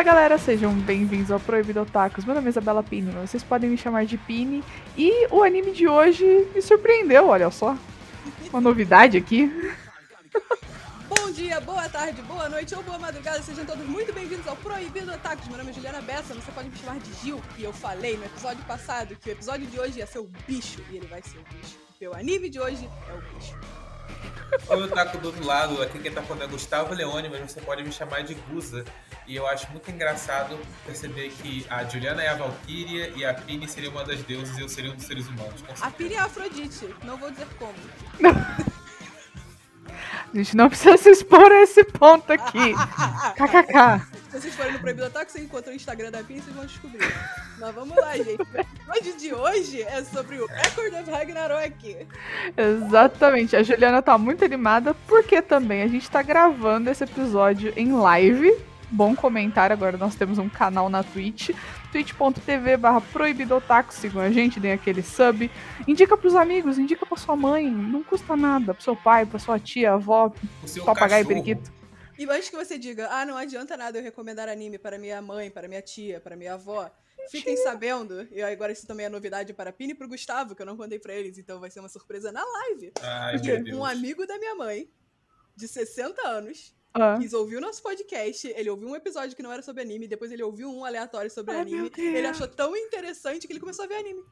[0.00, 2.24] Fala galera, sejam bem-vindos ao Proibido Otakus.
[2.24, 4.64] Meu nome é Isabela Pini, vocês podem me chamar de Pini.
[4.96, 6.24] E o anime de hoje
[6.54, 7.76] me surpreendeu, olha só.
[8.48, 9.52] Uma novidade aqui.
[11.06, 15.12] Bom dia, boa tarde, boa noite ou boa madrugada, sejam todos muito bem-vindos ao Proibido
[15.12, 15.46] Otakus.
[15.48, 18.24] Meu nome é Juliana Bessa, você pode me chamar de Gil, e eu falei no
[18.24, 21.36] episódio passado que o episódio de hoje ia ser o bicho, e ele vai ser
[21.36, 21.76] o bicho.
[22.10, 23.54] O anime de hoje é o bicho.
[24.68, 27.60] Oi, eu taco do outro lado, aqui quem tá falando é Gustavo Leone, mas você
[27.60, 28.84] pode me chamar de Guza.
[29.26, 33.68] E eu acho muito engraçado perceber que a Juliana é a Valkyria e a Pini
[33.68, 35.62] seria uma das deusas e eu seria um dos seres humanos.
[35.80, 37.74] A Pini é a Afrodite, não vou dizer como.
[40.32, 42.74] A gente não precisa se expor a esse ponto aqui.
[43.36, 44.20] KKK.
[44.30, 47.12] Se vocês forem no Proibido Ataque, você encontra o Instagram da Pini, vocês vão descobrir.
[47.58, 48.40] Mas vamos lá, gente.
[48.40, 52.06] O episódio de hoje é sobre o Record of Ragnarok.
[52.56, 53.56] Exatamente.
[53.56, 58.56] A Juliana tá muito animada porque também a gente tá gravando esse episódio em live.
[58.90, 61.50] Bom comentário, agora nós temos um canal na Twitch,
[61.90, 65.50] twitch.tv barra proibidotaku, sigam a gente, deem aquele sub,
[65.86, 69.58] indica pros amigos, indica pra sua mãe, não custa nada, pro seu pai, pra sua
[69.58, 70.32] tia, avó,
[70.84, 71.72] papagaio e periquito.
[72.18, 75.50] E antes que você diga, ah, não adianta nada eu recomendar anime para minha mãe,
[75.50, 76.90] para minha tia, para minha avó,
[77.30, 80.62] fiquem sabendo, e agora isso também é novidade para a Pini e pro Gustavo, que
[80.62, 82.92] eu não contei pra eles, então vai ser uma surpresa na live.
[83.00, 84.90] Ai, Porque um amigo da minha mãe,
[85.56, 87.16] de 60 anos, Ah.
[87.20, 90.32] quis ouvir o nosso podcast, ele ouviu um episódio que não era sobre anime, depois
[90.32, 93.88] ele ouviu um aleatório sobre Ai, anime, ele achou tão interessante que ele começou a
[93.88, 94.22] ver anime.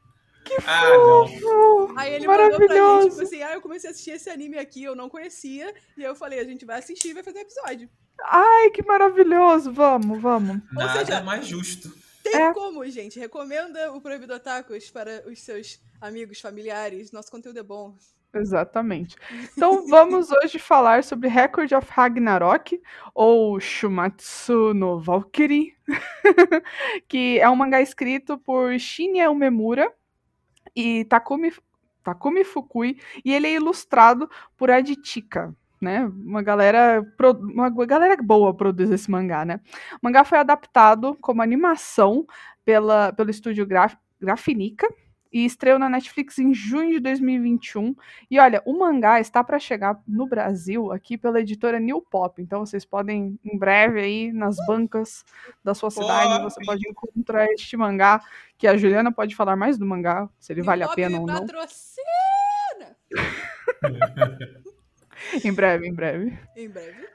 [0.65, 1.25] Ah, não.
[1.45, 2.67] Oh, Aí ele mandou pra
[3.01, 6.01] gente, tipo assim, ah, eu comecei a assistir esse anime aqui, eu não conhecia, e
[6.03, 7.89] eu falei, a gente vai assistir e vai fazer um episódio.
[8.25, 9.71] Ai, que maravilhoso.
[9.71, 10.57] Vamos, vamos.
[10.73, 11.93] Nada seja- mais justo.
[12.23, 12.53] Tem É.
[12.53, 13.17] como, gente.
[13.19, 17.11] Recomenda o Proibido Otakus para os seus amigos, familiares.
[17.13, 17.95] Nosso conteúdo é bom.
[18.33, 19.15] Exatamente.
[19.55, 22.79] Então vamos hoje falar sobre Record of Ragnarok,
[23.13, 25.75] ou Shumatsu no Valkyrie,
[27.07, 29.91] que é um mangá escrito por Shinya Umemura
[30.75, 31.51] e Takumi,
[32.03, 35.55] Takumi Fukui, e ele é ilustrado por Adichika.
[35.81, 36.05] Né?
[36.05, 37.01] Uma galera
[37.41, 39.61] uma galera boa produz esse mangá, né?
[39.93, 42.27] O mangá foi adaptado como animação
[42.65, 44.85] pela, pelo estúdio Graf, Grafinica
[45.31, 47.95] e estreou na Netflix em junho de 2021.
[48.29, 52.41] E olha, o mangá está para chegar no Brasil aqui pela editora New Pop.
[52.41, 55.23] Então vocês podem em breve aí nas bancas
[55.63, 58.21] da sua cidade, você pode encontrar este mangá
[58.57, 61.25] que a Juliana pode falar mais do mangá, se ele vale a Pop pena ou
[61.25, 61.39] não.
[61.39, 62.95] patrocina!
[65.43, 66.39] Em breve, em breve.
[66.55, 67.07] Em breve.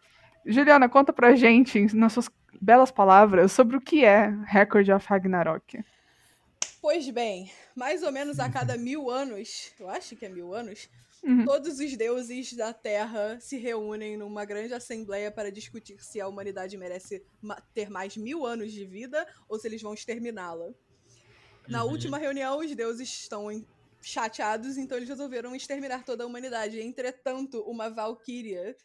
[0.46, 2.30] Juliana, conta pra gente, nas suas
[2.60, 5.82] belas palavras, sobre o que é Record of Ragnarok.
[6.84, 10.90] Pois bem, mais ou menos a cada mil anos, eu acho que é mil anos,
[11.22, 11.42] Uhum.
[11.46, 16.76] todos os deuses da Terra se reúnem numa grande assembleia para discutir se a humanidade
[16.76, 20.74] merece ma- ter mais mil anos de vida ou se eles vão exterminá-la.
[21.66, 21.92] Na Uhum.
[21.92, 23.66] última reunião, os deuses estão em-
[24.02, 26.78] chateados, então eles resolveram exterminar toda a humanidade.
[26.82, 28.76] Entretanto, uma valquíria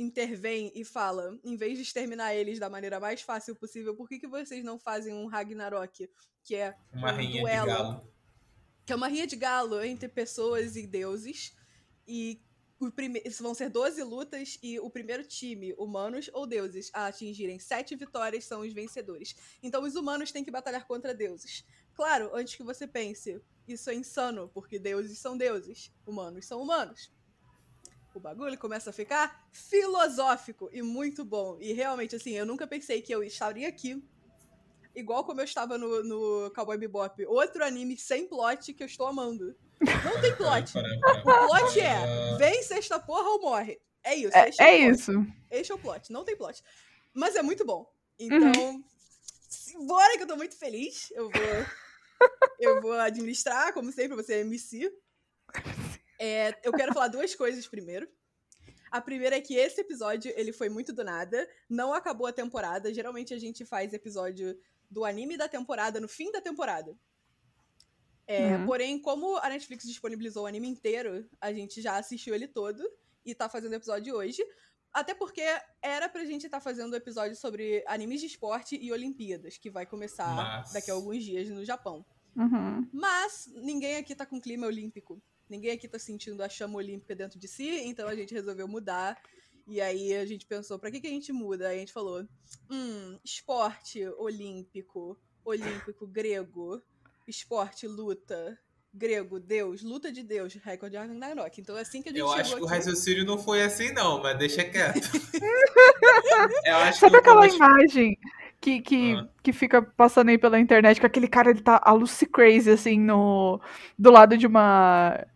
[0.00, 4.18] intervém e fala: em vez de exterminar eles da maneira mais fácil possível, por que,
[4.18, 6.08] que vocês não fazem um Ragnarok,
[6.44, 8.12] que é Uma um rainha de duelo, galo.
[8.84, 11.54] que é uma rinha de galo entre pessoas e deuses.
[12.06, 12.40] E
[12.78, 13.22] o prime...
[13.40, 18.44] vão ser 12 lutas e o primeiro time, humanos ou deuses, a atingirem sete vitórias
[18.44, 19.34] são os vencedores.
[19.62, 21.64] Então os humanos têm que batalhar contra deuses.
[21.94, 27.10] Claro, antes que você pense, isso é insano, porque deuses são deuses, humanos são humanos.
[28.16, 31.58] O bagulho começa a ficar filosófico e muito bom.
[31.60, 34.02] E realmente, assim, eu nunca pensei que eu estaria aqui
[34.94, 39.06] igual como eu estava no, no Cowboy Bebop, outro anime sem plot que eu estou
[39.06, 39.54] amando.
[39.80, 40.72] Não tem plot.
[40.78, 42.36] O plot é, pará.
[42.38, 43.78] vence esta porra ou morre.
[44.02, 44.34] É isso.
[44.34, 44.90] É, este é plot.
[44.90, 45.26] isso.
[45.50, 46.10] Este é o plot.
[46.10, 46.64] Não tem plot.
[47.12, 47.86] Mas é muito bom.
[48.18, 48.82] Então,
[49.86, 51.10] bora que eu tô muito feliz.
[51.10, 51.66] Eu vou,
[52.58, 54.90] eu vou administrar, como sempre, você é MC.
[56.18, 58.08] É, eu quero falar duas coisas primeiro.
[58.90, 61.48] A primeira é que esse episódio, ele foi muito do nada.
[61.68, 62.92] Não acabou a temporada.
[62.94, 64.58] Geralmente a gente faz episódio
[64.90, 66.96] do anime da temporada no fim da temporada.
[68.26, 68.66] É, Uhum.
[68.66, 72.82] Porém, como a Netflix disponibilizou o anime inteiro, a gente já assistiu ele todo
[73.24, 74.44] e tá fazendo o episódio hoje.
[74.92, 75.42] Até porque
[75.82, 79.84] era pra gente estar fazendo o episódio sobre animes de esporte e Olimpíadas, que vai
[79.84, 82.04] começar Mas- daqui a alguns dias no Japão.
[82.34, 82.88] Uhum.
[82.92, 85.20] Mas ninguém aqui tá com clima olímpico.
[85.48, 89.16] Ninguém aqui tá sentindo a chama olímpica dentro de si, então a gente resolveu mudar.
[89.66, 91.68] E aí a gente pensou, pra que, que a gente muda?
[91.68, 92.24] Aí a gente falou,
[92.70, 96.80] hum, esporte olímpico, olímpico grego,
[97.26, 98.56] esporte luta,
[98.94, 101.60] grego, Deus, luta de Deus, recorde de Ragnarok.
[101.60, 102.74] Então é assim que a gente Eu acho que o aqui.
[102.74, 105.00] raciocínio não foi assim, não, mas deixa quieto.
[106.64, 108.18] Eu acho Sabe que o aquela imagem
[108.60, 109.28] que, que, Ah.
[109.42, 112.98] que fica passando aí pela internet, que aquele cara ele tá a Lucy Crazy, assim,
[112.98, 113.60] no,
[113.98, 115.26] do lado de uma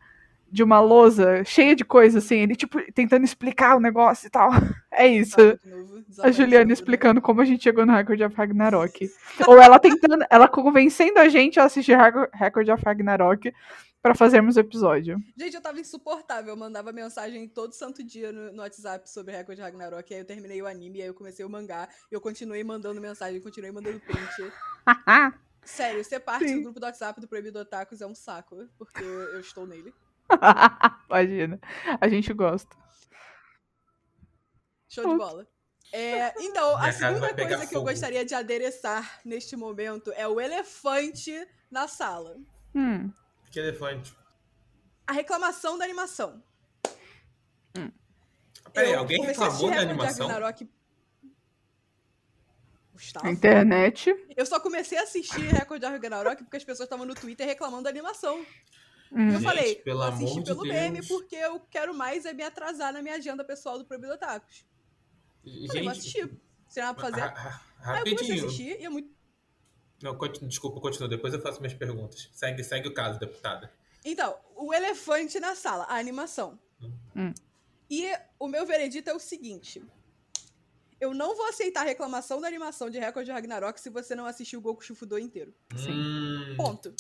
[0.51, 4.51] de uma lousa cheia de coisa, assim, ele, tipo, tentando explicar o negócio e tal.
[4.93, 5.37] É isso.
[6.21, 9.09] A Juliana explicando como a gente chegou no Record of Ragnarok.
[9.47, 13.55] Ou ela tentando, ela convencendo a gente a assistir Record- of Ragnarok
[14.03, 15.17] pra fazermos o episódio.
[15.37, 16.51] Gente, eu tava insuportável.
[16.53, 20.13] Eu mandava mensagem todo santo dia no, no WhatsApp sobre Record de Ragnarok.
[20.13, 21.89] Aí eu terminei o anime, aí eu comecei o mangá.
[22.11, 24.53] E eu continuei mandando mensagem, continuei mandando print.
[25.65, 26.57] Sério, ser parte Sim.
[26.57, 29.95] do grupo do WhatsApp do Proibido Otakus é um saco, porque eu estou nele.
[31.09, 31.61] Imagina.
[32.01, 32.77] A gente gosta.
[34.89, 35.47] Show de bola.
[35.93, 41.35] É, então, a segunda coisa que eu gostaria de adereçar neste momento é o elefante
[41.71, 42.37] na sala.
[42.75, 43.13] Hum,
[43.51, 44.15] Que elefante.
[45.07, 46.43] A reclamação da animação.
[48.73, 50.29] Peraí, Eu alguém reclamou da animação?
[52.93, 53.27] Gustavo?
[53.27, 54.15] a internet.
[54.37, 57.85] Eu só comecei a assistir Record de Ragnarok porque as pessoas estavam no Twitter reclamando
[57.85, 58.45] da animação.
[59.13, 59.27] Hum.
[59.27, 61.09] eu Gente, falei, pelo vou assistir amor de pelo meme Deus.
[61.09, 64.65] porque eu quero mais é me atrasar na minha agenda pessoal do Proibido Otakus.
[65.43, 66.41] Falei, vou Gente, assistir.
[66.69, 67.21] Sem nada pra fazer.
[67.21, 67.61] ra- ra-
[67.95, 68.47] Aí eu comecei a rapidinho.
[68.47, 69.11] assistir e é muito.
[70.03, 71.09] Não, continua, desculpa, continua.
[71.09, 72.29] Depois eu faço minhas perguntas.
[72.33, 73.71] Segue, segue o caso, deputada.
[74.05, 76.59] Então, o elefante na sala, a animação.
[77.17, 77.35] Hum.
[77.91, 78.07] E
[78.39, 79.83] o meu veredito é o seguinte.
[81.01, 84.27] Eu não vou aceitar a reclamação da animação de Record de Ragnarok se você não
[84.27, 85.53] assistiu o Goku Shufudo inteiro.
[85.77, 85.91] Sim.
[85.93, 86.95] Hum, Ponto.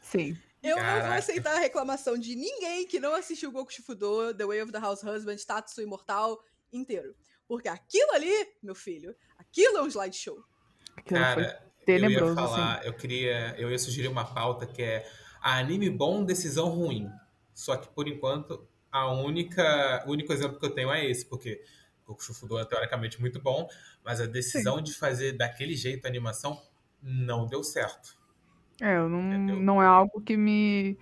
[0.00, 0.36] Sim.
[0.62, 1.14] Eu não vou Caraca.
[1.18, 5.02] aceitar a reclamação de ninguém que não assistiu Goku Shufudo, The Way of the House
[5.02, 7.14] Husband, Tatsu Imortal inteiro.
[7.46, 8.32] Porque aquilo ali,
[8.62, 10.44] meu filho, aquilo é um slideshow.
[11.06, 12.34] Cara, eu ia assim.
[12.34, 15.08] falar, eu queria, eu ia sugerir uma pauta que é
[15.40, 17.08] anime bom, decisão ruim.
[17.54, 21.62] Só que por enquanto a única, o único exemplo que eu tenho é esse, porque
[22.06, 23.68] o Shufudo é teoricamente muito bom,
[24.04, 26.62] mas a decisão de fazer daquele jeito a animação
[27.02, 28.17] não deu certo.
[28.80, 29.56] É, eu não, Entendeu?
[29.56, 30.98] não é algo que me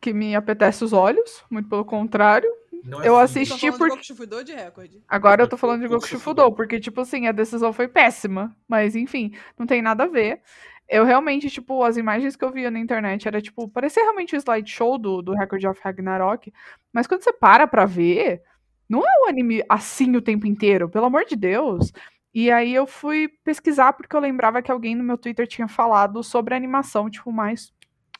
[0.00, 2.50] que me apetece os olhos, muito pelo contrário.
[2.84, 3.18] Não Eu fluido.
[3.20, 4.90] assisti- por- de Goku Shufudo ou de Record?
[5.08, 6.06] Agora eu tô falando de Goku.
[6.06, 8.54] Shufudo, porque, tipo assim, a decisão foi péssima.
[8.68, 10.42] Mas, enfim, não tem nada a ver.
[10.86, 14.38] Eu realmente, tipo, as imagens que eu via na internet era, tipo, parecia realmente o
[14.38, 16.52] slideshow do, do Record of Ragnarok.
[16.92, 18.42] Mas quando você para pra ver,
[18.86, 21.90] não é o anime assim o tempo inteiro, pelo amor de Deus.
[22.34, 26.22] E aí eu fui pesquisar porque eu lembrava que alguém no meu Twitter tinha falado
[26.24, 27.72] sobre animação, tipo, mais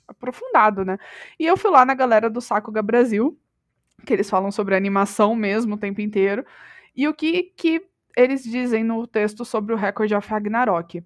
[0.07, 0.99] aprofundado, né?
[1.39, 3.37] E eu fui lá na galera do Sakuga Brasil,
[4.07, 6.45] que eles falam sobre animação mesmo o tempo inteiro.
[6.95, 7.83] E o que, que
[8.17, 11.03] eles dizem no texto sobre o Record of Ragnarok?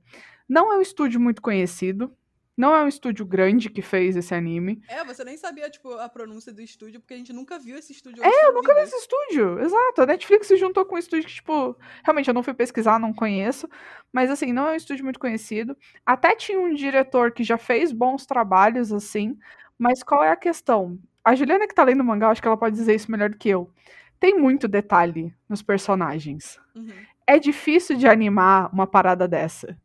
[0.48, 2.12] Não é um estúdio muito conhecido,
[2.58, 4.82] não é um estúdio grande que fez esse anime.
[4.88, 7.92] É, você nem sabia, tipo, a pronúncia do estúdio, porque a gente nunca viu esse
[7.92, 8.80] estúdio É, eu nunca vi.
[8.80, 10.02] Esse estúdio, exato.
[10.02, 13.14] A Netflix se juntou com um estúdio que, tipo, realmente eu não fui pesquisar, não
[13.14, 13.68] conheço.
[14.12, 15.76] Mas, assim, não é um estúdio muito conhecido.
[16.04, 19.38] Até tinha um diretor que já fez bons trabalhos, assim.
[19.78, 20.98] Mas qual é a questão?
[21.24, 23.38] A Juliana que tá lendo o mangá, acho que ela pode dizer isso melhor do
[23.38, 23.70] que eu.
[24.18, 26.58] Tem muito detalhe nos personagens.
[26.74, 26.90] Uhum.
[27.24, 29.78] é difícil de animar uma parada dessa.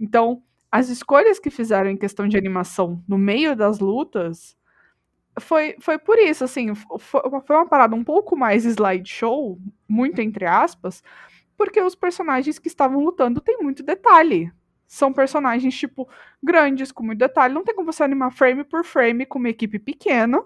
[0.00, 0.42] Então,
[0.76, 4.54] as escolhas que fizeram em questão de animação no meio das lutas
[5.40, 11.02] foi, foi por isso, assim, foi, uma parada um pouco mais slideshow, muito entre aspas,
[11.56, 14.52] porque os personagens que estavam lutando têm muito detalhe.
[14.86, 16.08] São personagens, tipo,
[16.42, 17.54] grandes, com muito detalhe.
[17.54, 20.42] Não tem como você animar frame por frame com uma equipe pequena.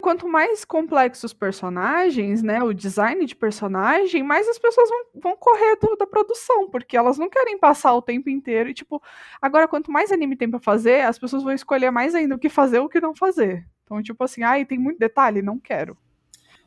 [0.00, 5.36] Quanto mais complexos os personagens, né, o design de personagem, mais as pessoas vão, vão
[5.36, 8.68] correr do- da produção, porque elas não querem passar o tempo inteiro.
[8.70, 9.02] E, tipo,
[9.42, 12.48] agora, quanto mais anime tem pra fazer, as pessoas vão escolher mais ainda o que
[12.48, 13.66] fazer e o que não fazer.
[13.84, 15.96] Então, tipo assim, ai, tem muito detalhe, não quero.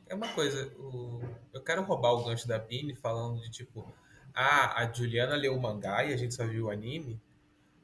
[0.08, 1.22] É uma coisa, o-
[1.54, 3.88] eu quero roubar o gancho da Pini falando de tipo,
[4.34, 7.18] ah, a Juliana leu o mangá e a gente só viu o anime,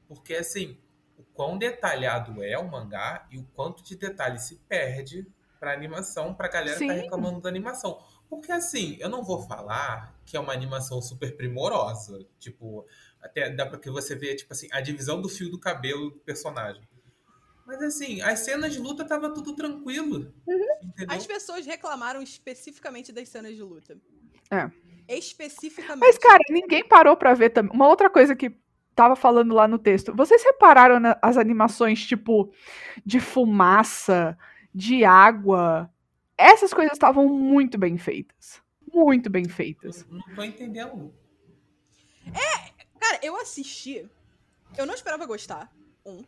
[0.10, 0.77] porque assim,
[1.18, 5.25] o quão detalhado é o mangá e o quanto de detalhe se perde
[5.60, 7.02] pra animação, pra galera que tá Sim.
[7.02, 8.00] reclamando da animação.
[8.30, 12.86] Porque assim, eu não vou falar que é uma animação super primorosa, tipo,
[13.22, 16.20] até dá pra que você ver, tipo assim, a divisão do fio do cabelo do
[16.20, 16.82] personagem.
[17.66, 20.34] Mas assim, as cenas de luta tava tudo tranquilo.
[20.82, 21.16] Entendeu?
[21.16, 23.98] As pessoas reclamaram especificamente das cenas de luta.
[24.50, 24.72] É.
[25.10, 26.00] Especificamente.
[26.00, 27.74] Mas, cara, ninguém parou pra ver também.
[27.74, 28.58] Uma outra coisa que
[28.96, 30.16] tava falando lá no texto.
[30.16, 32.52] Vocês repararam nas animações, tipo,
[33.06, 34.38] de fumaça,
[34.74, 35.91] de água?
[36.38, 38.62] Essas coisas estavam muito bem feitas.
[38.93, 40.05] Muito bem feitas.
[40.09, 41.13] Não tô entendendo.
[43.00, 44.09] Cara, eu assisti.
[44.77, 45.74] Eu não esperava gostar.
[46.05, 46.24] Um.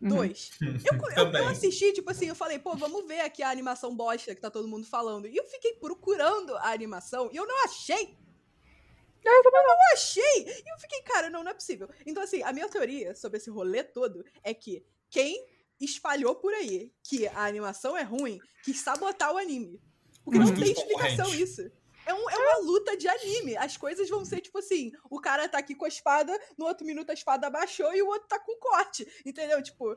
[0.00, 0.08] Uhum.
[0.08, 0.50] Dois.
[0.60, 1.42] Eu, eu, Também.
[1.42, 4.50] eu assisti, tipo assim, eu falei, pô, vamos ver aqui a animação bosta que tá
[4.50, 5.26] todo mundo falando.
[5.26, 8.16] E eu fiquei procurando a animação e eu não achei.
[9.22, 9.76] Eu também não.
[9.92, 10.46] achei!
[10.46, 11.88] E eu fiquei, cara, não, não é possível.
[12.06, 15.46] Então, assim, a minha teoria sobre esse rolê todo é que quem
[15.84, 19.80] espalhou por aí que a animação é ruim quis sabotar o anime.
[20.24, 21.70] Porque não tem explicação isso.
[22.06, 23.56] É, um, é, uma luta de anime.
[23.56, 26.86] As coisas vão ser tipo assim: o cara tá aqui com a espada, no outro
[26.86, 29.06] minuto a espada abaixou e o outro tá com corte.
[29.24, 29.62] Entendeu?
[29.62, 29.96] Tipo,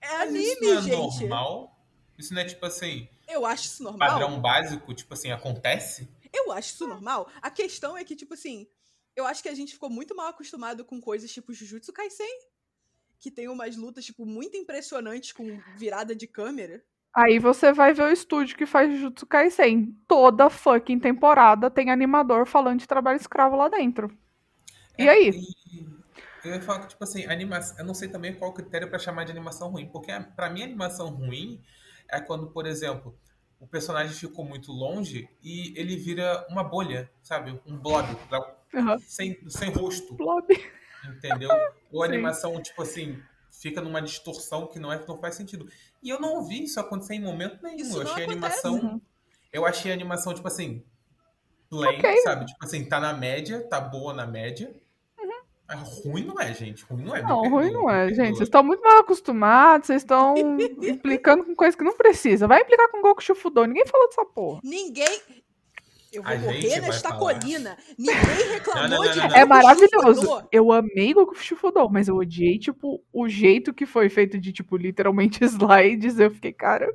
[0.00, 1.20] é anime, isso não é gente.
[1.20, 1.86] Normal?
[2.18, 3.08] Isso não é tipo assim.
[3.28, 4.08] Eu acho isso normal.
[4.08, 6.08] Padrão básico, tipo assim, acontece?
[6.32, 7.28] Eu acho isso normal.
[7.40, 8.68] A questão é que, tipo assim,
[9.16, 12.38] eu acho que a gente ficou muito mal acostumado com coisas tipo Jujutsu Kaisen,
[13.20, 16.82] que tem umas lutas, tipo, muito impressionantes com virada de câmera.
[17.14, 19.96] Aí você vai ver o estúdio que faz Jujutsu Kaisen.
[20.08, 24.10] Toda fucking temporada tem animador falando de trabalho escravo lá dentro.
[24.96, 25.30] E é, aí?
[26.44, 27.78] eu ia falar que, tipo assim, animação.
[27.78, 29.86] Eu não sei também qual o critério para chamar de animação ruim.
[29.88, 31.60] Porque, para mim, animação ruim
[32.08, 33.18] é quando, por exemplo,
[33.58, 37.60] o personagem ficou muito longe e ele vira uma bolha, sabe?
[37.66, 38.08] Um blob.
[38.72, 38.98] Uhum.
[39.00, 40.14] Sem, sem rosto.
[40.14, 40.46] Blob.
[41.08, 41.50] Entendeu?
[41.92, 45.68] Ou a animação, tipo assim, fica numa distorção que não, é, não faz sentido.
[46.02, 47.76] E eu não vi isso acontecer em momento nenhum.
[47.76, 48.74] Isso eu achei a animação.
[48.74, 49.00] Uhum.
[49.52, 50.84] Eu achei a animação, tipo assim,
[51.68, 52.18] plain, okay.
[52.18, 52.46] sabe?
[52.46, 54.74] Tipo assim, tá na média, tá boa na média.
[55.18, 56.10] Uhum.
[56.12, 56.84] Ruim não é, gente.
[56.84, 57.22] Ruim não é.
[57.22, 58.36] Não, ruim não é, gente.
[58.36, 60.34] Vocês estão muito mal acostumados, vocês estão
[60.82, 62.48] implicando com coisa que não precisa.
[62.48, 63.64] Vai implicar com Goku Shufudo.
[63.66, 64.60] Ninguém falou dessa porra.
[64.64, 65.20] Ninguém.
[66.12, 67.78] Eu vou a morrer nesta colina.
[67.96, 70.48] Ninguém reclamou não, não, não, de É maravilhoso.
[70.50, 74.76] Eu amei Goku Shufudo, mas eu odiei, tipo, o jeito que foi feito de, tipo,
[74.76, 76.18] literalmente slides.
[76.18, 76.92] Eu fiquei, cara,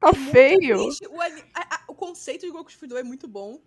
[0.00, 0.88] tá é feio.
[1.10, 3.60] O, a, a, o, conceito de Goku Shufudo é muito bom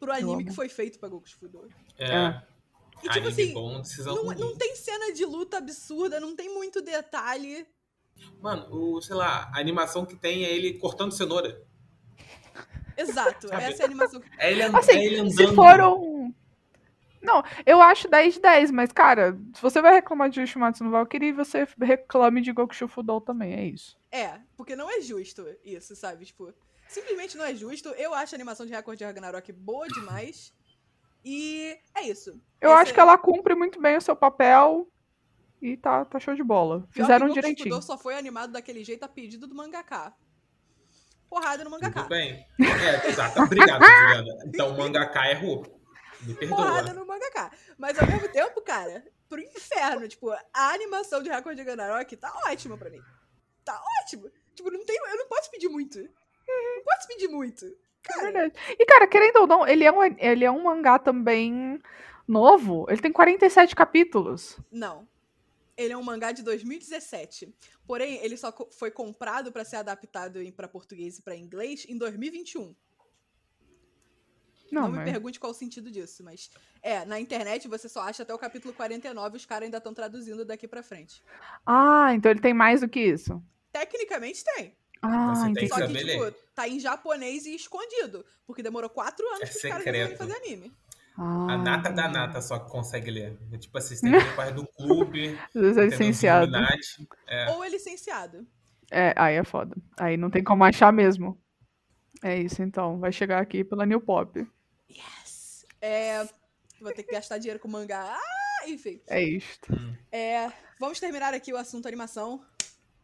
[0.00, 1.68] pro anime que foi feito pra Goku Shufudo.
[1.96, 2.12] É.
[2.12, 2.42] é.
[3.04, 7.66] E, tipo assim, bom, não, não tem cena de luta absurda, não tem muito detalhe.
[8.40, 11.62] Mano, o, sei lá, a animação que tem é ele cortando cenoura.
[12.96, 13.62] Exato, Sabe?
[13.62, 14.22] essa é a animação.
[14.38, 14.76] É ele, and...
[14.76, 15.36] assim, é ele andando.
[15.36, 16.34] Se foram.
[17.20, 20.90] Não, eu acho 10 de 10, mas, cara, se você vai reclamar de Yoshimatsu no
[20.90, 23.96] Valkyrie, você reclame de Goku Shufudou também, é isso.
[24.12, 26.26] É, porque não é justo isso, sabe?
[26.26, 26.52] Tipo,
[26.86, 27.88] simplesmente não é justo.
[27.90, 30.52] Eu acho a animação de Record de Ragnarok boa demais.
[31.24, 32.38] E é isso.
[32.60, 32.94] Eu Esse acho é...
[32.94, 34.86] que ela cumpre muito bem o seu papel
[35.62, 36.86] e tá, tá show de bola.
[36.90, 37.78] Fizeram Pior que direitinho.
[37.78, 40.14] O só foi animado daquele jeito a pedido do mangaka
[41.34, 42.02] porrada no mangaká.
[42.02, 42.46] Tudo bem.
[42.60, 43.42] É, exato.
[43.42, 44.44] Obrigado, Juliana.
[44.46, 45.66] Então o mangaká errou.
[46.22, 46.56] Me perdoa.
[46.56, 47.50] Porrada no mangaká.
[47.76, 50.06] Mas ao mesmo tempo, cara, pro inferno.
[50.06, 53.02] Tipo, a animação de Record de Ganarok tá ótima pra mim.
[53.64, 54.30] Tá ótimo.
[54.54, 55.98] Tipo, não tem, eu não posso pedir muito.
[55.98, 57.66] Não posso pedir muito.
[58.02, 58.46] Cara.
[58.46, 58.52] É.
[58.78, 61.80] E, cara, querendo ou não, ele é, um, ele é um mangá também
[62.28, 62.86] novo.
[62.88, 64.58] Ele tem 47 capítulos.
[64.70, 65.08] Não.
[65.76, 67.54] Ele é um mangá de 2017.
[67.86, 72.74] Porém, ele só foi comprado para ser adaptado para português e para inglês em 2021.
[74.70, 75.04] Não, não mas...
[75.04, 76.50] me pergunte qual o sentido disso, mas
[76.82, 79.94] é, na internet você só acha até o capítulo 49 e os caras ainda estão
[79.94, 81.22] traduzindo daqui para frente.
[81.64, 83.42] Ah, então ele tem mais do que isso.
[83.72, 84.76] Tecnicamente tem.
[85.02, 85.68] Ah, entendi.
[85.68, 88.24] Só que, tipo, tá em japonês e escondido.
[88.46, 90.72] Porque demorou quatro anos é pros caras fazer anime.
[91.16, 91.52] Ah.
[91.52, 93.38] A nata da nata só que consegue ler.
[93.52, 95.38] É tipo assim, você tem que parte do clube.
[95.54, 96.52] Às vezes é licenciado.
[97.28, 97.50] É.
[97.50, 98.46] Ou é licenciado.
[98.90, 99.76] É, aí é foda.
[99.98, 101.40] Aí não tem como achar mesmo.
[102.22, 102.98] É isso, então.
[102.98, 104.46] Vai chegar aqui pela New Pop.
[104.90, 105.66] Yes!
[105.80, 106.26] É,
[106.80, 108.16] vou ter que gastar dinheiro com mangá.
[108.16, 109.00] Ah, enfim.
[109.06, 109.72] É isto.
[109.72, 109.94] Hum.
[110.10, 112.44] É, vamos terminar aqui o assunto animação.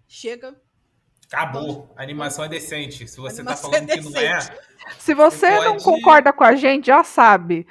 [0.09, 0.55] Chega.
[1.33, 1.93] Acabou.
[1.97, 3.07] A animação é decente.
[3.07, 4.40] Se você tá falando é que não é.
[4.99, 7.67] Se você, você não concorda com a gente, já sabe.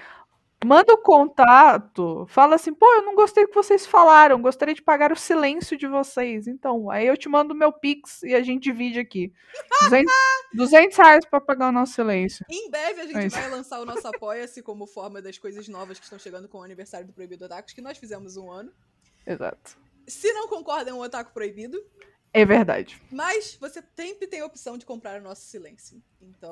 [0.65, 4.81] Manda o contato, fala assim, pô, eu não gostei do que vocês falaram, gostaria de
[4.81, 6.47] pagar o silêncio de vocês.
[6.47, 9.31] Então, aí eu te mando o meu Pix e a gente divide aqui.
[9.83, 10.13] 200,
[10.53, 12.45] 200 reais pra pagar o nosso silêncio.
[12.49, 15.97] Em breve a gente é vai lançar o nosso Apoia-se como forma das coisas novas
[15.97, 18.73] que estão chegando com o aniversário do Proibido Otakus, que nós fizemos um ano.
[19.25, 19.77] Exato.
[20.07, 21.81] Se não concorda, é um otaku proibido.
[22.33, 23.01] É verdade.
[23.11, 26.01] Mas você sempre tem a opção de comprar o nosso silêncio.
[26.21, 26.51] Então,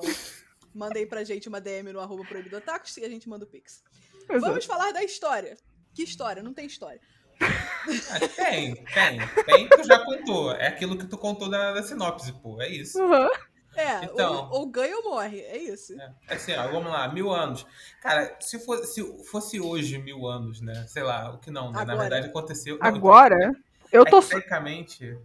[0.78, 2.62] manda aí pra gente uma DM no arroba proibido
[2.98, 3.84] e a gente manda o Pix.
[4.30, 4.40] Exato.
[4.40, 5.58] Vamos falar da história.
[5.94, 6.44] Que história?
[6.44, 7.02] Não tem história.
[8.36, 9.20] Tem, tem.
[9.46, 10.52] Tem, tu já contou.
[10.54, 12.60] É aquilo que tu contou da, da sinopse, pô.
[12.60, 13.00] É isso.
[13.00, 13.30] Uhum.
[13.76, 15.94] É, então, ou, ou, ganha ou morre, é isso.
[16.02, 17.64] É, é, assim, ó, vamos lá, mil anos.
[18.02, 20.86] Cara, se fosse, se fosse hoje mil anos, né?
[20.88, 21.86] Sei lá, o que não, né?
[21.86, 22.80] Na verdade aconteceu.
[22.82, 23.56] Agora?
[23.92, 24.20] Eu tô.
[24.22, 25.18] Tecnicamente,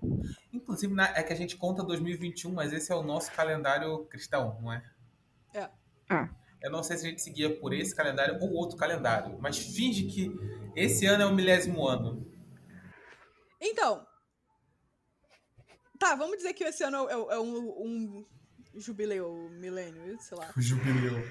[0.52, 4.72] inclusive, é que a gente conta 2021, mas esse é o nosso calendário cristão, não
[4.72, 4.82] é?
[5.54, 5.68] É.
[6.08, 6.28] Ah.
[6.62, 10.04] Eu não sei se a gente seguia por esse calendário ou outro calendário, mas finge
[10.04, 10.30] que
[10.76, 12.30] esse ano é o milésimo ano.
[13.60, 14.06] Então.
[15.98, 18.26] Tá, vamos dizer que esse ano é, é um, um
[18.74, 20.52] jubileu, milênio, sei lá.
[20.56, 21.22] Jubileu.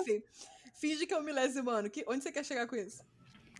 [0.00, 0.22] enfim.
[0.74, 1.90] Finge que é um milésimo ano.
[1.90, 3.02] Que, onde você quer chegar com isso?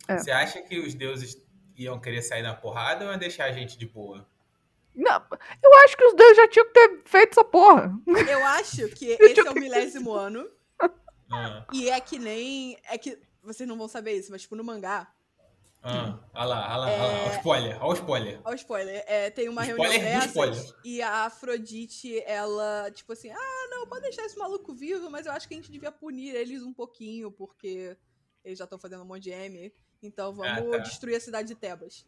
[0.08, 0.18] É.
[0.18, 1.36] Você acha que os deuses
[1.76, 4.28] iam querer sair na porrada ou iam deixar a gente de boa?
[4.96, 5.22] Não,
[5.62, 7.92] eu acho que os dois já tinham que ter feito essa porra.
[8.06, 10.48] Eu acho que Eu esse é o milésimo ano.
[11.30, 12.78] Ah, E é que nem.
[12.88, 13.18] É que.
[13.42, 15.12] Vocês não vão saber isso, mas tipo, no mangá.
[15.82, 17.14] ah, olha lá, olha lá, olha lá.
[17.22, 18.40] Olha o spoiler, olha o spoiler.
[18.44, 19.04] Ó, o spoiler.
[19.06, 20.26] É, tem uma Spoiler reunião dessas.
[20.30, 20.74] spoiler.
[20.84, 25.32] E a Afrodite, ela, tipo assim, ah, não, pode deixar esse maluco vivo, mas eu
[25.32, 27.96] acho que a gente devia punir eles um pouquinho, porque
[28.44, 29.72] eles já estão fazendo um monte de M.
[30.02, 30.78] Então vamos Ah, tá.
[30.78, 32.04] destruir a cidade de Tebas.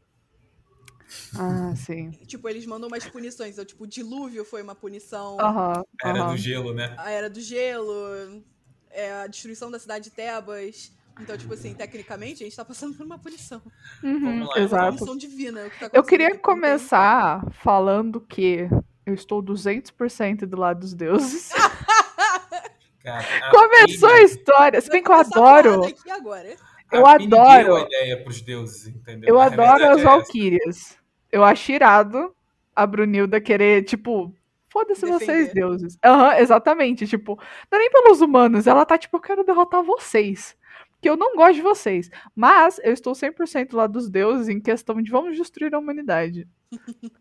[1.38, 2.10] Ah, sim.
[2.26, 3.52] Tipo, eles mandam umas punições.
[3.52, 5.38] Então, tipo, o dilúvio foi uma punição.
[5.40, 5.82] Aham.
[6.04, 6.94] Era do gelo, né?
[6.98, 8.42] A Era do Gelo,
[8.90, 10.92] é, a destruição da cidade de Tebas.
[11.20, 13.60] Então, tipo assim, tecnicamente, a gente tá passando por uma punição.
[14.04, 14.96] Uhum, Vamos lá, Uma exato.
[14.98, 15.66] punição divina.
[15.66, 18.68] o que tá Eu queria aqui, começar falando que
[19.04, 21.50] eu estou 200% do lado dos deuses.
[23.02, 24.80] Cara, a Começou a história.
[24.80, 25.74] Se bem que eu a adoro.
[25.76, 26.56] porrada aqui agora.
[26.92, 27.64] eu a adoro.
[27.64, 29.28] deu a ideia pros deuses, entendeu?
[29.28, 30.02] Eu A adoro as é essa.
[30.04, 30.98] Valkyrias.
[31.30, 32.35] Eu acho irado
[32.75, 34.35] a Brunilda querer, tipo,
[34.70, 35.99] foda-se vocês, deuses.
[36.04, 37.06] Aham, exatamente.
[37.06, 37.37] Tipo,
[37.70, 38.66] não é nem pelos humanos.
[38.66, 40.56] Ela tá, tipo, eu quero derrotar vocês.
[41.00, 42.11] Que eu não gosto de vocês.
[42.35, 46.47] Mas eu estou 100% lá dos deuses em questão de vamos destruir a humanidade.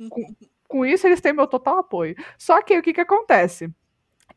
[0.09, 0.35] com,
[0.67, 2.15] com isso, eles têm meu total apoio.
[2.37, 3.69] Só que o que que acontece?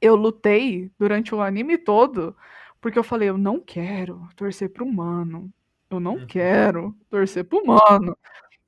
[0.01, 2.35] Eu lutei durante o anime todo
[2.81, 5.51] porque eu falei, eu não quero torcer pro humano.
[5.91, 6.27] Eu não Uhum.
[6.27, 8.17] quero torcer pro humano.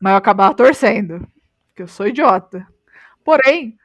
[0.02, 1.24] Mas eu acabava torcendo.
[1.68, 2.66] Porque eu sou idiota.
[3.24, 3.78] Porém,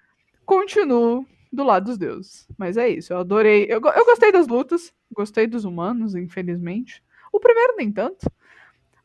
[0.43, 2.47] continuo do lado dos deuses.
[2.57, 3.65] Mas é isso, eu adorei.
[3.69, 7.03] Eu, eu gostei das lutas, gostei dos humanos, infelizmente.
[7.31, 8.25] O primeiro nem tanto.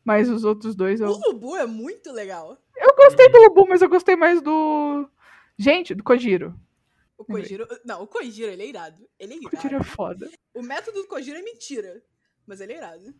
[0.03, 1.07] Mas os outros dois eu.
[1.07, 2.57] O Lubu é muito legal.
[2.75, 5.07] Eu gostei do Lubu, mas eu gostei mais do.
[5.55, 6.59] Gente, do Kojiro.
[7.15, 7.67] O Kojiro.
[7.85, 9.07] Não, o Kojiro, ele é irado.
[9.19, 9.83] Ele é O Kojiro irado.
[9.83, 10.31] é foda.
[10.51, 12.01] O método do Kojiro é mentira.
[12.45, 13.13] Mas ele é irado.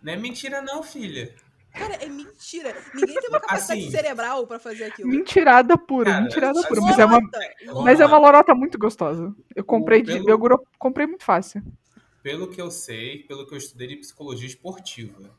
[0.00, 1.34] Não é mentira, não, filha.
[1.72, 2.74] Cara, é mentira.
[2.94, 3.90] Ninguém tem uma capacidade Assim.
[3.90, 5.08] cerebral pra fazer aquilo.
[5.08, 6.80] Mentirada pura, Cara, mentirada assim, pura.
[6.82, 8.54] Mas é uma, Lorota, mas é uma lorota.
[8.54, 9.34] muito gostosa.
[9.54, 11.62] Eu comprei, de, pelo- eu gro- comprei muito fácil.
[12.22, 15.30] Pelo que eu sei, pelo que eu estudei de psicologia esportiva,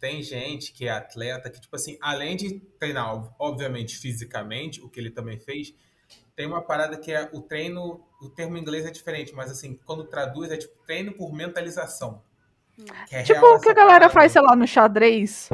[0.00, 4.88] tem gente que é atleta que, tipo assim, além de treinar, ob- obviamente, fisicamente, o
[4.88, 5.74] que ele também fez,
[6.36, 9.78] tem uma parada que é o treino, o termo em inglês é diferente, mas assim,
[9.86, 12.22] quando traduz é tipo treino por mentalização.
[13.08, 14.12] Que é Tipo o que a galera parada.
[14.14, 15.50] faz, sei lá, no xadrez.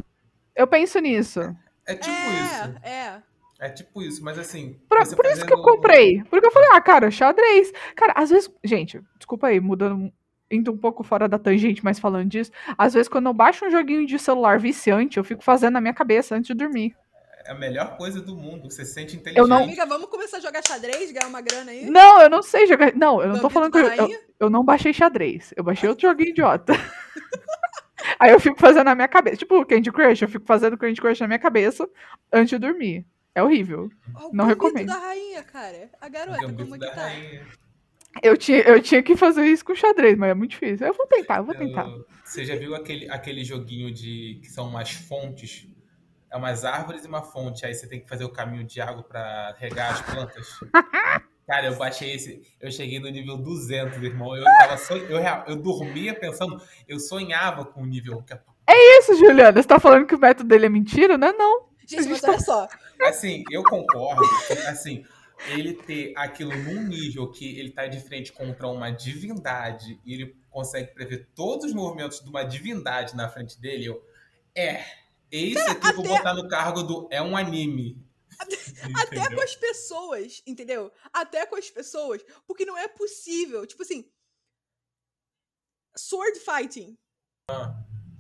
[0.57, 1.41] Eu penso nisso.
[1.87, 2.75] É tipo isso.
[2.83, 3.23] É, é.
[3.61, 4.79] É tipo isso, mas assim.
[4.89, 6.23] Pra- você por isso que eu comprei.
[6.25, 7.73] Porque eu falei, ah, cara, xadrez.
[7.97, 8.51] Cara, às vezes.
[8.65, 10.13] Gente, desculpa aí, mudando.
[10.51, 12.51] Indo um pouco fora da tangente, mas falando disso.
[12.77, 15.95] Às vezes, quando eu baixo um joguinho de celular viciante, eu fico fazendo na minha
[15.95, 16.95] cabeça antes de dormir.
[17.47, 18.71] É a melhor coisa do mundo.
[18.71, 19.39] Você se sente inteligente.
[19.39, 21.87] Eu não- Amiga, vamos começar a jogar xadrez, ganhar uma grana aí?
[21.91, 22.95] Não, eu não sei jogar.
[22.95, 24.09] Não, eu não tô falando que eu, eu,
[24.41, 25.53] eu não baixei xadrez.
[25.57, 26.73] Eu baixei outro joguinho idiota.
[28.19, 29.37] Aí eu fico fazendo na minha cabeça.
[29.37, 31.89] Tipo o Candy Crush, eu fico fazendo Candy Crush na minha cabeça
[32.33, 33.07] antes de dormir.
[33.35, 33.91] É horrível.
[34.33, 34.87] Não recomendo.
[34.87, 35.91] da rainha, cara.
[36.01, 37.11] A garota, como que da tá?
[38.23, 40.87] Eu tinha, eu tinha que fazer isso com xadrez, mas é muito difícil.
[40.87, 41.85] Eu vou tentar, eu vou tentar.
[41.85, 45.67] Eu- Você já viu aquele, aquele joguinho de que são umas fontes?
[46.31, 47.67] É umas árvores e uma fonte.
[47.67, 50.49] Aí você tem que fazer o caminho de água pra regar as plantas.
[51.47, 52.43] Cara, eu baixei esse.
[52.61, 54.35] Eu cheguei no nível 200, irmão.
[54.37, 54.97] Eu tava son...
[54.97, 56.61] eu, eu dormia pensando.
[56.89, 58.23] Eu sonhava com o nível.
[58.23, 58.39] que-
[58.99, 61.33] Isso, Juliana, você tá falando que o método dele é mentira, né?
[61.33, 61.67] Não.
[61.87, 62.67] Gente, mas olha só.
[63.03, 64.23] Assim, eu concordo.
[64.47, 65.05] que, Assim,
[65.49, 70.35] ele ter aquilo num nível que ele tá de frente contra uma divindade e ele
[70.51, 74.03] consegue prever todos os movimentos de uma divindade na frente dele, eu.
[74.55, 74.83] É.
[75.31, 77.09] Esse aqui eu vou botar no cargo do.
[77.11, 77.99] É um anime.
[79.03, 80.93] Até com as pessoas, entendeu?
[81.13, 82.23] Até com as pessoas.
[82.47, 83.67] Porque não é possível.
[83.67, 84.11] Tipo assim.
[85.97, 86.99] Sword fighting.
[87.51, 87.75] Ah.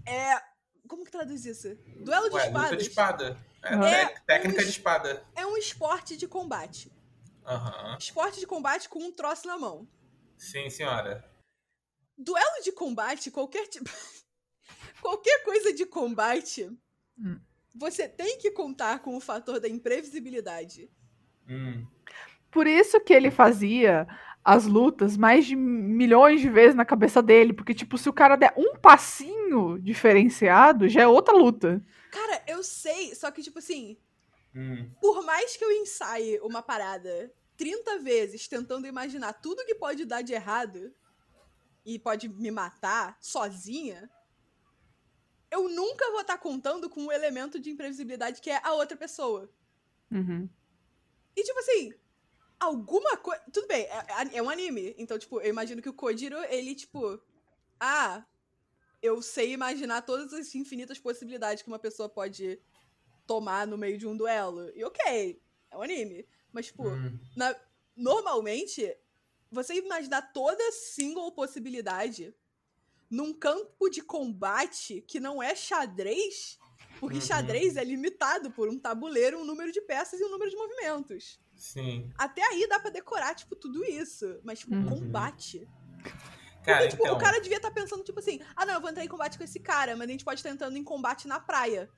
[0.06, 0.40] É.
[0.88, 1.74] Como que traduz isso?
[2.04, 2.78] Duelo de Ué, luta espadas.
[2.82, 3.38] de espada.
[3.62, 5.26] É, É técnica um- de espada.
[5.34, 6.92] É um esporte de combate.
[7.46, 7.96] Aham.
[7.98, 9.88] Esporte de combate com um troço na mão.
[10.38, 11.24] Sim, senhora.
[12.16, 13.88] Duelo de combate, qualquer tipo.
[15.00, 16.70] qualquer coisa de combate.
[17.18, 17.40] Hum.
[17.74, 20.88] Você tem que contar com o fator da imprevisibilidade.
[21.48, 21.86] Hum.
[22.50, 24.06] Por isso que ele fazia
[24.44, 27.52] as lutas mais de milhões de vezes na cabeça dele.
[27.52, 31.84] Porque, tipo, se o cara der um passinho diferenciado, já é outra luta.
[32.12, 33.96] Cara, eu sei, só que, tipo assim,
[34.54, 34.88] Hum.
[35.00, 40.22] por mais que eu ensaie uma parada 30 vezes tentando imaginar tudo que pode dar
[40.22, 40.94] de errado
[41.84, 44.08] e pode me matar sozinha,
[45.54, 49.48] eu nunca vou estar contando com o elemento de imprevisibilidade que é a outra pessoa.
[50.10, 50.48] Uhum.
[51.36, 51.92] E tipo assim,
[52.58, 53.42] alguma coisa.
[53.52, 54.94] Tudo bem, é, é um anime.
[54.98, 57.20] Então, tipo, eu imagino que o Kojiro, ele, tipo.
[57.80, 58.24] ah,
[59.02, 62.58] eu sei imaginar todas as infinitas possibilidades que uma pessoa pode
[63.26, 64.70] tomar no meio de um duelo.
[64.74, 65.40] E ok,
[65.70, 66.26] é um anime.
[66.52, 67.18] Mas, tipo, Hum.
[67.36, 67.54] na-
[67.94, 68.96] normalmente,
[69.50, 72.34] você imaginar toda single possibilidade
[73.10, 76.58] num campo de combate que não é xadrez,
[77.00, 77.22] porque Uhum.
[77.22, 81.40] xadrez é limitado por um tabuleiro, um número de peças e um número de movimentos.
[81.56, 82.10] Sim.
[82.18, 84.40] Até aí dá pra decorar, tipo, tudo isso.
[84.42, 84.86] Mas, tipo, Uhum.
[84.86, 85.68] combate.
[86.64, 88.88] Cara, Porque, tipo, então, o cara devia estar pensando, tipo assim, ah, não, eu vou
[88.90, 91.38] entrar em combate com esse cara, mas a gente pode estar entrando em combate na
[91.38, 91.90] praia.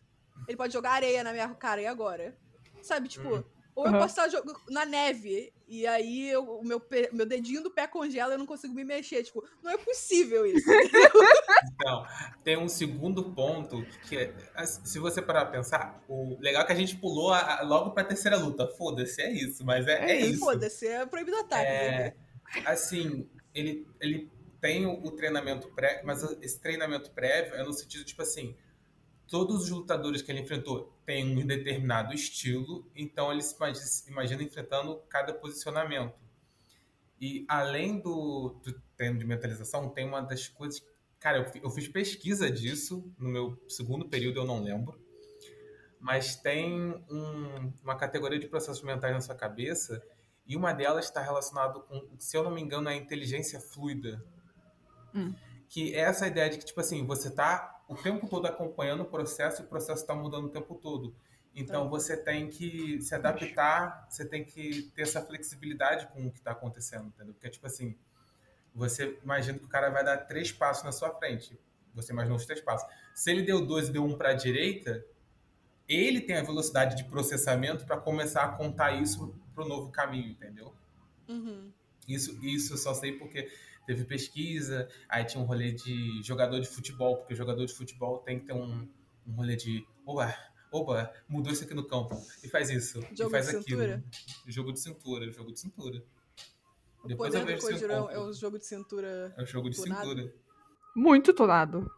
[0.49, 2.37] Ele pode jogar areia na minha cara, e agora?
[2.83, 3.45] Sabe, tipo, Hum.
[3.77, 3.99] Ou eu Uhum.
[3.99, 7.87] posso estar jogando na neve, e aí eu- o meu, pe- meu dedinho do pé
[7.87, 9.23] congela e eu não consigo me mexer.
[9.23, 10.65] Tipo, não é possível isso.
[11.79, 12.07] Então,
[12.43, 16.73] tem um segundo ponto que, é, se você parar pra pensar, o legal é que
[16.73, 18.67] a gente pulou a- a- logo pra terceira luta.
[18.77, 20.41] Foda-se, é isso, mas é, é isso.
[20.41, 21.67] Foda-se, é proibido ataque.
[21.67, 22.15] É,
[22.65, 28.05] assim, ele, ele tem o, o treinamento prévio, mas esse treinamento prévio é no sentido,
[28.05, 28.57] tipo assim,
[29.29, 34.11] todos os lutadores que ele enfrentou têm um determinado estilo, então ele se imagina, se
[34.11, 36.15] imagina enfrentando cada posicionamento.
[37.21, 40.85] E além do, do treino de mentalização, tem uma das coisas.
[41.19, 45.01] Cara, eu, eu fiz pesquisa disso no meu segundo período, eu não lembro.
[45.99, 46.75] Mas tem
[47.09, 50.03] um- uma categoria de processos mentais na sua cabeça
[50.47, 54.23] e uma delas está relacionada com, se eu não me engano, a inteligência fluida.
[55.15, 55.35] Hum.
[55.69, 59.07] Que é essa ideia de que, tipo assim, você tá o tempo todo acompanhando o
[59.07, 61.15] processo e o processo está mudando o tempo todo.
[61.55, 61.89] Então Tá.
[61.91, 66.51] você tem que se adaptar, você tem que ter essa flexibilidade com o que está
[66.51, 67.33] acontecendo, entendeu?
[67.33, 67.97] Porque, tipo assim,
[68.75, 71.59] você imagina que o cara vai dar três passos na sua frente.
[71.95, 72.87] Você imaginou os três passos.
[73.15, 75.03] Se ele deu dois e deu um para a direita,
[75.89, 80.29] ele tem a velocidade de processamento para começar a contar isso para o novo caminho,
[80.29, 80.75] entendeu?
[81.27, 81.73] Uhum.
[82.07, 83.51] Isso, isso eu só sei porque
[83.87, 88.19] teve pesquisa, aí tinha um rolê de jogador de futebol, porque o jogador de futebol
[88.19, 88.89] tem que ter um,
[89.27, 90.35] um rolê de opa,
[90.73, 93.81] opa, mudou isso aqui no campo, e faz isso, Jogo e faz de aquilo.
[93.83, 94.05] cintura?
[94.47, 96.03] Jogo de cintura, jogo de cintura.
[97.03, 99.35] O Depois poder eu do vejo Kojiro é o jogo de cintura.
[99.39, 100.09] É o jogo de tunado.
[100.09, 100.35] cintura.
[100.97, 101.91] Muito tunado.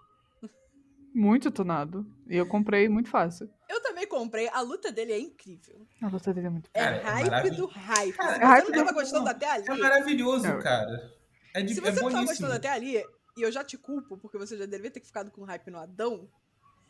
[1.14, 2.06] Muito tunado.
[2.28, 3.48] E eu comprei muito fácil.
[3.68, 5.86] Eu também comprei, a luta dele é incrível.
[6.02, 8.12] A luta dele é muito É Cara, é hype do hype.
[8.16, 9.64] Cara, é você hype não tava do- gostando até ali.
[9.68, 10.58] É maravilhoso, É.
[10.62, 11.12] cara.
[11.54, 12.26] É, de, Se é você não tava boníssimo.
[12.28, 12.96] gostando até ali,
[13.36, 16.28] e eu já te culpo, porque você já devia ter ficado com hype no Adão,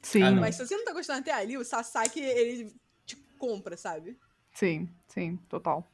[0.00, 0.40] Sim, Ah, não.
[0.40, 2.72] mas se você não tá gostando até ali, o Sasaki, ele
[3.04, 4.16] te compra, sabe?
[4.54, 5.90] sim, sim, total.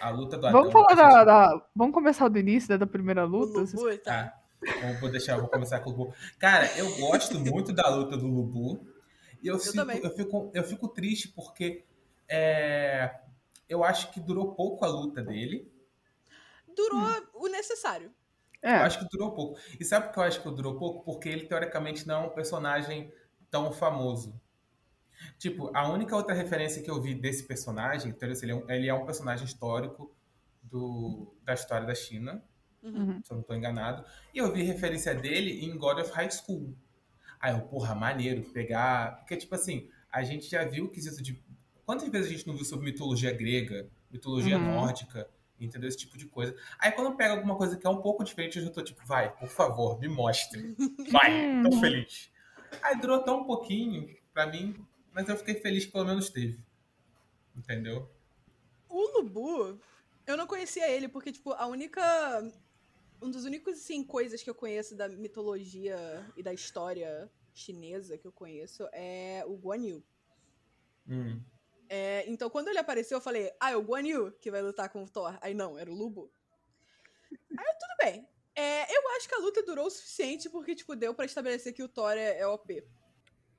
[0.00, 2.76] A luta do Vamos Adão, falar a da, gente- da- Vamos começar do início da,
[2.78, 3.60] da primeira O luta?
[3.60, 4.04] Lubu, tá?
[4.24, 4.42] Tá.
[4.66, 6.14] Então, vou deixar, vou começar com o Lubu.
[6.40, 8.84] Cara, eu gosto muito da luta do Lubu.
[9.42, 10.00] E eu, sinto- também.
[10.02, 11.84] eu, fico, eu fico triste porque
[12.28, 13.14] é,
[13.68, 15.70] eu acho que durou pouco a luta dele.
[16.76, 17.26] Durou Hum.
[17.34, 18.12] o necessário.
[18.62, 19.58] Eu É, acho que durou pouco.
[19.78, 21.04] E sabe por que eu acho que durou pouco?
[21.04, 23.12] Porque ele, teoricamente, não é um personagem
[23.50, 24.40] tão famoso.
[25.38, 28.88] Tipo, a única outra referência que eu vi desse personagem, então, ele é um, ele
[28.88, 30.14] é um personagem histórico
[30.62, 32.42] do, da história da China.
[32.82, 33.18] Uhum.
[33.24, 34.04] se eu não tô enganado.
[34.34, 36.76] E eu vi referência dele em God of High School.
[37.40, 39.16] Aí eu, porra, maneiro, pegar.
[39.20, 41.42] Porque, tipo assim, a gente já viu o quesito de.
[41.86, 44.64] Quantas vezes a gente não viu sobre mitologia grega, mitologia Uhum.
[44.74, 45.26] nórdica,
[45.64, 45.88] entendeu?
[45.88, 46.56] Esse tipo de coisa.
[46.78, 49.34] Aí quando pega alguma coisa que é um pouco diferente, eu já tô tipo, vai,
[49.36, 50.74] por favor, me mostre.
[51.10, 51.80] Vai, tô Uhum.
[51.80, 52.30] feliz.
[52.82, 54.74] Aí durou tão pouquinho pra mim,
[55.12, 56.60] mas eu fiquei feliz que pelo menos teve.
[57.56, 58.10] Entendeu?
[58.88, 59.78] O Lubu,
[60.26, 62.02] eu não conhecia ele, porque, tipo, a única.
[63.22, 65.96] Um dos únicos, assim, coisas que eu conheço da mitologia
[66.36, 70.04] e da história chinesa que eu conheço é o Guan Yu.
[71.08, 71.40] Hum.
[71.96, 74.88] É, então, quando ele apareceu, eu falei, ah, é o Guan Yu que vai lutar
[74.88, 75.38] com o Thor.
[75.40, 76.28] Aí não, era o Lubu.
[77.30, 78.26] Aí tudo bem.
[78.56, 81.84] É, eu acho que a luta durou o suficiente porque, tipo, deu pra estabelecer que
[81.84, 82.84] o Thor é, é OP.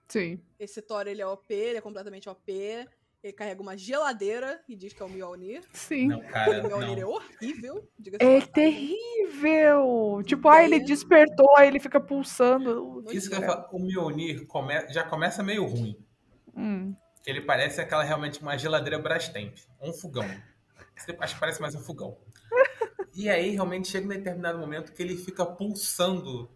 [0.10, 0.42] sim.
[0.60, 2.44] Esse Thor, ele é OP, ele é completamente OP.
[3.24, 5.64] Ele carrega uma geladeira e diz que é o Mjolnir.
[5.74, 6.08] Sim.
[6.10, 7.10] Não, cara, O Mjolnir é não.
[7.12, 10.22] horrível, diga-se de É terrível!
[10.26, 10.88] Tipo, ah, ele Ideia.
[10.88, 13.02] despertou, aí ele fica pulsando.
[13.12, 15.98] Isso que eu falar, o Mjolnir come- já começa meio ruim.
[16.56, 16.96] Hum,
[17.26, 19.58] Que ele parece aquela realmente uma geladeira Brastemp.
[19.82, 20.30] Um fogão.
[20.96, 22.20] Você- Acho que parece mais um fogão.
[23.16, 26.50] E aí, realmente, chega um determinado momento que ele fica pulsando.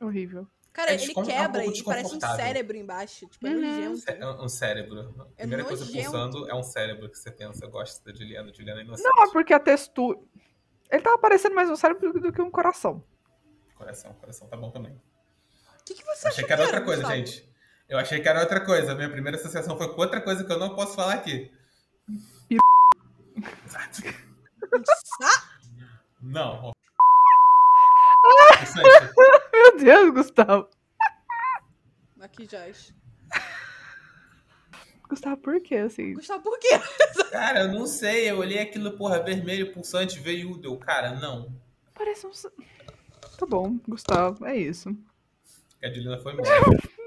[0.00, 0.48] horrível.
[0.72, 3.28] Cara, É ele é um quebra e parece um cérebro embaixo.
[3.28, 3.60] Tipo, é Uhum.
[3.60, 3.96] nojento.
[3.98, 5.00] cé- um cérebro.
[5.20, 6.10] A É primeira coisa nojento.
[6.10, 7.64] pulsando é um cérebro que você pensa.
[7.64, 8.52] Eu gosto da Juliana.
[8.52, 9.06] Juliana é inocente.
[9.06, 10.18] Não, é porque a textura.
[10.90, 13.04] Ele tava parecendo mais um cérebro do que um coração.
[13.76, 14.92] Coração, coração tá bom também.
[14.92, 17.20] O que, que você achei que era outra coisa, Gustavo?
[17.26, 17.51] gente.
[17.92, 18.94] Eu achei que era outra coisa.
[18.94, 21.52] Minha primeira associação foi com outra coisa que eu não posso falar aqui.
[26.22, 26.72] Não.
[29.52, 30.70] Meu Deus, Gustavo.
[32.16, 32.96] Maquiagem.
[35.06, 36.14] Gustavo, por quê, assim?
[36.14, 36.70] Gustavo, por quê?
[37.30, 38.30] Cara, eu não sei.
[38.30, 40.78] Eu olhei aquilo, porra, vermelho, pulsante, veio deu.
[40.78, 41.54] Cara, não.
[41.94, 42.30] Parece um...
[43.36, 44.96] Tá bom, Gustavo, é isso.
[45.84, 47.01] A Juliana foi embora.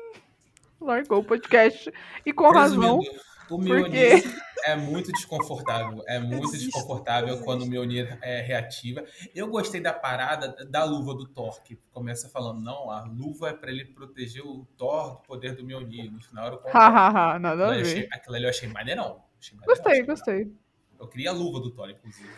[0.85, 1.91] Largou o podcast.
[2.25, 2.99] E com razão.
[2.99, 3.21] Resumindo,
[3.51, 4.23] o Mjolnir
[4.65, 6.03] é muito desconfortável.
[6.07, 7.45] É muito Existe, desconfortável existe.
[7.45, 9.03] quando o Mjolnir é reativa.
[9.35, 13.53] Eu gostei da parada da luva do Thor, que começa falando, não, a luva é
[13.53, 16.11] pra ele proteger o Thor do poder do Mjolnir.
[16.11, 16.59] No final era o.
[16.69, 18.09] Hahaha, nada a Aquilo ali eu achei- ver.
[18.11, 19.23] Aquilo ali eu achei maneirão.
[19.39, 20.51] Achei maneirão, Gostei, achei gostei.
[20.99, 22.29] Eu queria a luva do Thor, inclusive.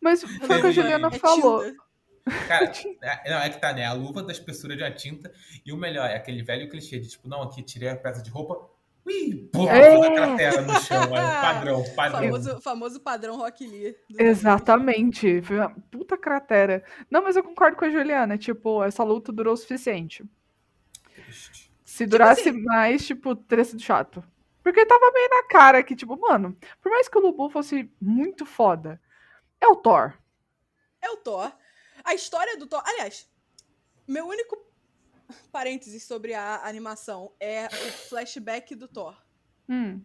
[0.00, 1.62] Mas foi o que a Juliana É falou.
[2.46, 3.84] Cara, é, não, é que tá, né?
[3.86, 5.32] A luva da espessura de uma tinta.
[5.64, 8.30] E o melhor, é aquele velho clichê de tipo, não, aqui tirei a peça de
[8.30, 8.68] roupa.
[9.06, 9.94] Ui, porra, É.
[9.94, 11.02] toda a cratera no chão.
[11.16, 12.20] É padrão, padrão.
[12.20, 13.96] Famoso, famoso padrão Rock Lee.
[14.18, 15.40] Exatamente.
[15.42, 16.84] Foi uma puta cratera.
[17.10, 18.36] Não, mas eu concordo com a Juliana.
[18.36, 20.22] Tipo, essa luta durou o suficiente.
[21.14, 21.70] Triste.
[21.84, 24.22] Se durasse assim- mais, tipo, teria sido chato.
[24.62, 28.44] Porque tava meio na cara que, tipo, mano, por mais que o Lubu fosse muito
[28.44, 29.00] foda,
[29.60, 30.12] é o Thor.
[31.02, 31.50] É o Thor.
[32.04, 32.82] A história do Thor.
[32.84, 33.28] Aliás,
[34.06, 34.56] meu único
[35.52, 39.16] parênteses sobre a animação é o flashback do Thor.
[39.68, 40.02] Hum,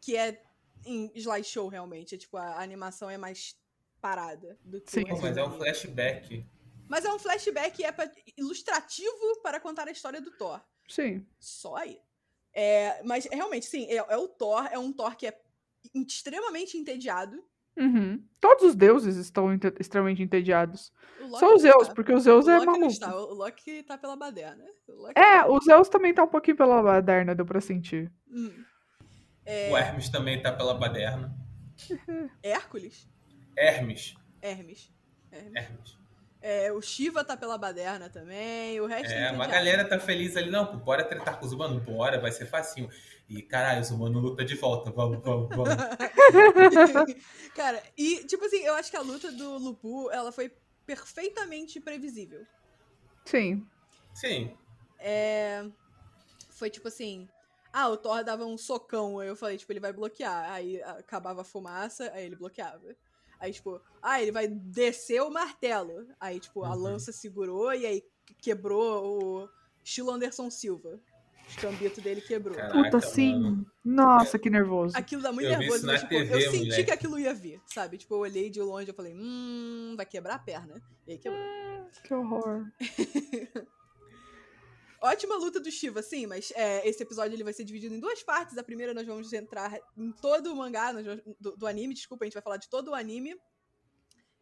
[0.00, 0.42] Que é
[0.84, 2.14] em slideshow, realmente.
[2.14, 3.56] É, tipo, a animação é mais
[4.00, 5.04] parada do que Sim.
[5.06, 6.44] Pô, mas é um flashback.
[6.88, 10.60] Mas é um flashback e é pra- ilustrativo para contar a história do Thor.
[10.88, 11.24] sim.
[11.38, 12.00] Só aí.
[12.52, 15.40] É, mas realmente, sim, é, é o Thor, é um Thor que é
[15.94, 17.44] extremamente entediado.
[17.80, 18.22] Uhum.
[18.40, 20.92] Todos os deuses estão extremamente entediados.
[21.18, 21.94] Só os não Zeus, tá.
[21.94, 22.86] porque o Zeus o é maluco.
[22.86, 24.64] está, o Loki tá pela baderna.
[24.88, 28.10] O Loki É, tá- o Zeus também tá um pouquinho pela baderna, deu pra sentir.
[28.30, 28.52] Hum.
[29.72, 31.34] O Hermes também tá pela baderna.
[32.42, 33.08] Hércules?
[33.56, 34.14] Hermes.
[34.42, 34.92] Hermes.
[35.32, 35.56] Hermes.
[35.56, 35.98] Hermes.
[36.42, 39.52] É, o Shiva tá pela baderna também, o resto É, é uma entediado.
[39.52, 42.88] galera tá feliz ali, não, bora tretar com os humanos, bora, vai ser facinho.
[43.30, 45.68] E caralho, os humanos lutam de volta, vamos, vamos, vamos.
[47.54, 50.52] Cara, e tipo assim, eu acho que a luta do Lupu, ela foi
[50.84, 52.44] perfeitamente previsível.
[53.24, 53.64] Sim.
[54.14, 54.56] Sim.
[54.98, 55.64] É,
[56.50, 57.28] Foi tipo assim.
[57.72, 59.20] Ah, o Thor dava um socão.
[59.20, 60.50] Aí eu falei, tipo, ele vai bloquear.
[60.50, 62.96] Aí acabava a fumaça, aí ele bloqueava.
[63.38, 66.08] Aí, tipo, ah, ele vai descer o martelo.
[66.18, 66.82] Aí, tipo, a Uhum.
[66.82, 68.04] lança segurou e aí
[68.42, 69.48] quebrou o
[69.84, 70.98] estilo Anderson Silva.
[71.50, 72.54] O escambito dele quebrou.
[72.54, 73.32] Caraca, Puta, sim.
[73.40, 73.66] mano.
[73.84, 74.96] Nossa, que nervoso.
[74.96, 76.84] Aquilo dá muito Eu nervoso, mas, tipo, TV, eu senti moleque.
[76.84, 77.98] que aquilo ia vir, sabe?
[77.98, 80.80] Tipo, eu olhei de longe e falei, hum, vai quebrar a perna.
[81.06, 81.42] E aí quebrou.
[82.04, 82.64] Que horror.
[85.02, 88.22] Ótima luta do Shiva, sim, mas é, esse episódio ele vai ser dividido em duas
[88.22, 88.58] partes.
[88.58, 92.24] A primeira nós vamos entrar em todo o mangá, nós vamos- do, do anime, desculpa,
[92.24, 93.34] a gente vai falar de todo o anime.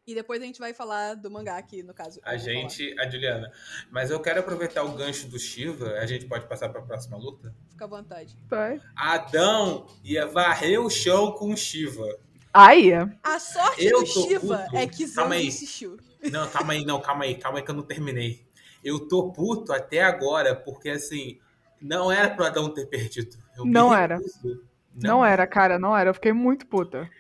[0.09, 2.19] E depois a gente vai falar do mangá aqui, no caso.
[2.25, 2.53] A vou falar.
[2.53, 3.53] gente, a Juliana.
[3.91, 7.55] Mas eu quero aproveitar o gancho do Shiva, a gente pode passar pra próxima luta?
[7.69, 8.35] Fica à vontade.
[8.49, 8.81] Vai.
[8.97, 12.09] Adão ia varrer o chão com o Shiva.
[12.55, 12.91] Aí,
[13.23, 14.77] A sorte Eu do Shiva puto.
[14.79, 15.05] é que
[15.37, 15.47] aí.
[15.49, 15.99] insistiu.
[16.33, 18.47] Não, calma aí, não, calma aí, calma aí que eu não terminei.
[18.83, 21.39] Eu tô puto até agora, porque assim,
[21.79, 23.37] não era pro Adão ter perdido.
[23.59, 24.17] Eu me Não era.
[24.17, 24.65] recuso.
[24.95, 26.09] não era, cara, não era.
[26.09, 27.11] Eu fiquei muito puta.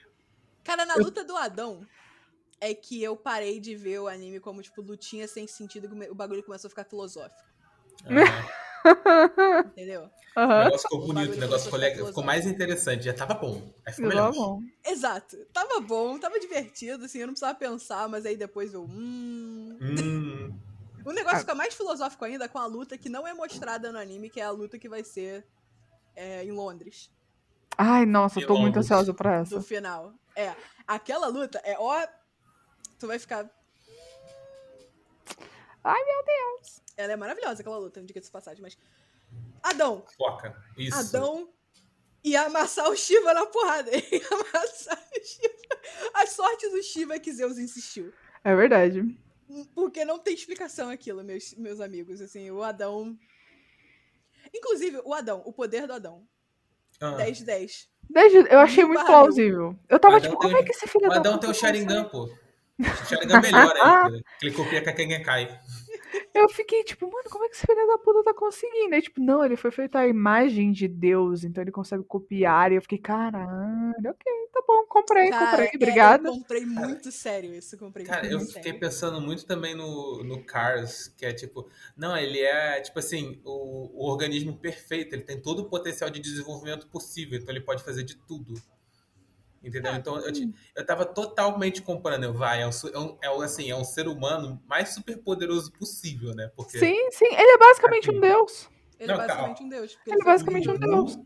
[0.64, 1.87] Cara, na luta do Adão,
[2.60, 6.42] é que eu parei de ver o anime como, tipo, lutinha sem sentido, o bagulho
[6.42, 7.36] começou a ficar filosófico.
[8.06, 8.48] Ah,
[9.64, 10.02] Entendeu?
[10.04, 10.64] o Aham.
[10.64, 13.72] negócio ficou O bonito, bagulho o negócio ficou, ficou mais interessante, já tava bom.
[13.86, 14.32] Aí ficou melhor.
[14.32, 14.60] bom.
[14.86, 15.36] Exato.
[15.52, 18.84] Tava bom, tava divertido, assim, eu não precisava pensar, mas aí depois eu.
[18.84, 19.78] Hum.
[19.80, 20.50] Hum,
[21.04, 21.40] O negócio Ah.
[21.40, 24.44] fica mais filosófico ainda com a luta que não é mostrada no anime, que é
[24.44, 25.46] a luta que vai ser
[26.16, 27.10] é, em Londres,
[27.78, 28.80] Ai, nossa, eu tô muito Quilombo.
[28.80, 29.54] ansiosa pra essa.
[29.54, 30.12] do final.
[30.36, 30.54] É,
[30.86, 32.06] aquela luta é ó.
[32.98, 33.48] Tu vai ficar.
[35.84, 36.82] Ai, meu Deus!
[36.96, 38.76] Ela é maravilhosa, aquela luta, diga-se de passagem, mas.
[39.62, 40.04] Adão!
[40.16, 40.56] foca.
[40.76, 40.96] Isso.
[40.96, 41.48] Adão
[42.24, 43.90] ia amassar o Shiva na porrada.
[43.90, 46.12] Ele ia amassar o Shiva.
[46.14, 48.12] A sorte do Shiva é que Zeus insistiu.
[48.44, 49.02] É verdade.
[49.74, 52.20] Porque não tem explicação aquilo, meus, meus amigos.
[52.20, 53.18] Assim, o Adão.
[54.54, 56.26] Inclusive, o Adão, o poder do Adão.
[57.00, 57.88] Ah, 10 de 10.
[58.11, 59.78] Desde, eu achei muito plausível.
[59.88, 61.54] Eu tava O tipo, Adão como é que esse filho Adão tem o?
[61.54, 62.28] Sharingan, pô.
[63.08, 64.22] Sharingan melhor ainda.
[64.38, 65.58] Que ele copia que a Kengen cai.
[66.34, 68.94] Eu fiquei tipo, mano, como é que esse filho da puta tá conseguindo?
[68.94, 72.72] Aí, tipo, não, ele foi feito a imagem de Deus, então ele consegue copiar.
[72.72, 76.28] E eu fiquei, caralho, ok, tá bom, comprei, Cara, comprei, é, obrigada.
[76.28, 77.76] eu comprei muito sério isso.
[77.76, 78.54] Comprei Cara, muito eu sério.
[78.54, 83.40] fiquei pensando muito também no, no Cars, que é tipo, não, ele é, tipo assim,
[83.44, 87.82] o, o organismo perfeito, ele tem todo o potencial de desenvolvimento possível, então ele pode
[87.82, 88.54] fazer de tudo.
[89.62, 89.92] Entendeu?
[89.92, 92.26] Ah, Então eu, ti- eu tava totalmente comparando.
[92.26, 95.18] Eu, vai, é um, é um, é um, assim, é um ser humano mais super
[95.18, 96.50] poderoso possível, né?
[96.56, 97.26] Porque Sim, sim.
[97.26, 98.18] Ele é basicamente Assim.
[98.18, 98.68] um deus.
[99.00, 99.98] Ele Não, é tá, basicamente um deus.
[100.06, 101.18] Ele é basicamente um o- deus.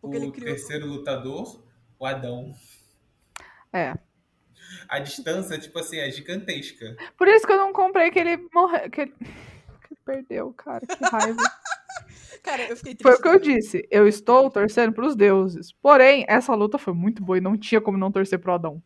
[0.00, 1.62] Porque ele o criou- terceiro lutador,
[1.98, 2.52] o Adão.
[3.72, 3.94] É.
[4.88, 6.96] A distância, tipo assim, é gigantesca.
[7.16, 8.90] Por isso que eu não comprei que ele morreu.
[8.90, 9.12] Que ele...
[9.18, 10.84] que ele perdeu, cara.
[10.86, 11.42] Que raiva.
[12.44, 13.02] Cara, eu fiquei triste.
[13.02, 13.88] Foi o que eu disse.
[13.90, 15.72] Eu estou torcendo pros deuses.
[15.72, 18.80] Porém, essa luta foi muito boa e não tinha como não torcer pro Adão.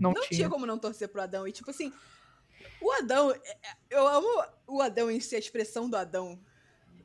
[0.00, 0.38] Não, Não tinha.
[0.38, 1.46] tinha como não torcer pro Adão.
[1.46, 1.92] E tipo assim,
[2.80, 3.30] o Adão.
[3.30, 4.26] é- é- Eu amo
[4.66, 6.36] o Adão em si, a expressão do Adão.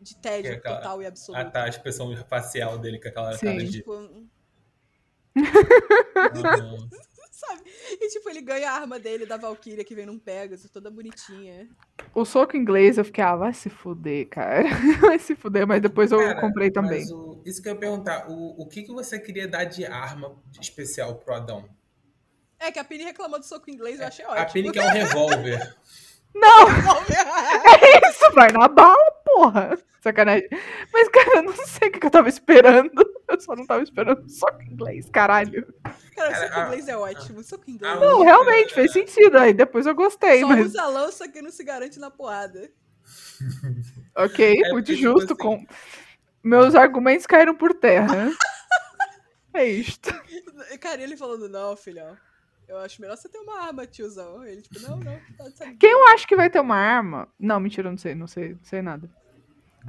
[0.02, 1.42] De tédio é aquela- total e absoluto.
[1.42, 3.46] Ah, tá, a expressão facial dele com aquela Sim.
[3.48, 3.72] cara de.
[3.72, 4.10] Tipo.
[7.48, 7.62] sabe?
[7.92, 11.70] E tipo, ele ganha a arma dele da Valkyria que vem num Pegasus, toda bonitinha.
[12.16, 14.64] O soco inglês eu fiquei, ah, vai se fuder, cara.
[15.02, 17.02] Vai se fuder, mas depois eu Cara, comprei também.
[17.02, 19.86] Mas o- isso que eu ia perguntar, o, o que, que você queria dar de
[19.86, 21.70] arma especial pro Adão?
[22.60, 24.54] É que a Pini reclamou do soco inglês, eu achei A ótimo.
[24.54, 25.78] Pini quer um revólver.
[26.34, 29.78] Não, é isso, vai na bala, porra.
[30.02, 30.48] Sacanagem.
[30.94, 32.92] Mas, cara, eu não sei o que que eu tava esperando.
[33.30, 35.74] Eu só não tava esperando soco inglês, caralho.
[35.84, 37.44] Cara, Cara, soco inglês é ótimo.
[37.44, 37.94] Soco inglês.
[37.94, 39.38] a Não, única- realmente, fez sentido.
[39.38, 40.66] Aí depois eu gostei, Só mas.
[40.68, 42.70] usa a lança que não se garante na porrada.
[44.16, 45.34] Ok, É muito tipo justo.
[45.34, 45.66] assim- Com...
[46.44, 48.32] Meus argumentos caíram por terra.
[49.54, 50.10] é isto.
[50.80, 52.18] Cara, ele falando, não, filhão.
[52.68, 54.44] Eu acho melhor você ter uma arma, tiozão.
[54.46, 55.72] Ele, tipo, não, não, tá.
[55.80, 57.28] Quem eu acho que vai ter uma arma.
[57.40, 59.10] Não, mentira, eu não sei, não sei, não sei nada.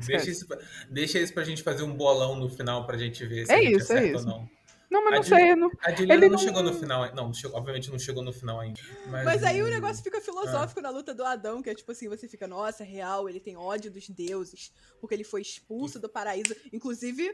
[0.07, 0.59] Deixa isso, pra,
[0.91, 3.63] deixa isso pra gente fazer um bolão no final pra gente ver se É a
[3.63, 4.19] gente isso, é isso.
[4.21, 4.59] ou não.
[4.91, 5.55] Não, mas não sei.
[5.55, 5.71] Não...
[5.83, 7.15] A Juliana Ele não não- chegou no final.
[7.15, 8.81] Não, obviamente não chegou no final ainda.
[9.09, 12.09] Mas, Mas aí o negócio fica filosófico na luta do Adão, que é tipo assim,
[12.09, 16.09] você fica, nossa, é real, ele tem ódio dos deuses, porque ele foi expulso do
[16.09, 16.57] paraíso.
[16.73, 17.31] Inclusive,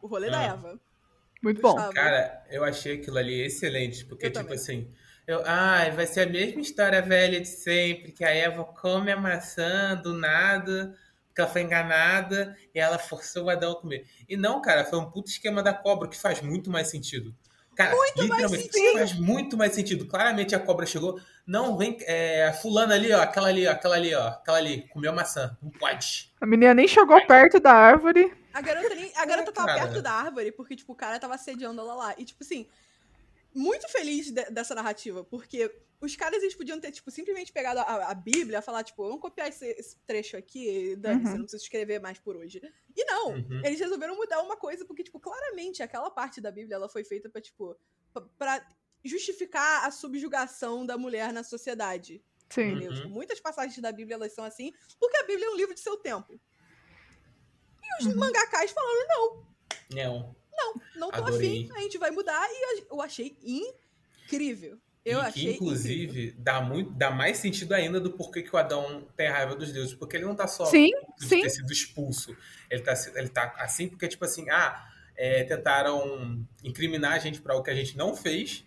[0.00, 0.44] o rolê da Ah.
[0.54, 0.80] Eva.
[1.42, 1.72] Muito bom.
[1.72, 1.92] Gustavo.
[1.92, 4.54] Cara, eu achei aquilo ali excelente, porque, Eu tipo também.
[4.58, 4.90] assim,
[5.26, 9.16] eu, ai, vai ser a mesma história velha de sempre, que a Eva come a
[9.20, 10.96] maçã do nada,
[11.34, 14.06] porque ela foi enganada e ela forçou o Adão a comer.
[14.28, 17.34] E não, cara, foi um puto esquema da cobra que faz muito mais sentido.
[17.74, 18.98] Cara, literalmente sentido.
[18.98, 20.06] faz muito mais sentido.
[20.06, 23.96] Claramente a cobra chegou, não, vem, é, a fulana ali, ó, aquela ali, ó, aquela
[23.96, 26.32] ali, ó, aquela ali, comeu a maçã, não pode.
[26.40, 28.32] A menina nem chegou perto da árvore.
[28.52, 29.80] A garota, nem, a garota tava Cara.
[29.80, 32.14] perto da árvore, porque, tipo, o cara tava assediando ela lá.
[32.16, 32.68] E, tipo assim,
[33.54, 38.10] muito feliz de- dessa narrativa, porque os caras, eles podiam ter, tipo, simplesmente pegado a,
[38.10, 41.30] a Bíblia e falar, tipo, vamos copiar esse, esse trecho aqui, dane-se, Uhum.
[41.32, 42.60] eu não preciso escrever mais por hoje.
[42.94, 43.62] E não, Uhum.
[43.64, 47.30] eles resolveram mudar uma coisa, porque, tipo, claramente aquela parte da Bíblia, ela foi feita
[47.30, 47.74] pra, tipo,
[48.12, 52.22] pra, pra justificar a subjugação da mulher na sociedade.
[52.50, 52.62] Sim.
[52.72, 52.90] Entendeu?
[52.90, 52.96] Uhum.
[52.96, 55.80] Tipo, muitas passagens da Bíblia elas são assim, porque a Bíblia é um livro de
[55.80, 56.38] seu tempo.
[57.82, 58.16] E os Uhum.
[58.16, 59.46] mangakás falaram, Não.
[59.90, 60.36] não
[60.98, 61.64] tô Adorei.
[61.64, 64.78] afim, a gente vai mudar, e eu achei incrível.
[65.04, 68.58] Eu e que, achei inclusive, dá, muito, dá mais sentido ainda do porquê que o
[68.58, 69.92] Adão tem raiva dos deuses.
[69.94, 71.42] Porque ele não tá só Sim, de sim.
[71.42, 72.34] ter sido expulso.
[72.70, 74.82] Ele tá, ele tá assim porque, tipo assim, ah,
[75.14, 78.64] é, tentaram incriminar a gente pra o que a gente não fez,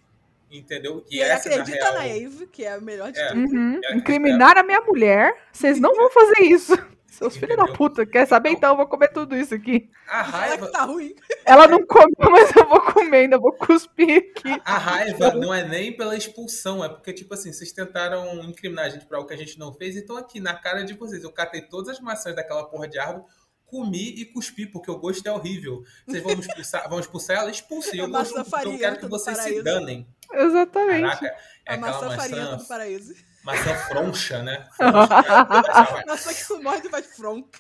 [0.51, 1.03] entendeu?
[1.09, 3.29] E ele essa, na acredita real, na Eve, que é a melhor de É.
[3.29, 3.39] tudo.
[3.39, 3.81] Uhum.
[3.83, 5.35] É, Incriminar a minha mulher.
[5.51, 6.73] Vocês não vão fazer isso.
[7.17, 8.05] Seus filhos da puta.
[8.05, 8.51] Quer saber?
[8.51, 9.89] Então eu vou comer tudo isso aqui.
[10.07, 11.15] A raiva, que tá ruim.
[11.43, 14.61] Ela não comeu, mas eu vou comer, ainda vou cuspir aqui.
[14.63, 18.89] a raiva não é nem pela expulsão, é porque, tipo assim, vocês tentaram incriminar a
[18.89, 21.31] gente pra algo que a gente não fez, então aqui na cara de vocês, eu
[21.31, 23.25] catei todas as maçãs daquela porra de árvore,
[23.65, 25.83] comi e cuspi, porque o gosto é horrível.
[26.05, 27.49] Vocês vão expulsar, vão expulsar ela?
[27.49, 27.99] Expulsem.
[27.99, 30.07] Eu, A maçã gosto, eu quero que vocês se danem.
[30.31, 31.01] Exatamente.
[31.01, 33.13] Caraca, é a maçã farinha do paraíso.
[33.47, 34.69] Maçã froncha, né?
[36.05, 37.59] Maçã que e faz fronca.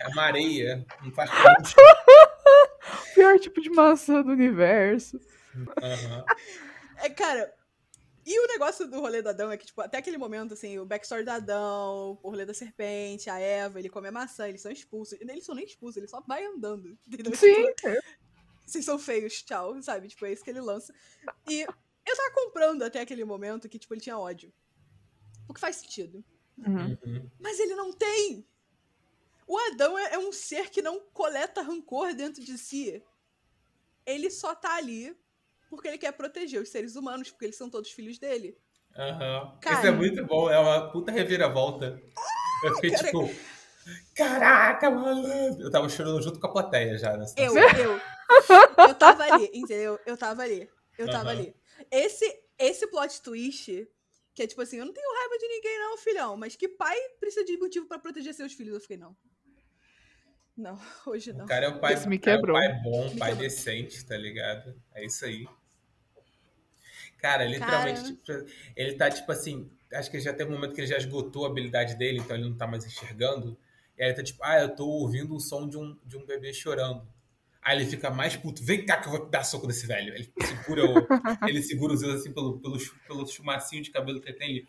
[0.00, 1.76] É uma areia, não faz froncha.
[3.14, 5.18] Pior tipo de maçã do universo.
[5.82, 6.24] Aham.
[6.98, 7.50] É, cara,
[8.26, 10.84] e o negócio do rolê do Adão é que, tipo, até aquele momento, assim, o
[10.84, 14.70] backstory do Adão, o rolê da serpente, a Eva, ele come a maçã, eles são
[14.70, 15.18] expulsos.
[15.18, 16.98] Eles são nem expulsos, ele só vai andando.
[17.06, 17.34] Entendeu?
[17.34, 17.54] Sim.
[17.54, 17.98] Tipo,
[18.66, 20.08] vocês são feios, tchau, sabe?
[20.08, 20.94] Tipo, é isso que ele lança.
[21.48, 24.52] E eu tava comprando até aquele momento que, tipo, ele tinha ódio.
[25.48, 26.24] O que faz sentido.
[26.58, 26.96] Uhum.
[27.04, 27.30] Uhum.
[27.40, 28.46] Mas ele não tem!
[29.46, 33.02] O Adão é, é um ser que não coleta rancor dentro de si.
[34.06, 35.16] Ele só tá ali
[35.68, 38.56] porque ele quer proteger os seres humanos, porque eles são todos filhos dele.
[38.96, 39.58] Aham.
[39.60, 39.76] Cara.
[39.76, 42.00] Isso é muito bom, é uma puta reviravolta.
[42.62, 43.06] Eu fiquei Cara.
[43.06, 43.30] tipo,
[44.14, 45.62] caraca, malandro.
[45.62, 47.26] Eu tava chorando junto com a plateia já, né?
[47.36, 48.00] Eu, eu.
[48.88, 49.98] Eu tava ali, entendeu?
[50.06, 50.70] Eu tava ali.
[50.96, 51.40] Eu tava Aham.
[51.40, 51.56] ali.
[51.90, 53.88] Esse, esse plot twist,
[54.34, 56.36] que é tipo assim, eu não tenho raiva de ninguém, não, filhão.
[56.36, 58.74] Mas que pai precisa de motivo pra proteger seus filhos?
[58.74, 59.16] Eu fiquei, não.
[60.56, 61.44] Não, hoje não.
[61.44, 62.56] O cara é o pai, Esse me o cara é o quebrou.
[62.58, 63.48] pai bom, Me pai quebrou.
[63.48, 64.80] decente, tá ligado?
[64.94, 65.46] É isso aí.
[67.18, 68.44] Cara, literalmente, Cara...
[68.44, 69.70] Tipo, ele tá tipo assim.
[69.92, 72.48] Acho que já tem um momento que ele já esgotou a habilidade dele, então ele
[72.48, 73.56] não tá mais enxergando.
[73.96, 76.26] E aí ele tá tipo, ah, eu tô ouvindo o som de um, de um
[76.26, 77.06] bebê chorando.
[77.64, 80.14] Aí ele fica mais puto, vem cá que eu vou dar soco desse velho.
[80.14, 81.06] Ele segura, o,
[81.48, 82.76] ele segura os dedos assim pelo, pelo,
[83.08, 84.66] pelo chumacinho de cabelo que ele tem ali.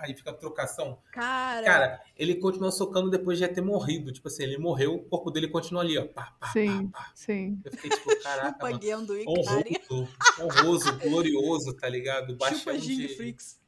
[0.00, 0.98] Aí fica a trocação.
[1.12, 1.64] Cara.
[1.64, 4.10] Cara, ele continuou socando depois de já ter morrido.
[4.10, 6.06] Tipo assim, ele morreu, o corpo dele continua ali, ó.
[6.06, 7.60] Pá, pá, sim, pá, sim.
[7.62, 8.80] Eu fiquei tipo, caraca, mano.
[9.26, 10.08] Honroso,
[10.40, 12.36] honroso, glorioso, tá ligado?
[12.36, 13.08] Baixão de...
[13.16, 13.60] Freaks.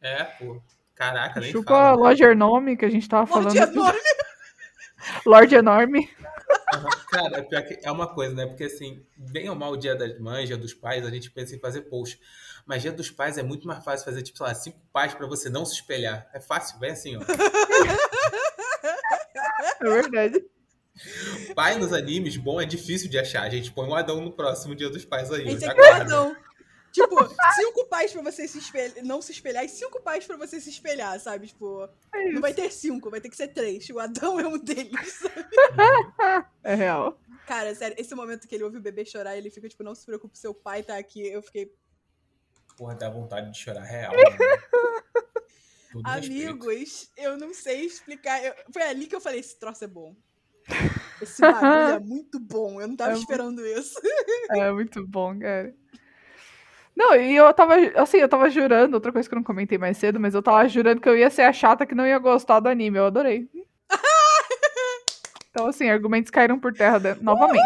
[0.00, 0.60] É, pô.
[0.94, 1.90] Caraca, nem Chupa fala.
[1.90, 3.72] Chupa Lorde Enorme, que a gente tava Lorde falando.
[3.72, 4.00] Enorme.
[5.26, 6.10] Lorde Enorme.
[6.70, 7.03] Cara, pior
[7.62, 8.46] que é uma coisa, né?
[8.46, 11.54] Porque assim, bem ou mal o dia das mães, dia dos pais, a gente pensa
[11.54, 12.20] em fazer post.
[12.66, 15.26] Mas dia dos pais é muito mais fácil fazer, tipo, sei lá, cinco pais para
[15.26, 16.28] você não se espelhar.
[16.32, 17.20] É fácil, bem assim, ó.
[19.80, 20.44] É verdade.
[21.54, 23.42] Pai nos animes, bom, é difícil de achar.
[23.42, 25.46] A gente põe um Adão no próximo dia dos pais aí.
[25.48, 26.34] Esse é Adão.
[26.94, 27.16] Tipo,
[27.56, 30.70] cinco pais pra você se espelhar, não se espelhar e cinco pais pra você se
[30.70, 31.48] espelhar, sabe?
[31.48, 33.90] Tipo, é não vai ter cinco, vai ter que ser três.
[33.90, 35.44] O Adão é um deles, sabe?
[36.62, 37.18] É real.
[37.46, 40.06] Cara, sério, esse momento que ele ouve o bebê chorar, ele fica tipo, não se
[40.06, 41.26] preocupe, seu pai tá aqui.
[41.26, 41.74] Eu fiquei.
[42.76, 44.12] Porra, dá vontade de chorar real.
[44.12, 44.22] Né?
[46.04, 48.42] Amigos, eu não sei explicar.
[48.42, 48.54] Eu...
[48.72, 50.16] Foi ali que eu falei: esse troço é bom.
[51.20, 52.80] Esse bagulho é muito bom.
[52.80, 53.78] Eu não tava é esperando muito...
[53.78, 54.00] isso.
[54.50, 55.74] É muito bom, cara.
[56.96, 59.96] Não, e eu tava, assim, eu tava jurando, outra coisa que eu não comentei mais
[59.98, 62.60] cedo, mas eu tava jurando que eu ia ser a chata que não ia gostar
[62.60, 62.98] do anime.
[62.98, 63.48] Eu adorei.
[65.50, 67.14] então, assim, argumentos caíram por terra de...
[67.22, 67.60] novamente.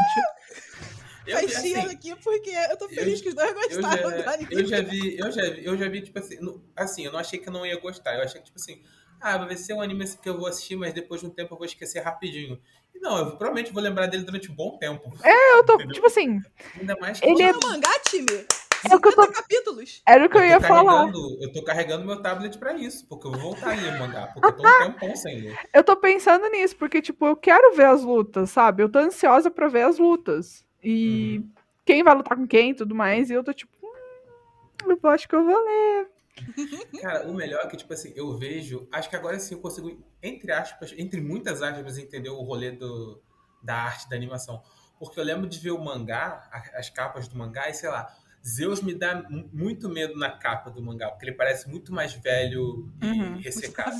[1.26, 4.30] Eu, assim, aqui porque eu tô feliz eu, que os dois gostaram eu já, do
[4.30, 4.48] anime.
[4.50, 6.38] Eu já vi, eu já vi, eu já vi, tipo assim,
[6.74, 8.14] assim, eu não achei que eu não ia gostar.
[8.14, 8.82] Eu achei que, tipo assim,
[9.20, 11.58] ah, vai ser um anime que eu vou assistir, mas depois de um tempo eu
[11.58, 12.58] vou esquecer rapidinho.
[12.94, 15.12] E não, eu provavelmente vou lembrar dele durante um bom tempo.
[15.22, 15.92] É, eu tô, entendeu?
[15.92, 16.40] tipo assim.
[16.80, 18.46] Ainda mais que ele é mangá, time.
[18.90, 19.26] É o que eu tô...
[19.32, 20.02] capítulos.
[20.06, 21.10] Era o que eu, eu ia falar.
[21.40, 24.56] Eu tô carregando meu tablet pra isso, porque eu vou voltar a mandar, porque eu
[24.56, 25.58] tô um tempão sem ler.
[25.72, 28.82] Eu tô pensando nisso, porque, tipo, eu quero ver as lutas, sabe?
[28.82, 30.64] Eu tô ansiosa pra ver as lutas.
[30.82, 31.50] E uhum.
[31.84, 35.28] quem vai lutar com quem e tudo mais, e eu tô tipo, hum, eu acho
[35.28, 36.08] que eu vou ler.
[37.02, 38.88] Cara, o melhor é que, tipo assim, eu vejo.
[38.92, 43.20] Acho que agora sim eu consigo, entre aspas, entre muitas aspas, entender o rolê do,
[43.62, 44.62] da arte, da animação.
[44.98, 48.12] Porque eu lembro de ver o mangá, as capas do mangá, e sei lá,
[48.46, 52.90] Zeus me dá muito medo na capa do mangá, porque ele parece muito mais velho
[53.02, 53.96] e uhum, ressecado.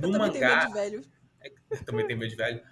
[0.00, 0.66] No eu mangá.
[0.66, 1.04] Também velho.
[1.70, 2.62] Eu também tenho medo de velho.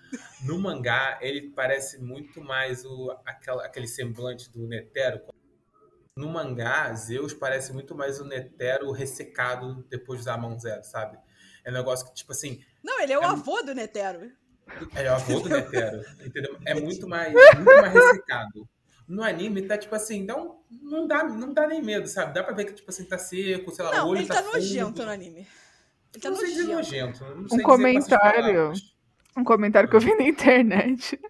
[0.43, 5.21] No mangá, ele parece muito mais o, aquela, aquele semblante do Netero.
[6.15, 10.85] No mangá, Zeus parece muito mais o Netero ressecado depois de usar a mão zero,
[10.85, 11.17] sabe?
[11.65, 12.63] É um negócio que, tipo assim.
[12.83, 14.33] Não, ele é o é avô do Netero.
[14.95, 16.59] É o avô do Netero, entendeu?
[16.67, 18.69] É muito mais, muito mais ressecado
[19.09, 22.35] no anime tá tipo assim, então não dá, não dá nem medo, sabe?
[22.35, 24.43] Dá pra ver que tipo assim, tá seco, sei lá, não, o olho ele tá,
[24.43, 25.47] tá nojento no anime.
[26.13, 26.57] Ele tá não nojento.
[26.57, 28.73] Sei nojento não sei um comentário,
[29.37, 31.19] um comentário que eu vi na internet.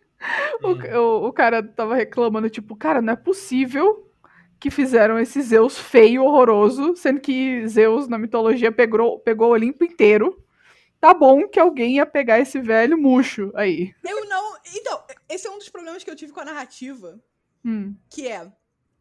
[0.64, 0.72] Hum.
[0.72, 4.11] O, o, o, cara tava reclamando, tipo, cara, não é possível
[4.59, 9.85] que fizeram esse Zeus feio, horroroso, sendo que Zeus na mitologia pegou, pegou o Olimpo
[9.85, 10.45] inteiro.
[11.01, 13.95] Tá bom que alguém ia pegar esse velho murcho aí.
[14.05, 14.57] Eu não.
[14.74, 17.20] Então, esse é um dos problemas que eu tive com a narrativa.
[17.64, 17.96] Hum.
[18.11, 18.52] Que é.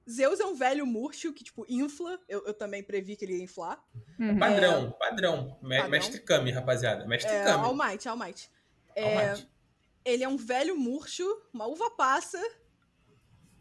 [0.10, 2.18] Zeus é um velho murcho que, tipo, infla.
[2.30, 3.84] Eu, eu também previ que ele ia inflar.
[4.18, 4.40] Uhum.
[4.40, 4.92] Padrão, é...
[4.92, 5.58] padrão.
[5.62, 7.06] Mestre Kami, rapaziada.
[7.06, 7.66] Mestre é, Kami.
[7.66, 8.50] All Might, All Might.
[8.96, 9.50] É, All Might.
[10.06, 12.42] Ele é um velho murcho, uma uva passa.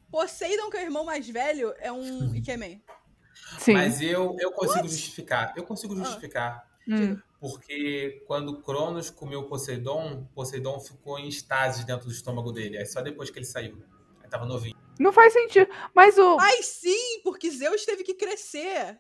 [0.09, 2.81] Poseidon, que é o irmão mais velho, é um Ikemen.
[3.59, 3.73] Sim.
[3.73, 4.89] Mas eu, eu consigo What?
[4.89, 5.53] justificar.
[5.57, 6.05] Eu consigo ah.
[6.05, 6.79] justificar.
[6.89, 7.17] Ah.
[7.41, 12.79] Porque quando Cronos comeu Poseidon, Poseidon ficou em estase dentro do estômago dele.
[12.79, 13.83] Aí só depois que ele saiu.
[14.23, 14.77] Aí tava novinho.
[14.99, 15.71] Não faz sentido.
[15.95, 16.37] Mas o.
[16.37, 18.99] Mas sim, porque Zeus teve que crescer.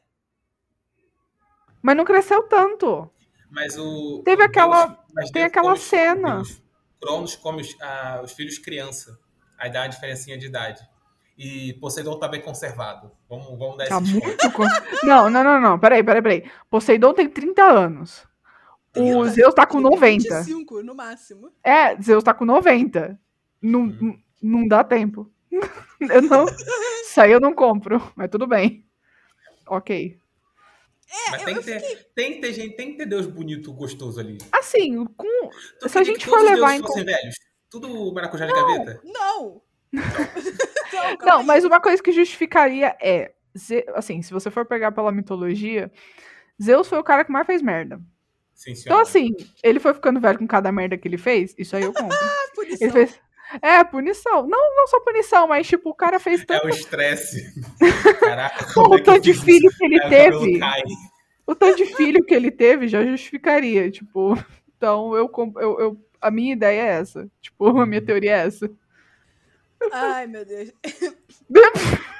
[1.82, 3.10] Mas não cresceu tanto.
[3.50, 4.22] Mas o.
[4.24, 4.86] Teve aquela.
[5.14, 6.40] Deus, tem aquela cena.
[6.40, 6.62] Os,
[7.00, 9.18] Cronos come os, ah, os filhos criança.
[9.58, 10.86] Aí dá uma diferencinha de idade.
[11.38, 13.12] E Poseidon tá bem conservado.
[13.28, 14.64] Vamos, vamos dar tá esse muito con...
[15.04, 15.78] Não, não, não, não.
[15.78, 16.50] Peraí, peraí, peraí.
[16.70, 18.26] Poseidon tem 30 anos.
[18.92, 19.18] 30?
[19.18, 20.38] O Zeus tá com 90.
[20.38, 21.52] 25 no máximo.
[21.62, 23.20] É, Zeus tá com 90.
[23.60, 24.18] Não, hum.
[24.42, 25.30] não dá tempo.
[26.00, 26.46] eu não.
[26.46, 28.84] Isso aí eu não compro, mas tudo bem.
[29.66, 30.18] Ok.
[31.08, 31.96] É, mas tem, que ter, fiquei...
[32.14, 34.38] tem que ter gente, tem que ter Deus bonito, gostoso ali.
[34.50, 35.50] Assim, com...
[35.88, 37.04] se a gente for levar em conta.
[37.04, 37.36] velhos?
[37.70, 39.00] Tudo maracujá de gaveta?
[39.04, 39.62] Não!
[40.92, 43.32] Não, não mas uma coisa que justificaria é.
[43.94, 45.90] Assim, se você for pegar pela mitologia,
[46.62, 48.00] Zeus foi o cara que mais fez merda.
[48.54, 51.82] Sim, então, assim, ele foi ficando velho com cada merda que ele fez, isso aí
[51.82, 52.16] eu compro.
[52.58, 53.20] Ah, ele fez,
[53.62, 54.46] É, punição.
[54.46, 56.66] Não, não só punição, mas tipo, o cara fez É tanto.
[56.66, 57.52] o estresse.
[58.20, 60.58] Caraca, Pô, é o tanto de filho que ele o teve.
[60.58, 60.82] cai.
[61.46, 64.34] O tanto de filho que ele teve já justificaria, tipo.
[64.78, 67.26] Então, eu, com- eu, eu- a minha ideia é essa.
[67.40, 68.06] Tipo, a minha Uhum.
[68.06, 68.70] teoria é essa.
[69.90, 70.70] Ai, meu Deus.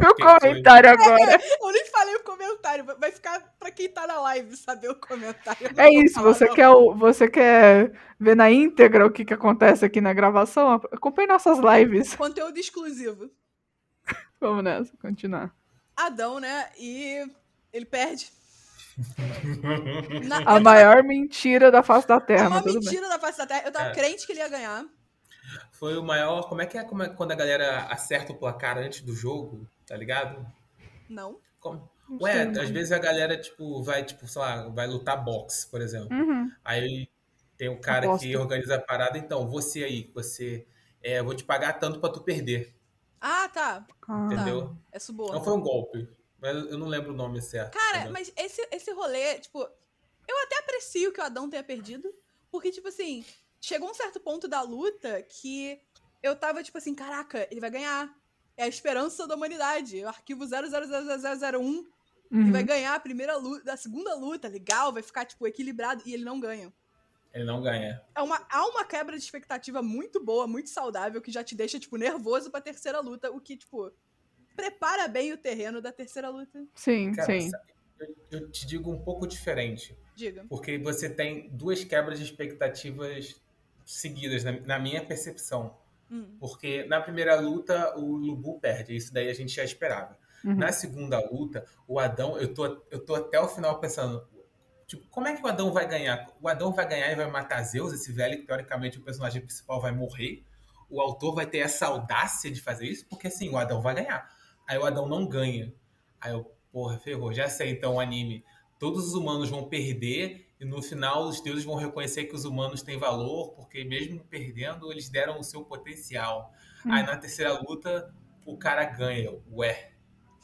[0.00, 0.40] Meu Que foi?
[0.40, 1.40] comentário agora.
[1.60, 2.84] Eu nem falei o comentário.
[2.98, 5.68] vai- ficar pra quem tá na live saber o comentário.
[5.76, 6.54] Eu É isso, falar, você não.
[6.54, 10.72] quer, o- você quer ver na íntegra o que, que acontece aqui na gravação?
[10.92, 12.14] Acompanhe nossas lives.
[12.16, 13.30] Conteúdo exclusivo.
[14.40, 15.52] Vamos nessa, continuar.
[15.96, 16.68] Adão, né?
[16.78, 17.24] E
[17.72, 18.30] ele perde.
[20.26, 22.88] Na- A eu maior mentira da face da tava- Terra, é uma mas tudo bem.
[22.90, 23.62] mentira da face da terra.
[23.66, 23.94] Eu tava É.
[23.94, 24.84] crente que ele ia ganhar.
[25.82, 26.48] Foi o maior.
[26.48, 29.68] Como é que é como é- quando a galera acerta o placar antes do jogo?
[29.84, 30.46] Tá ligado?
[31.08, 31.40] Não.
[31.58, 35.66] Como- Não Ué, às vezes a galera, tipo, vai, tipo, sei lá, vai lutar boxe,
[35.68, 36.16] por exemplo.
[36.16, 36.52] Uhum.
[36.64, 37.08] Aí
[37.56, 38.24] tem o cara Aposta.
[38.24, 40.64] que organiza a parada, então, você aí, você.
[41.02, 42.72] É, eu vou te pagar tanto pra tu perder,
[43.20, 43.84] Ah, tá.
[44.06, 44.76] Ah, entendeu?
[44.92, 45.34] É suborno.
[45.34, 46.08] Não foi um golpe.
[46.40, 47.72] Mas eu não lembro o nome certo.
[47.72, 48.12] Cara, entendeu?
[48.12, 49.58] mas esse, esse rolê, tipo,
[50.28, 52.08] eu até aprecio que o Adão tenha perdido,
[52.52, 53.24] porque, tipo assim,
[53.62, 55.80] chegou um certo ponto da luta que
[56.22, 58.14] eu tava, tipo assim, caraca, ele vai ganhar.
[58.56, 60.02] É a esperança da humanidade.
[60.04, 61.86] O arquivo 000001
[62.32, 62.52] ele uhum.
[62.52, 66.24] vai ganhar a primeira luta, a segunda luta, legal, vai ficar, tipo, equilibrado, e ele
[66.24, 66.72] não ganha.
[67.32, 68.02] Ele não ganha.
[68.14, 71.78] É uma, há uma quebra de expectativa muito boa, muito saudável, que já te deixa,
[71.78, 73.92] tipo, nervoso pra terceira luta, o que, tipo,
[74.56, 76.64] prepara bem o terreno da terceira luta.
[76.74, 77.50] Sim, Cara, sim.
[77.50, 79.94] sabe, eu, eu te digo um pouco diferente.
[80.16, 80.46] Diga.
[80.48, 83.42] Porque você tem duas quebras de expectativas
[83.86, 85.76] seguidas, na, na minha percepção.
[86.10, 86.36] Hum.
[86.38, 88.94] Porque na primeira luta, o Lubu perde.
[88.94, 90.16] Isso daí a gente já esperava.
[90.44, 90.56] Uhum.
[90.56, 94.26] Na segunda luta, o Adão, eu tô, eu tô até o final pensando,
[94.86, 96.28] tipo, como é que o Adão vai ganhar?
[96.40, 99.80] O Adão vai ganhar e vai matar Zeus, esse velho que teoricamente o personagem principal
[99.80, 100.44] vai morrer.
[100.90, 104.28] O autor vai ter essa audácia de fazer isso, porque assim, o Adão vai ganhar.
[104.68, 105.72] Aí o Adão não ganha.
[106.20, 108.44] Aí eu, porra, ferrou, já sei então o anime.
[108.78, 112.82] Todos os humanos vão perder e no final os deuses vão reconhecer que os humanos
[112.82, 116.52] têm valor, porque mesmo perdendo, eles deram o seu potencial.
[116.86, 116.92] Hum.
[116.92, 118.14] Aí na terceira luta,
[118.46, 119.30] o cara ganha.
[119.50, 119.90] Ué.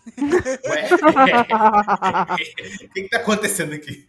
[0.67, 0.89] Ué.
[2.85, 4.07] O que, que tá acontecendo aqui?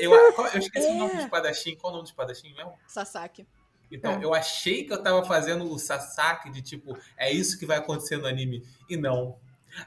[0.00, 1.24] Eu, eu esqueci o nome do É.
[1.24, 1.76] espadachim.
[1.76, 2.72] Qual o nome do espadachim mesmo?
[2.88, 3.46] Sasaki.
[3.90, 4.24] Então, É.
[4.24, 8.16] eu achei que eu tava fazendo o Sasaki de tipo, é isso que vai acontecer
[8.16, 8.66] no anime.
[8.88, 9.38] E não.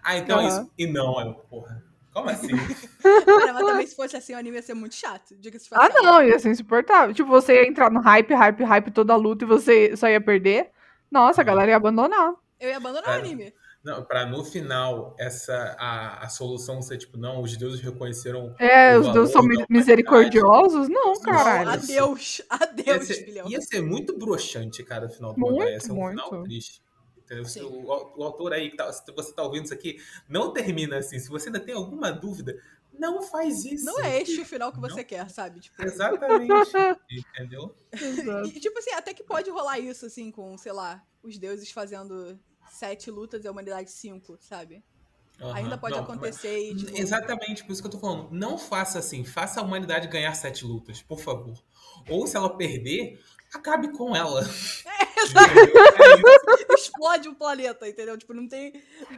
[0.03, 0.61] Ah, então é Aham.
[0.61, 0.71] isso.
[0.77, 1.19] E não.
[1.19, 1.83] Eu, porra.
[2.15, 2.47] Como assim?
[3.03, 5.35] Cara, mas também se fosse assim, o anime ia ser muito chato.
[5.37, 7.13] Diga-se de Ah, não, ia ser insuportável.
[7.13, 10.21] Tipo, você ia entrar no hype, hype, hype toda a luta e você só ia
[10.21, 10.71] perder.
[11.11, 11.47] Nossa, a Uhum.
[11.47, 12.33] galera ia abandonar.
[12.57, 13.53] Eu ia abandonar Cara, o anime.
[13.83, 18.55] Não, pra no final, essa, a, a solução ser tipo, não, os deuses reconheceram.
[18.57, 20.87] É, O os deuses são misericordiosos?
[20.89, 21.65] Não, Não, caralho.
[21.65, 22.39] Não, adeus.
[22.49, 23.47] Ia Adeus, ser, filhão.
[23.49, 25.69] ia ser muito broxante, cara, o final do Muito, mangá.
[25.71, 26.23] Ia ser um muito.
[26.23, 26.81] final triste.
[27.25, 27.45] Entendeu?
[27.45, 27.65] Se Sim.
[27.65, 29.97] O, o autor aí, que tá, se você tá ouvindo isso aqui,
[30.29, 31.19] não termina assim.
[31.19, 32.55] Se você ainda tem alguma dúvida,
[32.97, 33.83] não faz isso.
[33.83, 35.03] Não é este o final que você Não.
[35.03, 35.59] quer, sabe?
[35.59, 36.71] Tipo, Exatamente.
[37.11, 37.75] entendeu?
[37.91, 38.47] Exato.
[38.47, 42.39] E, tipo assim, até que pode rolar isso, assim, com, sei lá, os deuses fazendo
[42.71, 44.83] sete lutas e a humanidade cinco, sabe?
[45.41, 45.53] Aham.
[45.55, 46.97] Ainda pode Não, acontecer e, mas- tipo...
[46.97, 48.29] Exatamente, por isso que eu tô falando.
[48.31, 49.25] Não faça assim.
[49.25, 51.61] Faça a humanidade ganhar sete lutas, por favor.
[52.09, 53.19] Ou se ela perder,
[53.53, 54.41] acabe com ela.
[54.41, 54.45] É
[55.25, 55.33] isso.
[56.95, 58.17] Explode o planeta, entendeu?
[58.17, 58.73] Tipo, não tem...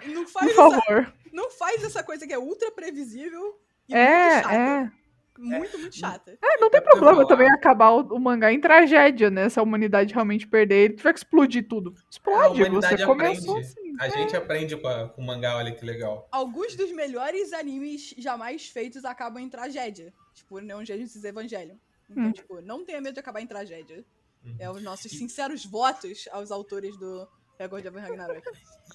[0.07, 1.13] Não Por faz, essa, favor.
[1.31, 4.55] não faz essa coisa que é ultra previsível e É, muito chata.
[4.55, 4.91] é.
[5.39, 6.37] Muito, muito chata.
[6.41, 9.47] É, não tem É problema também acabar o, o mangá em tragédia, né?
[9.49, 11.93] Se a humanidade realmente perder, ele tiver que explodir tudo.
[12.09, 13.93] Explode, humanidade você começou assim.
[13.99, 16.27] A gente aprende com, a- com o mangá, olha que legal.
[16.31, 20.11] Alguns dos melhores animes jamais feitos acabam em tragédia.
[20.33, 21.75] Tipo, Neon Genesis Evangelion.
[22.09, 22.31] Então, Hum.
[22.31, 24.03] tipo, não tenha medo de acabar em tragédia.
[24.43, 24.55] Uhum.
[24.57, 27.27] É os nossos sinceros votos aos autores do
[27.59, 28.43] Record of Ragnarok.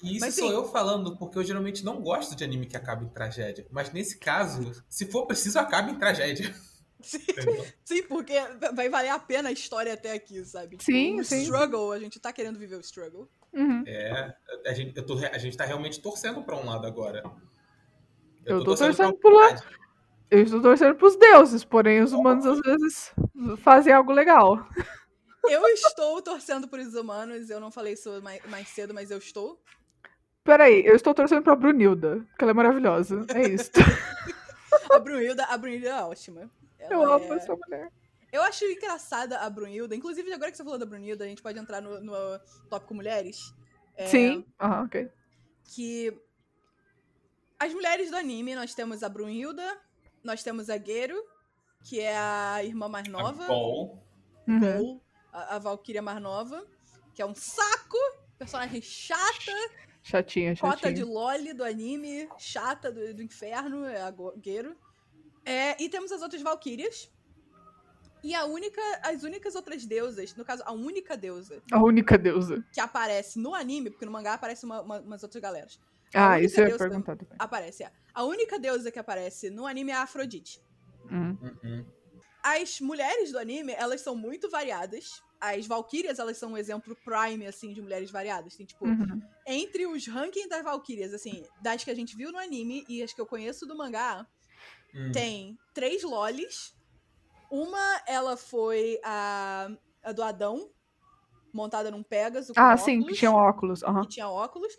[0.01, 0.53] E isso Mas, sou sim.
[0.53, 3.65] eu falando, porque eu geralmente não gosto de anime que acaba em tragédia.
[3.71, 6.53] Mas nesse caso, se for preciso, acaba em tragédia.
[7.03, 7.19] Sim,
[7.83, 8.33] sim, porque
[8.73, 10.77] vai valer a pena a história até aqui, sabe?
[10.77, 11.41] Tipo, Sim, o sim.
[11.41, 13.29] struggle, a gente tá querendo viver o struggle.
[13.51, 13.83] Uhum.
[13.85, 14.33] É,
[14.65, 17.21] a gente, eu tô, a gente tá realmente torcendo pra um lado agora.
[18.45, 19.63] Eu tô torcendo pra pro lado.
[20.31, 23.13] Eu estou torcendo pros deuses, porém os humanos às vezes
[23.57, 24.65] fazem algo legal.
[25.45, 29.17] Eu estou torcendo por os humanos, eu não falei isso mais, mais cedo, mas eu
[29.17, 29.61] estou.
[30.43, 33.25] Peraí, eu estou torcendo pra Brunilda, porque ela é maravilhosa.
[33.33, 33.71] É isso.
[34.91, 36.49] A Brunhilda, a Brunhilda é ótima.
[36.79, 37.91] Eu Ela amo é- essa mulher.
[38.31, 39.95] Eu acho engraçada a Brunhilda.
[39.95, 42.13] Inclusive, agora que você falou da Brunhilda, a gente pode entrar no, no
[42.69, 43.53] tópico mulheres.
[43.95, 44.43] É, Sim.
[44.59, 45.09] Aham, ok.
[45.65, 46.19] Que
[47.59, 49.63] as mulheres do anime, nós temos a Brunhilda,
[50.23, 51.23] nós temos a Gero,
[51.83, 53.43] que é a irmã mais nova.
[53.43, 54.03] A Gol,
[54.47, 54.59] Uhum.
[54.79, 55.02] Gol.
[55.33, 56.65] A, a Valkyria mais nova,
[57.13, 57.97] que é um saco,
[58.37, 59.51] personagem chata,
[60.03, 60.93] Chatinha, cota chatinha.
[60.93, 64.13] de loli do anime, chata do, do inferno, é a
[64.43, 64.75] Gero.
[65.45, 67.11] É, e temos as outras Valkyrias.
[68.23, 72.63] E a única, as únicas outras deusas, no caso, a única deusa A única deusa.
[72.71, 75.77] que aparece no anime, porque no mangá aparece uma- uma- umas outras galeras.
[76.13, 77.35] A Ah, isso eu ia perguntar também.
[77.37, 77.91] Aparece, é.
[78.13, 80.61] A única deusa que aparece no anime é a Afrodite.
[81.11, 81.37] Hum.
[81.41, 81.85] Uhum.
[82.43, 85.21] As mulheres do anime, elas são muito variadas.
[85.39, 88.55] As Valkyrias, elas são um exemplo prime, assim, de mulheres variadas.
[88.55, 89.21] Tem, tipo, Uhum.
[89.47, 93.13] entre os rankings das Valkyrias, assim, das que a gente viu no anime e as
[93.13, 94.27] que eu conheço do mangá,
[94.93, 95.11] Hum.
[95.11, 96.73] tem três lolis.
[97.49, 99.69] Uma, ela foi a,
[100.03, 100.69] a do Adão,
[101.53, 102.55] montada num Pegasus.
[102.55, 103.83] com Ah, sim, que tinha óculos.
[103.83, 104.01] aham.
[104.03, 104.73] que tinha óculos.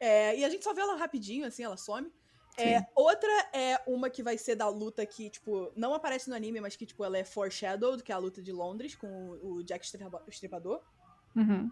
[0.00, 2.12] É, e a gente só vê ela rapidinho, assim, ela some.
[2.62, 6.60] É, outra é uma que vai ser da luta que, tipo, não aparece no anime,
[6.60, 9.84] mas que, tipo, ela é foreshadowed, que é a luta de Londres com o, Jack
[9.84, 10.82] Estripa- Estripador.
[11.36, 11.70] Uhum.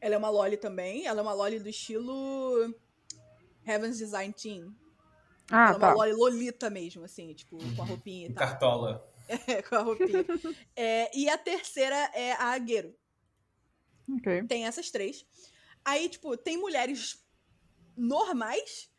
[0.00, 1.06] Ela é uma Loli também.
[1.06, 2.74] Ela é uma Loli do estilo
[3.66, 4.74] Heaven's Design Team.
[5.50, 5.94] Ah, ela é tá.
[5.94, 8.46] uma Loli Lolita mesmo, assim, tipo, com a roupinha e tal.
[8.48, 9.08] Cartola.
[9.46, 10.26] É, com a roupinha.
[10.74, 12.92] É, e a terceira é a Agueiro.
[14.18, 14.44] Ok.
[14.48, 15.24] Tem essas três.
[15.84, 17.24] Aí, tipo, tem mulheres
[17.96, 18.90] normais,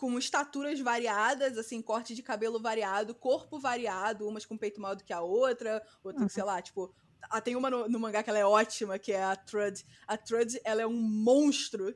[0.00, 5.04] com estaturas variadas, assim, corte de cabelo variado, corpo variado, umas com peito maior do
[5.04, 6.28] que a outra, outra, Uhum.
[6.30, 6.90] sei lá, tipo.
[7.28, 9.84] Ah, tem uma no, no mangá que ela é ótima, que é a Trud.
[10.06, 11.94] A Trud, ela é um monstro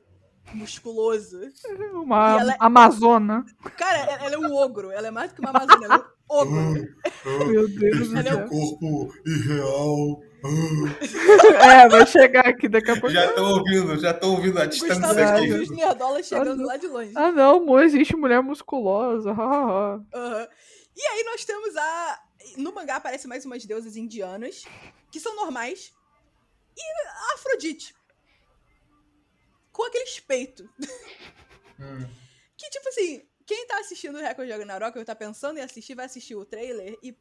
[0.53, 1.39] musculoso.
[1.93, 3.43] Uma E ela é- amazona.
[3.75, 4.91] Cara, ela é um ogro.
[4.91, 6.73] Ela é mais do que uma amazônia, ela é ogro.
[7.47, 8.47] Meu Deus do é céu.
[8.47, 10.21] corpo irreal.
[11.63, 13.09] É, vai chegar aqui daqui a pouco.
[13.09, 15.51] Já tô ouvindo, já tô ouvindo a distância aqui.
[15.53, 16.65] os nerdolas chegando Ah, não.
[16.65, 17.11] lá de longe.
[17.15, 19.31] Ah, não, não existe mulher musculosa.
[19.31, 20.05] Aham.
[20.95, 22.19] E aí nós temos a.
[22.57, 24.63] No mangá aparecem mais umas deusas indianas,
[25.11, 25.91] que são normais.
[26.77, 27.95] E a Afrodite.
[29.71, 30.69] Com aquele peito.
[31.79, 32.05] Hum.
[32.57, 35.95] Que, tipo assim, quem tá assistindo o Record de Ragnarok, ou tá pensando em assistir,
[35.95, 37.15] vai assistir o trailer e.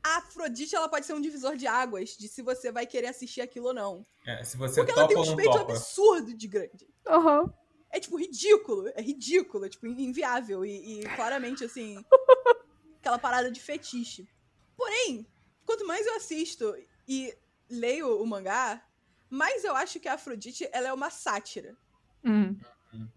[0.00, 3.40] A Afrodite, ela pode ser um divisor de águas de se você vai querer assistir
[3.40, 4.06] aquilo ou não.
[4.24, 6.88] É, se você Porque ela tem um peito absurdo de grande.
[7.04, 7.52] Aham.
[7.90, 8.88] É, tipo, ridículo.
[8.94, 9.64] É ridículo.
[9.64, 10.64] É, tipo, inviável.
[10.64, 12.02] E, e claramente, assim,
[13.00, 14.28] aquela parada de fetiche.
[14.76, 15.26] Porém,
[15.66, 16.74] quanto mais eu assisto
[17.06, 17.36] e
[17.68, 18.82] leio o mangá,
[19.28, 21.76] mais eu acho que a Afrodite, ela é uma sátira.
[22.24, 22.56] Hum.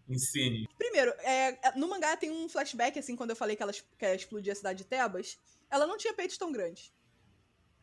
[0.07, 0.67] Ensine.
[0.77, 4.05] Primeiro, é, é- no mangá tem um flashback, assim, quando eu falei que ela, que
[4.05, 5.37] ela explodia a cidade de Tebas.
[5.69, 6.91] Ela não tinha peitos tão grandes.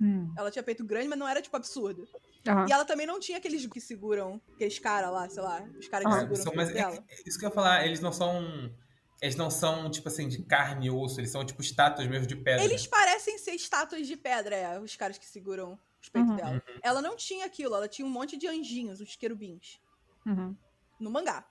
[0.00, 0.32] Hum.
[0.36, 2.06] Ela tinha peito grande, mas não era, tipo, absurdo.
[2.46, 2.66] Aham.
[2.68, 6.06] E ela também não tinha aqueles que seguram, aqueles caras lá, sei lá, os caras
[6.06, 7.04] que seguram são- mas é- dela.
[7.08, 8.72] é isso que eu ia falar, eles não são.
[9.20, 12.36] Eles não são, tipo assim, de carne e osso, eles são tipo estátuas mesmo de
[12.36, 12.62] pedra.
[12.64, 16.36] Eles parecem ser estátuas de pedra, é, os caras que seguram os peitos Uhum.
[16.36, 16.62] dela.
[16.80, 19.80] Ela não tinha aquilo, ela tinha um monte de anjinhos, uns querubins,
[20.24, 20.54] Uhum.
[21.00, 21.44] no mangá.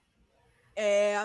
[0.78, 1.15] É,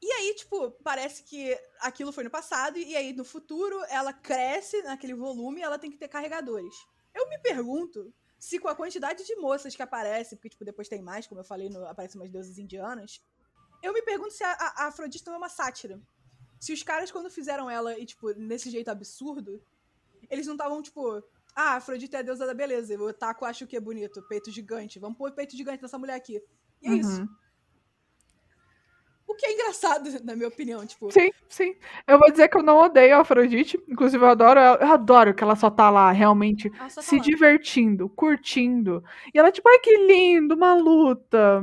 [0.00, 4.82] E aí, tipo, parece que aquilo foi no passado, e aí no futuro ela cresce
[4.82, 6.74] naquele volume e ela tem que ter carregadores.
[7.14, 11.00] Eu me pergunto se com a quantidade de moças que aparece, porque tipo, depois tem
[11.00, 13.24] mais, como eu falei, no, aparecem umas deusas indianas.
[13.80, 16.00] Eu me pergunto se a, a, a Afrodite não é uma sátira.
[16.58, 19.62] Se os caras, quando fizeram ela, e, tipo, nesse jeito absurdo,
[20.28, 21.22] eles não estavam, tipo,
[21.54, 23.00] ah, Afrodite é a deusa da beleza.
[23.00, 24.98] O Taco acha o que é bonito, peito gigante.
[24.98, 26.42] Vamos pôr peito gigante nessa mulher aqui.
[26.80, 27.28] E é isso.
[29.32, 31.10] O que é engraçado, na minha opinião, tipo.
[31.10, 31.74] Sim, sim.
[32.06, 33.82] Eu vou dizer que eu não odeio a Afrodite.
[33.88, 34.76] Inclusive, eu adoro ela.
[34.80, 37.22] Eu adoro que ela só tá lá realmente tá se lá.
[37.22, 39.02] divertindo, curtindo.
[39.34, 41.62] E ela, tipo, ai que lindo, uma luta.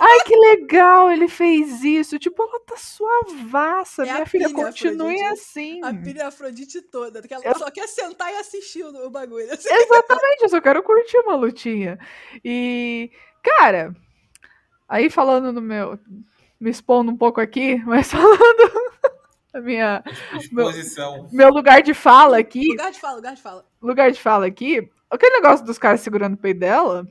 [0.00, 2.18] ai que legal, ele fez isso.
[2.18, 4.02] Tipo, ela tá suavaça.
[4.02, 5.32] É Minha filha, pilha, continue Afrodite.
[5.42, 5.80] assim.
[5.84, 7.20] A pilha Afrodite toda.
[7.20, 9.52] Que ela Eu- só quer sentar e assistir o, o bagulho.
[9.52, 9.68] assim.
[9.74, 11.98] Exatamente, eu só quero curtir uma lutinha.
[12.44, 13.10] E,
[13.42, 13.92] cara,
[14.88, 15.98] aí falando no meu.
[16.62, 18.72] Me expondo um pouco aqui, mas falando
[19.52, 20.02] da minha.
[20.34, 21.28] Exposição.
[21.32, 22.68] Meu lugar de fala aqui.
[22.68, 23.66] Lugar de fala, lugar de fala.
[23.82, 27.06] lugar de fala aqui, aquele negócio dos caras segurando o peito dela,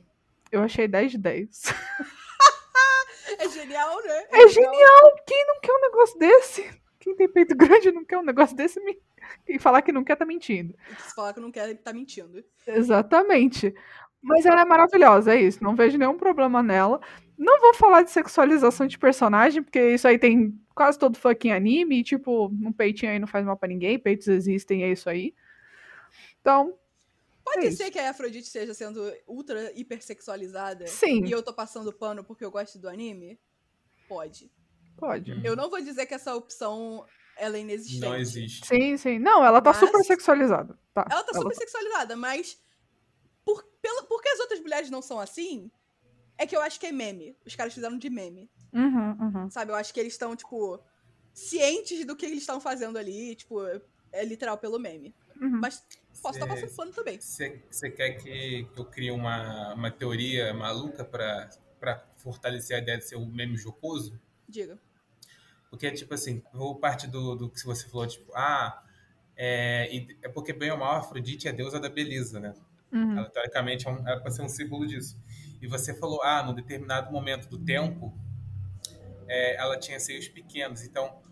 [0.50, 1.48] eu achei 10 de 10.
[3.38, 4.26] É genial, né?
[4.30, 5.16] É genial!
[5.26, 6.70] Quem não quer um negócio desse?
[7.00, 8.78] Quem tem peito grande não quer um negócio desse?
[8.80, 8.98] me-
[9.48, 10.74] E falar que não quer tá mentindo.
[10.98, 12.44] Se falar que não quer, tá mentindo.
[12.66, 13.74] Exatamente.
[14.22, 15.64] Mas ela é maravilhosa, é isso.
[15.64, 17.00] Não vejo nenhum problema nela.
[17.44, 21.98] Não vou falar de sexualização de personagem, porque isso aí tem quase todo fucking anime.
[22.00, 23.98] E, tipo, um peitinho aí não faz mal pra ninguém.
[23.98, 25.34] Peitos existem, é isso aí.
[26.40, 26.78] Então,
[27.44, 31.92] Pode É ser que a Afrodite esteja sendo ultra hipersexualizada sim, e eu tô passando
[31.92, 33.36] pano porque eu gosto do anime?
[34.08, 34.48] Pode.
[34.96, 35.44] pode.
[35.44, 37.04] Eu não vou dizer que essa opção
[37.36, 38.00] ela é inexistente.
[38.00, 38.64] Não existe.
[38.64, 39.18] Sim, sim.
[39.18, 40.78] Não, ela tá Mas- super sexualizada.
[40.94, 41.04] Tá.
[41.10, 42.56] Ela tá super sexualizada, mas
[43.44, 45.68] por, pela, porque as outras mulheres não são assim,
[46.42, 47.36] é que eu acho que é meme.
[47.46, 48.50] Os caras fizeram de meme.
[48.72, 49.50] Uhum, uhum.
[49.50, 49.70] Sabe?
[49.70, 50.80] Eu acho que eles estão, tipo,
[51.32, 53.60] cientes do que eles estão fazendo ali, tipo,
[54.12, 55.14] é literal pelo meme.
[55.40, 55.60] uhum.
[55.60, 55.82] Mas
[56.20, 57.20] posso estar Cê- passando pano também.
[57.20, 61.48] Você quer que, eu crie uma, uma teoria maluca pra,
[61.80, 64.18] pra fortalecer a ideia de ser um meme jocoso?
[64.48, 64.78] Diga.
[65.70, 68.82] Porque, tipo assim, eu vou parte do, do que você falou, tipo, ah,
[69.36, 72.52] é, e- é porque bem ou mal, a Afrodite é a deusa da beleza, né?
[72.92, 73.16] Uhum.
[73.18, 75.16] Ela, teoricamente, é um, era pra ser um símbolo disso.
[75.62, 78.12] E você falou, ah, num determinado momento do tempo,
[79.28, 80.82] é, ela tinha seios pequenos.
[80.82, 81.22] Então,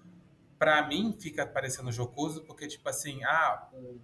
[0.59, 4.01] pra mim, fica parecendo jocoso, porque, tipo assim, ah, o-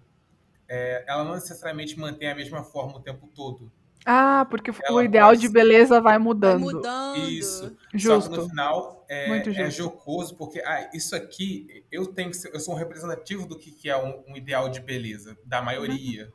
[0.67, 3.71] é, ela não necessariamente mantém a mesma forma o tempo todo.
[4.05, 6.61] Ah, porque o Ela ideal pode de beleza vai Vai mudando.
[6.61, 7.17] mudando.
[7.29, 7.75] Isso.
[7.91, 8.29] Só Justo.
[8.31, 12.53] que no final é, Muito é jocoso, porque ah, isso aqui, eu tenho que ser-
[12.53, 16.25] eu sou um representativo do que, que é um, um ideal de beleza, da maioria.
[16.27, 16.31] Uhum.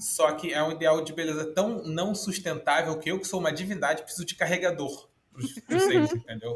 [0.00, 3.52] Só que é um ideal de beleza tão não sustentável que eu, que sou uma
[3.52, 5.88] divindade, preciso de carregador pros, pros Uhum.
[5.88, 6.52] seres, entendeu?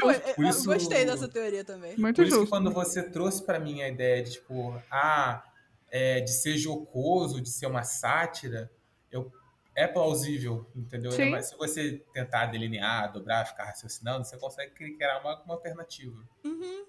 [0.00, 0.28] Pô, Justo.
[0.40, 1.96] eu, isso- gostei dessa teoria também.
[1.98, 2.50] Muito Por isso que justo.
[2.50, 5.42] quando você trouxe pra mim a ideia de, tipo, ah,
[5.90, 8.70] é, de ser jocoso, de ser uma sátira,
[9.10, 9.30] eu,
[9.74, 11.10] é plausível, entendeu?
[11.12, 11.30] Sim.
[11.30, 16.16] Mas se você tentar delinear, dobrar, ficar raciocinando, você consegue criar uma, uma alternativa.
[16.44, 16.84] Uhum.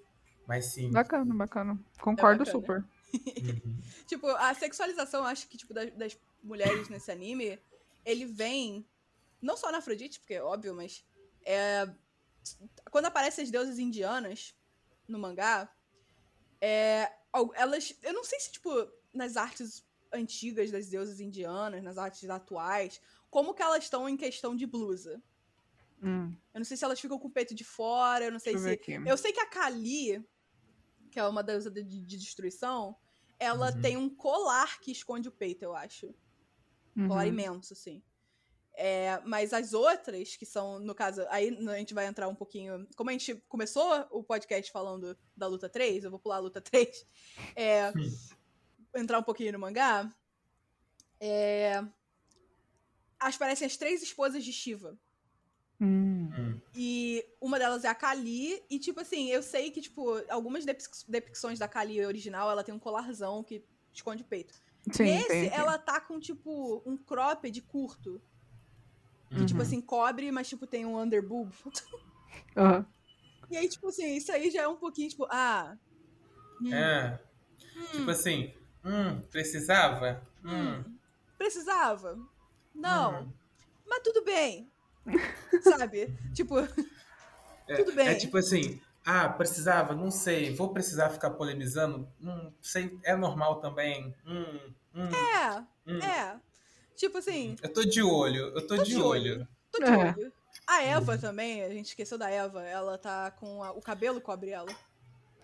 [0.46, 0.90] Mas sim.
[0.92, 1.78] Bacana, bacana.
[2.00, 2.60] Concordo bacana.
[2.60, 2.84] super.
[3.14, 3.80] Uhum.
[4.06, 7.58] Tipo, a sexualização, acho que, tipo, das, das mulheres nesse anime,
[8.04, 8.86] ele vem.
[9.40, 11.04] Não só na Afrodite, porque é óbvio, mas.
[11.44, 11.88] É,
[12.90, 14.54] quando aparecem as deusas indianas
[15.08, 15.74] no mangá,
[16.60, 17.10] é,
[17.54, 17.94] elas.
[18.02, 18.70] Eu não sei se, tipo,
[19.12, 23.00] nas artes antigas das deusas indianas, nas artes atuais,
[23.30, 25.22] como que elas estão em questão de blusa.
[26.02, 28.52] Hum, Eu não sei se elas ficam com o peito de fora, eu não sei
[28.54, 28.92] deixa se.
[29.08, 30.24] Eu sei que a Kali,
[31.10, 32.96] que é uma deusa de, de destruição,
[33.44, 33.80] ela Uhum.
[33.80, 36.14] tem um colar que esconde o peito, eu acho.
[36.96, 37.28] Um colar Uhum.
[37.32, 38.02] imenso, assim.
[38.76, 42.88] É, mas as outras, que são, no caso, aí a gente vai entrar um pouquinho.
[42.96, 46.60] Como a gente começou o podcast falando da luta 3, eu vou pular a luta
[46.60, 47.06] 3.
[47.54, 47.92] É,
[48.96, 50.10] entrar um pouquinho no mangá.
[51.20, 51.84] É,
[53.20, 54.98] as parecem as três esposas de Shiva.
[55.84, 56.30] Hum.
[56.36, 56.60] Hum.
[56.74, 58.62] E uma delas é a Kali.
[58.70, 62.74] E, tipo assim, eu sei que, tipo, algumas depic- depicções da Kali original, ela tem
[62.74, 63.62] um colarzão que
[63.92, 64.54] esconde o peito.
[64.90, 65.56] Sim, Nesse, tem aqui.
[65.56, 68.20] ela tá com, tipo, um cropped curto.
[69.30, 69.46] Que, Uhum.
[69.46, 71.52] tipo assim, cobre, mas, tipo, tem um underboob.
[72.56, 72.86] Aham.
[73.50, 75.76] E aí, tipo assim, isso aí já é um pouquinho, tipo, ah...
[76.60, 77.20] hum, É,
[77.76, 78.52] hum, tipo assim,
[78.84, 80.26] hum, precisava?
[80.44, 80.98] Hum, hum,
[81.38, 82.18] precisava?
[82.74, 83.32] Não, hum.
[83.86, 84.70] mas tudo bem.
[85.62, 86.16] Sabe?
[86.34, 86.56] Tipo,
[87.76, 88.08] tudo bem.
[88.08, 92.08] É tipo assim, ah, precisava, não sei, vou precisar ficar polemizando?
[92.20, 94.14] Hum, sei, é normal também.
[94.26, 95.98] Hum, hum, é, hum.
[95.98, 96.36] é.
[96.96, 99.34] Tipo assim, Eu tô de olho, eu tô, Tô de, de olho.
[99.34, 99.48] olho.
[99.72, 99.96] tô de É.
[100.16, 100.32] olho.
[100.66, 102.62] A Eva também, a gente esqueceu da Eva.
[102.62, 104.74] Ela tá com a- o cabelo cobre ela.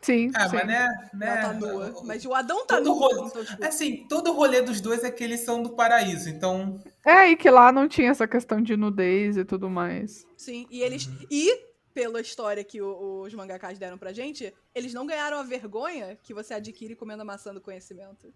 [0.01, 0.57] Sim, Ah, sim.
[0.57, 1.26] mas né, né?
[1.28, 2.03] Ela tá nua.
[2.05, 2.94] Mas o Adão tá todo nu.
[2.94, 6.82] rolê- Então, tipo, Assim, todo rolê dos dois é que eles são do paraíso, então.
[7.05, 10.26] É, e que lá não tinha essa questão de nudez e tudo mais.
[10.36, 10.66] sim.
[10.70, 11.07] E eles.
[11.07, 11.26] Uhum.
[11.30, 16.16] E, pela história que o- os mangakas deram pra gente, eles não ganharam a vergonha
[16.22, 18.32] que você adquire comendo a maçã do conhecimento.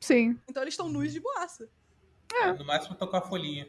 [0.00, 0.36] Sim.
[0.48, 1.68] Então eles estão nus de boaça.
[2.58, 3.68] No máximo tocar a folhinha.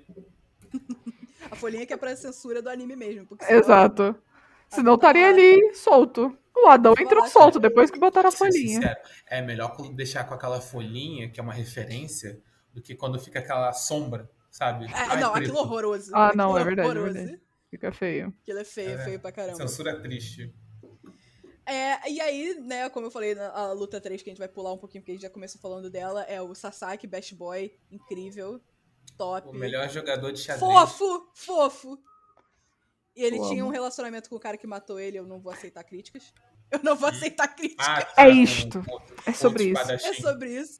[1.51, 3.25] A folhinha que é pra censura do anime mesmo.
[3.25, 4.15] Porque senão- Exato.
[4.69, 6.37] Senão tá estaria ali solto.
[6.63, 8.75] O Adão entrou solto depois que botaram a folhinha.
[8.81, 12.41] sincero, é melhor deixar com aquela folhinha, que é uma referência,
[12.73, 14.85] do que quando fica aquela sombra, sabe?
[14.85, 15.43] É, Ai, não, preto.
[15.45, 16.11] aquilo horroroso.
[16.13, 17.13] Ah, não, Aquilo é verdade, é horroroso.
[17.13, 17.41] verdade.
[17.69, 18.33] Fica feio.
[18.43, 19.03] Aquilo é feio, É.
[19.03, 19.57] feio pra caramba.
[19.57, 20.53] Censura triste.
[21.65, 24.47] É, e aí, né, como eu falei, na a luta 3, que a gente vai
[24.47, 27.73] pular um pouquinho, porque a gente já começou falando dela, é o Sasaki, Best Boy,
[27.91, 28.61] incrível,
[29.17, 29.49] top.
[29.49, 30.59] O melhor jogador de xadrez.
[30.61, 31.99] Fofo, fofo.
[33.17, 33.73] E ele Eu tinha um amo.
[33.73, 36.31] relacionamento com o cara que matou ele, eu não vou aceitar críticas.
[36.69, 37.87] Eu não vou aceitar críticas.
[37.87, 38.83] Ah, É tá, isto.
[38.83, 39.89] com- com É sobre isso.
[39.91, 40.79] é sobre isso.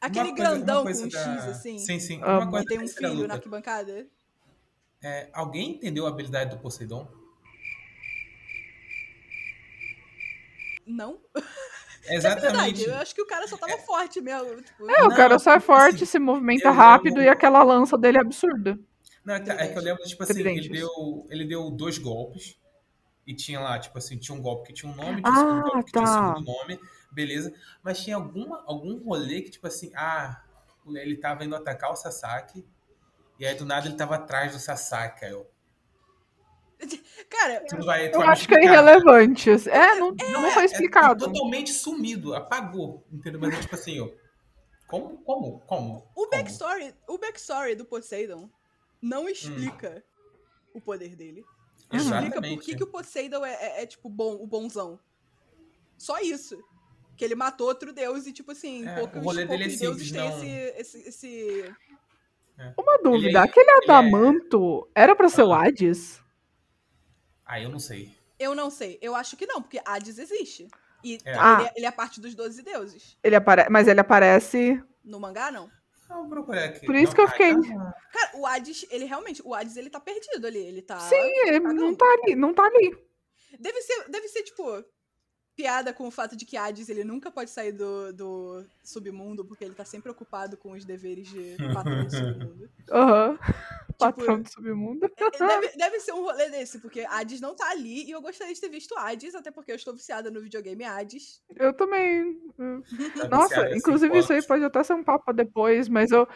[0.00, 2.18] Aquele coisa- grandão com da- X, assim, Sim, sim.
[2.22, 3.34] Uma coisa que tem um filho na luta.
[3.34, 4.06] arquibancada.
[5.02, 7.08] É, alguém entendeu a habilidade do Poseidon?
[10.86, 11.18] Não?
[12.06, 12.82] É É verdade, exatamente.
[12.84, 14.60] eu acho que o cara só tava forte mesmo.
[14.60, 17.62] Tipo, É, o Não, cara só é tipo forte, assim, se movimenta rápido e aquela
[17.62, 18.78] lança dele é absurda.
[19.24, 22.58] Não, é que- é que eu lembro, tipo assim, ele deu, ele deu dois golpes.
[23.26, 25.38] E tinha lá, tipo assim, tinha um golpe que tinha um nome, tinha um Ah,
[25.38, 26.34] segundo golpe que tinha um tá.
[26.34, 27.54] segundo nome, beleza.
[27.82, 30.42] Mas tinha alguma, algum rolê que, tipo assim, ah,
[30.94, 32.66] ele tava indo atacar o Sasaki.
[33.38, 35.24] E aí do nada ele tava atrás do Sasaki.
[35.24, 35.50] Aí eu,
[37.30, 39.50] Cara, tu vai, tu Eu acho que é irrelevante.
[39.70, 41.24] É, não, não é, foi é explicado.
[41.26, 43.40] totalmente sumido, apagou, entendeu?
[43.40, 44.08] Mas é tipo assim, ó,
[44.86, 45.16] Como?
[45.24, 45.60] Como?
[45.60, 45.96] Como?
[45.96, 46.30] O Como?
[46.30, 48.50] backstory, o backstory do Poseidon
[49.04, 50.02] não explica
[50.72, 51.44] o poder dele.
[51.92, 54.98] Explica por que, que o Poseidon é, é- é, tipo, bom, o bonzão.
[55.98, 56.58] Só isso.
[57.16, 59.78] Que ele matou outro deus e, tipo assim, É, poucos, o rolê dele é poucos
[59.80, 61.74] deuses simples, têm não- esse, esse, esse-
[62.78, 65.66] Uma dúvida, Ele- aquele ele é- adamanto era pra ser o Ah.
[65.66, 66.20] Hades?
[67.44, 68.10] Ah, eu não sei.
[68.38, 68.98] Eu não sei.
[69.02, 70.66] Eu acho que não, porque Hades existe.
[71.04, 71.30] E É.
[71.30, 71.62] ele, Ah.
[71.68, 73.16] é, ele é parte dos 12 deuses.
[73.22, 73.68] Ele apare...
[73.70, 74.82] Mas ele aparece.
[75.04, 75.70] No mangá, não.
[76.10, 76.84] Ah, vou procurar aqui.
[76.86, 77.94] Por isso Não, que eu fiquei- tá.
[78.12, 79.42] Cara, o Hades, ele realmente...
[79.44, 80.58] O Hades, ele tá perdido ali.
[80.58, 80.98] Ele tá...
[80.98, 82.96] Sim, ele não tá ali, não tá ali.
[83.58, 84.84] Deve ser, deve ser, tipo,
[85.56, 89.64] piada com o fato de que Hades, ele nunca pode sair do, do submundo, porque
[89.64, 92.70] ele tá sempre ocupado com os deveres de patrão do submundo.
[92.90, 93.38] Aham.
[93.94, 95.06] Tipo, Patrão do submundo.
[95.16, 98.52] É, Deve, deve ser um rolê desse, porque Hades não tá ali, e eu gostaria
[98.52, 101.40] de ter visto Hades, até porque eu estou viciada no videogame Hades.
[101.54, 102.40] Eu também.
[103.16, 106.26] Tá Nossa, em inclusive isso aí pode até ser um papo depois, mas eu.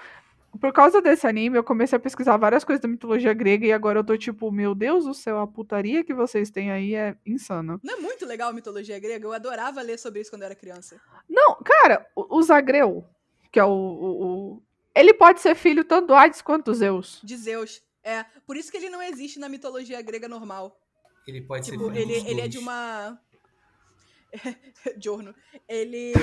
[0.60, 3.98] Por causa desse anime, eu comecei a pesquisar várias coisas da mitologia grega e agora
[4.00, 7.78] eu tô tipo, meu Deus do céu, a putaria que vocês têm aí é insana.
[7.82, 9.24] Não é muito legal a mitologia grega?
[9.26, 11.00] Eu adorava ler sobre isso quando eu era criança.
[11.28, 13.04] Não, cara, o, o Zagreu,
[13.52, 14.62] que é o, o- o-
[14.94, 17.20] Ele pode ser filho tanto do Hades quanto do Zeus.
[17.22, 17.80] De Zeus.
[18.02, 20.80] É, por isso que ele não existe na mitologia grega normal.
[21.26, 23.20] Ele pode Tipo, ser filho ele, ele é de uma.
[25.02, 25.34] Giorno.
[25.68, 26.12] Ele.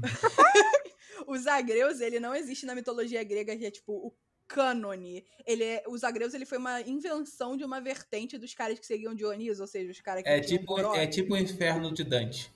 [1.26, 4.14] Os Zagreus, ele não existe na mitologia grega, que é tipo o
[4.46, 5.24] cânone.
[5.46, 5.84] Ele é...
[5.86, 9.68] Os Zagreus, ele foi uma invenção de uma vertente dos caras que seguiam Dioniso, ou
[9.68, 12.52] seja, os caras que É tipo, é tipo o inferno de Dante.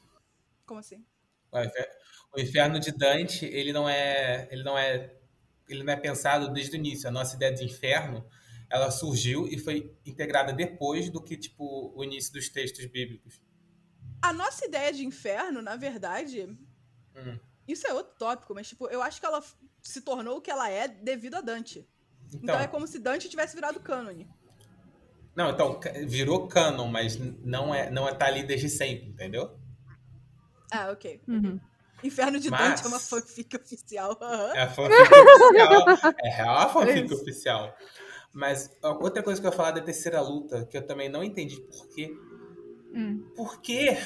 [0.66, 1.04] Como assim?
[2.34, 5.14] O inferno de Dante, ele não é, ele não é,
[5.68, 7.08] ele não é pensado desde o início.
[7.08, 8.26] A nossa ideia de inferno,
[8.68, 13.40] ela surgiu e foi integrada depois do que tipo o início dos textos bíblicos.
[14.20, 16.48] A nossa ideia de inferno, na verdade,
[17.16, 17.38] Hum.
[17.66, 19.42] Isso é outro tópico, mas tipo, eu acho que ela
[19.82, 21.88] se tornou o que ela é devido a Dante.
[22.28, 24.28] Então, Então, é como se Dante tivesse virado cânone.
[25.36, 29.58] não, então virou canon, mas não é, não é tá ali desde sempre, entendeu?
[30.72, 31.20] Ah, ok.
[31.28, 31.60] Uhum.
[32.02, 34.18] Inferno de Mas- Dante é uma fanfic oficial.
[34.20, 34.52] aham.
[34.54, 36.14] É a fanfic oficial.
[36.22, 37.14] É real a fanfic Isso.
[37.22, 37.76] oficial.
[38.32, 41.22] Mas ó, outra coisa que eu ia falar da terceira luta, que eu também não
[41.22, 42.10] entendi por quê.
[42.94, 43.30] Hum.
[43.36, 43.96] Por que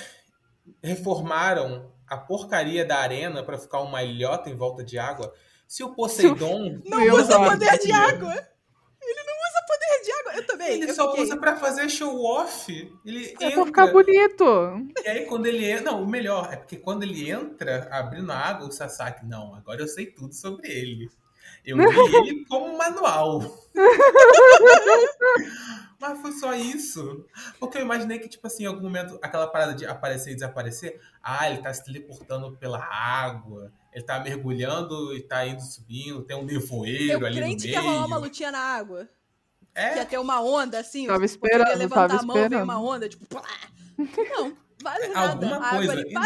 [0.83, 5.33] reformaram a porcaria da arena pra ficar uma ilhota em volta de água?
[5.67, 6.81] Se o Poseidon.
[6.87, 8.33] Não Meu usa poder de água!
[9.01, 10.33] Ele não usa poder de água!
[10.35, 10.73] Eu também.
[10.83, 12.93] Ele eu só fiquei- usa pra fazer show off.
[13.05, 13.65] Ele É pra entra.
[13.67, 14.45] ficar bonito.
[15.05, 15.85] E aí, quando ele entra.
[15.93, 19.81] Não, o melhor é porque quando ele entra abrindo a água, o Sasaki, não, agora
[19.81, 21.09] eu sei tudo sobre ele.
[21.69, 21.85] Eu li
[22.29, 23.43] ele como um manual.
[26.01, 27.25] Mas foi só isso.
[27.59, 31.01] Porque eu imaginei que, tipo assim, em algum momento, aquela parada de aparecer e desaparecer,
[31.23, 36.37] ah, ele tá se teleportando pela água, ele tá mergulhando e tá indo subindo, tem
[36.37, 38.07] um nevoeiro Eu ali no crente que ia rolar meio.
[38.07, 39.09] uma lutinha na água.
[39.75, 41.07] Que ia É, ter uma onda, assim.
[41.07, 42.62] Tava esperando, levantar tava a mão, esperando.
[42.64, 43.27] uma onda, tipo...
[43.27, 43.43] Plá.
[43.99, 45.31] Não, vale É, nada.
[45.33, 46.23] alguma A água coisa, ali e não.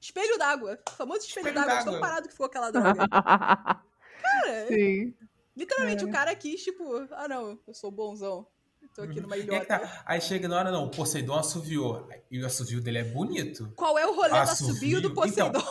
[0.00, 0.78] Espelho d'água.
[0.88, 1.84] O famoso espelho, Espelho d'água.
[1.92, 3.06] Tão parado que ficou aquela droga.
[3.10, 5.14] Cara, Sim.
[5.56, 6.06] literalmente, É.
[6.06, 7.06] o cara quis, tipo...
[7.12, 8.46] Ah, não, eu sou bonzão.
[8.94, 9.78] Tô aqui numa E aí, que ilhota.
[9.78, 10.02] tá.
[10.06, 12.08] aí chega na hora, não, o Poseidon assoviou.
[12.30, 13.72] E o assovio dele é bonito.
[13.76, 15.00] Qual é o rolê do Assovio?
[15.00, 15.48] do Poseidon?
[15.48, 15.62] Então,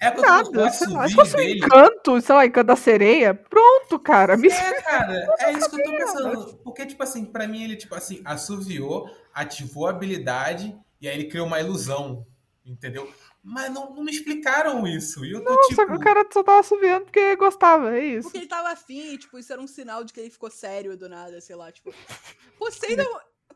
[0.00, 1.08] É quando o Nada, sei lá.
[1.08, 1.58] Se fosse um dele.
[1.64, 4.36] encanto, sei lá, encanto da sereia, pronto, cara.
[4.36, 4.48] Me...
[4.48, 6.56] É, cara, é isso que eu tô pensando.
[6.58, 11.28] Porque, tipo assim, pra mim ele, tipo assim, assoviou, ativou a habilidade e aí ele
[11.28, 12.26] criou uma ilusão.
[12.66, 13.10] Entendeu?
[13.42, 15.24] Mas não, não me explicaram isso.
[15.24, 15.74] E eu tô Não, tipo.
[15.74, 18.28] só que o cara só tava subindo porque gostava, é isso.
[18.28, 20.96] Porque ele tava afim, e, tipo, isso era um sinal de que ele ficou sério
[20.96, 21.92] do nada, sei lá, tipo.
[22.56, 23.04] Poseidon,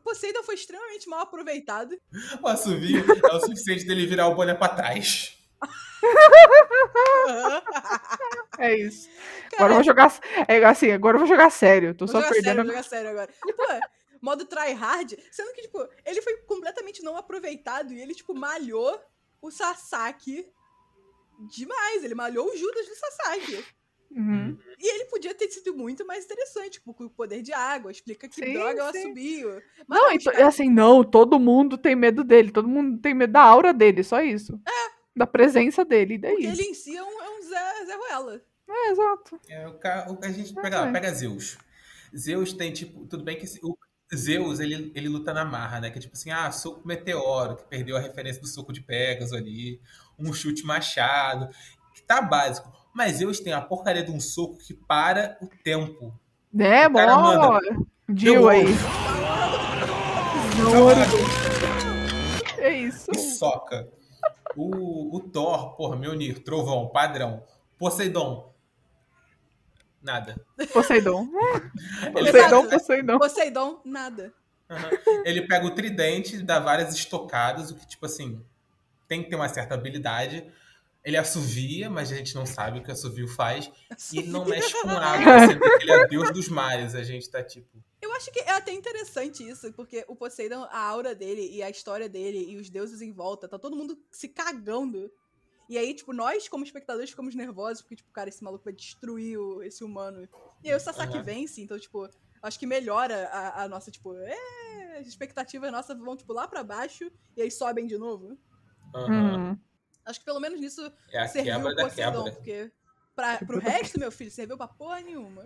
[0.03, 1.97] Poseidon foi extremamente mal aproveitado.
[2.41, 5.33] O assovio é o suficiente dele virar o boné pra trás.
[8.59, 9.07] É isso.
[9.55, 10.19] Agora eu vou jogar.
[10.47, 11.93] É assim, agora eu vou jogar sério.
[11.93, 12.45] Tô Vou só jogar perdendo.
[12.45, 13.29] sério, vou jogar sério agora.
[13.45, 13.63] E, pô,
[14.21, 18.99] modo tryhard, sendo que, tipo, ele foi completamente não aproveitado e ele, tipo, malhou
[19.47, 20.45] o Sasaki
[21.51, 22.03] demais.
[22.03, 23.65] Ele malhou o Judas do Sasaki.
[24.09, 24.57] Uhum.
[24.79, 28.27] E ele podia ter sido muito mais interessante, tipo, com o poder de água, explica
[28.29, 28.99] que Sim, droga é sim.
[28.99, 29.61] assobio.
[29.85, 33.33] Mas Não, então, é assim, não, todo mundo tem medo dele, todo mundo tem medo
[33.33, 34.59] da aura dele, só isso.
[34.65, 34.97] É.
[35.13, 36.31] Da presença dele, e daí.
[36.35, 38.41] Porque ele em si é um, é um Zé, Zé Ruela.
[38.69, 39.39] É, exato.
[39.49, 40.91] É, o ca- o- a gente pega, lá, É.
[40.93, 41.57] pega Zeus.
[42.15, 43.77] Zeus tem, tipo, tudo bem que o
[44.15, 45.89] Zeus, ele, ele luta na marra, né?
[45.89, 49.33] Que é tipo assim, ah, soco meteoro, que perdeu a referência do soco de Pegasus
[49.33, 49.81] ali,
[50.17, 51.49] um chute machado,
[51.93, 52.71] que tá básico.
[52.93, 56.17] Mas Zeus tem a porcaria de um soco que para o tempo.
[56.53, 57.59] Né, O cara manda.
[57.59, 57.85] Aí.
[62.57, 63.11] É isso.
[63.11, 63.87] E soca.
[64.55, 67.43] O, o Thor, porra, Mjolnir, Trovão, Padrão,
[67.77, 68.51] Poseidon.
[70.01, 70.39] Nada.
[70.71, 71.27] Poseidon.
[72.15, 73.17] Ele Poseidon, pega- Poseidon.
[73.19, 74.33] Poseidon, nada.
[74.69, 74.89] Aham.
[75.25, 78.43] Ele pega o tridente, dá várias estocadas, o que, tipo assim,
[79.07, 80.45] tem que ter uma certa habilidade.
[81.03, 83.71] Ele assovia, mas a gente não sabe o que assovio faz.
[84.11, 86.95] E ele não mexe com água, sendo que ele é deus dos mares.
[86.95, 87.81] A gente tá tipo.
[88.01, 91.69] Eu acho que é até interessante isso, porque o Poseidon, a aura dele e a
[91.69, 95.09] história dele e os deuses em volta, tá todo mundo se cagando.
[95.69, 99.37] E aí, tipo, nós, como espectadores, ficamos nervosos, porque, tipo, cara, esse maluco vai destruir
[99.37, 100.27] o- esse humano.
[100.63, 101.23] E aí o Sasaki Aham.
[101.23, 102.09] vence, então, tipo,
[102.41, 106.63] acho que melhora a, a nossa, tipo, é, as expectativas nossas vão, tipo, lá pra
[106.63, 108.37] baixo e aí sobem de novo.
[108.95, 109.57] aham, Hum.
[110.05, 112.31] Acho que pelo menos nisso É a serviu quebra o da Poseidon, quebra.
[112.31, 112.71] porque
[113.13, 115.45] pra, pro resto, meu filho, serviu pra porra nenhuma.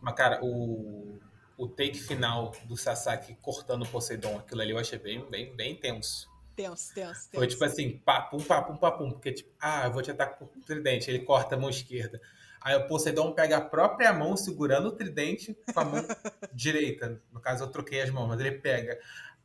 [0.00, 1.18] Mas, cara, o,
[1.58, 5.74] o take final do Sasaki cortando o Poseidon, aquilo ali eu achei bem, bem, bem
[5.80, 6.29] tenso.
[6.60, 7.30] Tenso, tenso, tenso.
[7.32, 9.10] Foi tipo assim, papum, papum, papum.
[9.10, 11.10] Porque, tipo, ah, eu vou te atacar com o tridente.
[11.10, 12.20] Ele corta a mão esquerda.
[12.60, 16.04] Aí o Poseidon pega a própria mão segurando o tridente com a mão
[16.52, 17.18] direita.
[17.32, 18.98] No caso, eu troquei as mãos, mas ele pega.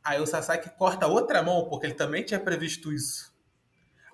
[0.04, 3.34] Aí o Sasaki corta a outra mão, porque ele também tinha previsto isso.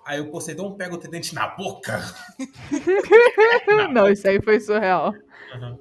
[0.05, 1.99] Aí o Poseidon pega o tridente na boca.
[3.91, 5.13] Não, isso aí foi surreal.
[5.53, 5.79] Uhum.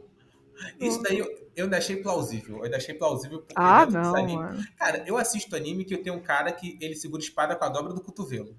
[0.81, 2.59] Isso daí eu, eu achei plausível.
[2.59, 4.65] Eu ainda achei plausível porque Ah, não, anime- mano.
[4.77, 7.69] Cara, eu assisto anime que eu tenho um cara que ele segura espada com a
[7.69, 8.57] dobra do cotovelo.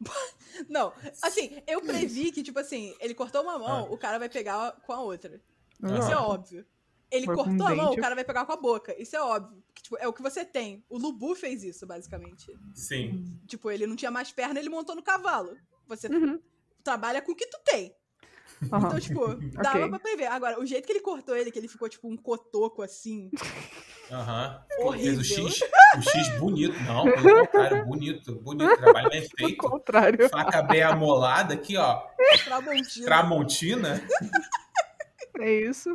[0.68, 0.92] Não,
[1.22, 3.92] assim, eu previ que, tipo assim, ele cortou uma mão, Ah.
[3.92, 5.40] o cara vai pegar com a outra.
[5.82, 5.98] Ah.
[5.98, 6.66] Isso é óbvio.
[7.10, 7.98] Ele Foi cortou a mão, dente.
[7.98, 8.94] o cara vai pegar com a boca.
[9.00, 9.62] Isso é óbvio.
[9.74, 10.84] Que, tipo, é o que você tem.
[10.88, 12.46] O Lubu fez isso, basicamente.
[12.74, 13.38] Sim.
[13.46, 15.56] Tipo, ele não tinha mais perna, ele montou no cavalo.
[15.86, 16.40] Você Uhum.
[16.82, 17.94] trabalha com o que tu tem.
[18.72, 18.86] Aham.
[18.86, 19.88] Então, tipo, dava Ok.
[19.90, 20.26] pra prever.
[20.26, 23.30] Agora, o jeito que ele cortou ele, que ele ficou, tipo, um cotoco assim.
[24.10, 24.62] Aham.
[24.80, 25.22] Horrível.
[25.24, 25.60] Fez o X,
[25.98, 26.78] o X bonito.
[26.84, 28.34] Não, pelo contrário, bonito.
[28.36, 29.56] Bonito, trabalho bem Pelo feito.
[29.58, 30.28] contrário.
[30.28, 32.02] Faca bem amolada aqui, ó.
[32.44, 33.06] Tramontina.
[33.06, 34.08] Tramontina.
[35.38, 35.90] É isso.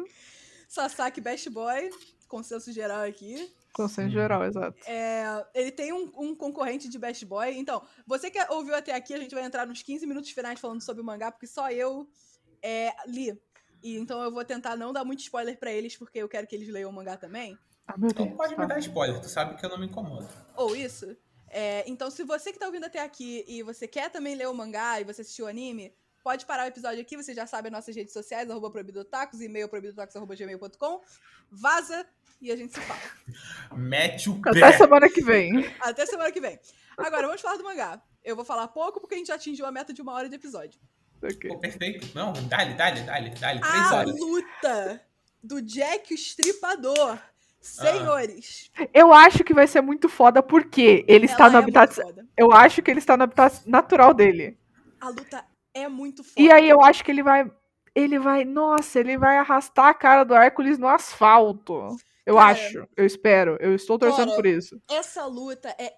[0.70, 1.90] Sasaki Best Boy.
[2.28, 3.52] Consenso geral aqui.
[3.74, 4.78] Consenso geral, exato.
[4.86, 5.24] É,
[5.56, 7.58] ele tem um, um concorrente de Best Boy.
[7.58, 10.82] Então, você que ouviu até aqui, a gente vai entrar nos 15 minutos finais falando
[10.82, 12.08] sobre o mangá, porque só eu
[12.62, 13.40] é, li.
[13.84, 16.56] E, então eu vou tentar não dar muito spoiler pra eles, porque eu quero que
[16.56, 17.58] eles leiam o mangá também.
[17.88, 18.38] Ah, meu Então Deus.
[18.38, 20.28] pode me dar spoiler, tu sabe que eu não me incomodo.
[20.56, 21.16] Ou isso.
[21.50, 24.54] É, então, se você que tá ouvindo até aqui e você quer também ler o
[24.54, 25.94] mangá e você assistiu o anime,
[26.24, 27.18] pode parar o episódio aqui.
[27.18, 31.02] Você já sabe as nossas redes sociais, arroba proibidotacos, e-mail proibidotacos.gmail.com.
[31.52, 32.06] Vaza
[32.40, 33.00] e a gente se fala.
[33.76, 34.78] Mete o Até pé.
[34.78, 35.66] semana que vem.
[35.82, 36.58] Até semana que vem.
[36.98, 38.02] Agora, vamos falar do mangá.
[38.24, 40.36] Eu vou falar pouco porque a gente já atingiu a meta de uma hora de
[40.36, 40.80] episódio.
[41.24, 41.50] Ok.
[41.50, 42.08] Pô, perfeito.
[42.16, 43.60] Não, dale, dale, dale, dale.
[43.60, 44.20] Três A horas.
[44.20, 45.02] luta
[45.44, 47.18] do Jack o Estripador.
[47.60, 51.96] Senhores, Eu acho que vai ser muito foda porque ele está ela no é habitat.
[52.36, 54.58] Eu acho que ele está no habitat natural dele.
[55.00, 56.42] A luta é muito foda.
[56.42, 57.50] E aí eu acho que ele vai.
[57.94, 58.44] Ele vai.
[58.46, 61.96] Nossa, ele vai arrastar a cara do Hércules no asfalto.
[62.26, 62.88] Eu Cara, acho.
[62.98, 63.58] Eu espero.
[63.60, 64.82] Eu estou torcendo cara, por isso.
[64.90, 65.94] Essa luta é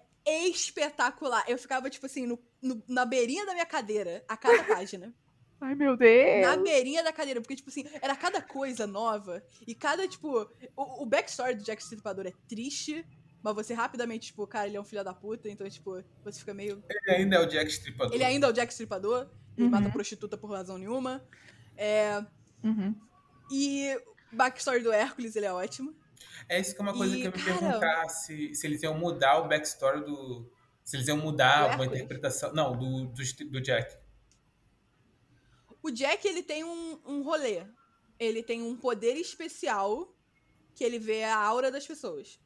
[0.48, 1.44] espetacular.
[1.48, 5.14] Eu ficava, tipo assim, no- no- na beirinha da minha cadeira, a cada página.
[5.60, 6.62] Ai, meu na Deus.
[6.62, 9.42] beirinha da cadeira, porque, tipo assim, era cada coisa nova.
[9.66, 10.28] E cada, tipo.
[10.76, 13.06] O, o backstory do Jack o Estripador é triste.
[13.42, 16.54] Mas você rapidamente, tipo, cara, ele é um filho da puta, então, tipo, você fica
[16.54, 16.82] meio.
[17.06, 18.14] Ele ainda é o Jack Stripador.
[18.14, 19.70] Ele ainda é o Jack Stripador, ele Uhum.
[19.70, 21.22] mata prostituta por razão nenhuma.
[21.76, 22.24] É,
[22.62, 22.94] Uhum.
[23.50, 23.94] e
[24.32, 25.94] o backstory do Hércules, ele é ótimo.
[26.48, 28.82] É isso que é uma coisa E, que eu me cara- perguntar se, se eles
[28.82, 30.50] iam mudar o backstory do.
[30.84, 31.92] Se eles iam mudar Do uma Hércules?
[31.94, 32.52] interpretação.
[32.52, 33.96] Não, do, do, do Jack.
[35.82, 37.64] O Jack, ele tem um, um rolê.
[38.18, 40.14] Ele tem um poder especial
[40.74, 42.38] que ele vê a aura das pessoas.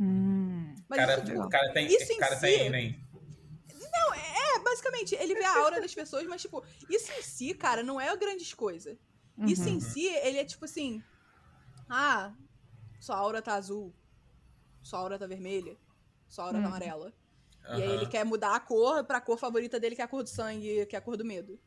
[0.00, 0.74] Hum.
[0.88, 1.86] Mas cara, isso, tipo, o cara tem.
[1.86, 3.06] isso cara si- tem, nem.
[4.14, 8.00] é, basicamente, ele vê a aura das pessoas, mas, tipo, isso em si, cara, não
[8.00, 8.98] é grandes coisa.
[9.46, 9.68] Isso Uhum.
[9.76, 11.02] em si, ele é tipo assim.
[11.88, 12.34] Ah,
[13.00, 13.94] sua aura tá azul.
[14.82, 15.76] Sua aura tá vermelha.
[16.28, 16.68] Sua aura tá
[17.68, 17.78] Uhum.
[17.78, 20.22] E aí ele quer mudar a cor pra cor favorita dele, que é a cor
[20.22, 21.58] do sangue, que é a cor do medo.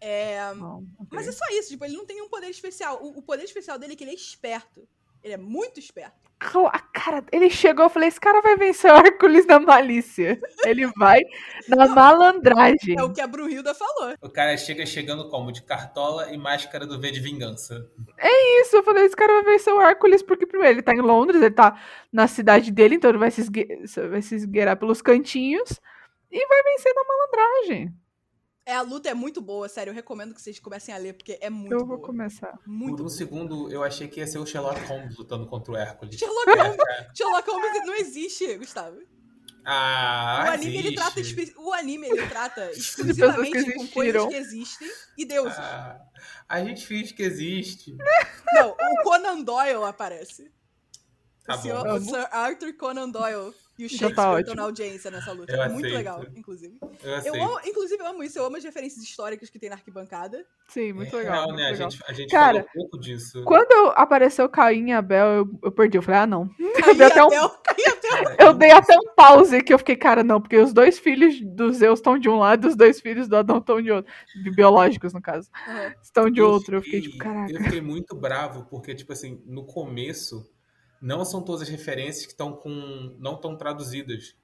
[0.00, 1.08] É, Bom, ok.
[1.10, 3.02] Mas é só isso, tipo, ele não tem um poder especial.
[3.02, 4.86] O, o poder especial dele é que ele é esperto.
[5.24, 6.22] Ele é muito esperto.
[6.70, 10.38] A cara, ele chegou, eu falei, esse cara vai vencer o Hércules na malícia.
[10.66, 11.22] Ele vai
[11.66, 12.98] na malandragem.
[12.98, 14.14] É o que a Brunhilda falou.
[14.20, 15.50] O cara chega chegando como?
[15.50, 17.90] De cartola e máscara do V de vingança.
[18.60, 21.40] Isso, eu falei, esse cara vai vencer o Hércules, porque primeiro ele tá em Londres,
[21.40, 21.80] ele tá
[22.12, 23.66] na cidade dele, então ele vai se, esgue
[24.10, 25.80] vai se esgueirar pelos cantinhos
[26.30, 27.94] e vai vencer na malandragem.
[28.66, 29.90] É, a luta é muito boa, sério.
[29.90, 32.06] Eu recomendo que vocês comecem a ler, porque é muito eu vou boa.
[32.06, 32.58] começar.
[32.66, 33.16] Muito Por um boa.
[33.16, 36.18] segundo, eu achei que ia ser o Sherlock Holmes lutando contra o Hércules.
[36.18, 36.76] Sherlock Holmes,
[37.14, 38.98] Sherlock Holmes não existe, Gustavo.
[39.66, 41.20] Ah, o anime ele trata
[41.56, 45.58] o anime ele trata exclusivamente com coisas que existem e deuses.
[45.58, 46.00] Ah,
[46.46, 47.96] a gente finge que existe.
[48.52, 50.52] Não, o Conan Doyle aparece.
[51.46, 51.94] Tá o, senhor, bom.
[51.94, 54.54] o Sir Arthur Conan Doyle e o Já Shakespeare tá ótimo.
[54.56, 55.52] na audiência nessa luta.
[55.52, 55.96] Eu Muito aceito.
[55.96, 56.78] legal, inclusive.
[57.02, 58.38] Eu Eu amo, inclusive, eu amo isso.
[58.38, 60.44] Eu amo as referências históricas que tem na arquibancada.
[60.68, 61.44] Sim, muito É legal.
[61.48, 61.66] muito né?
[61.68, 61.90] A legal.
[61.90, 63.42] gente, a gente Cara, falou pouco disso.
[63.44, 65.98] Quando apareceu Caim e Abel, eu, eu perdi.
[65.98, 66.48] Eu falei, ah, não.
[66.84, 67.48] Caí dei até um- Abel.
[68.08, 71.40] Cara, Eu dei até um pause que eu fiquei, cara, não, porque os dois filhos
[71.40, 74.12] do Zeus estão de um lado e os dois filhos do Adão estão de outro.
[74.42, 75.50] De biológicos, no caso.
[75.66, 75.94] Aham.
[76.02, 76.76] Estão de eu outro.
[76.76, 77.50] Eu fiquei tipo, caraca.
[77.52, 80.48] Eu fiquei muito bravo, porque, tipo assim, no começo,
[81.04, 83.14] não são todas as referências que estão com.
[83.18, 84.34] não estão traduzidas.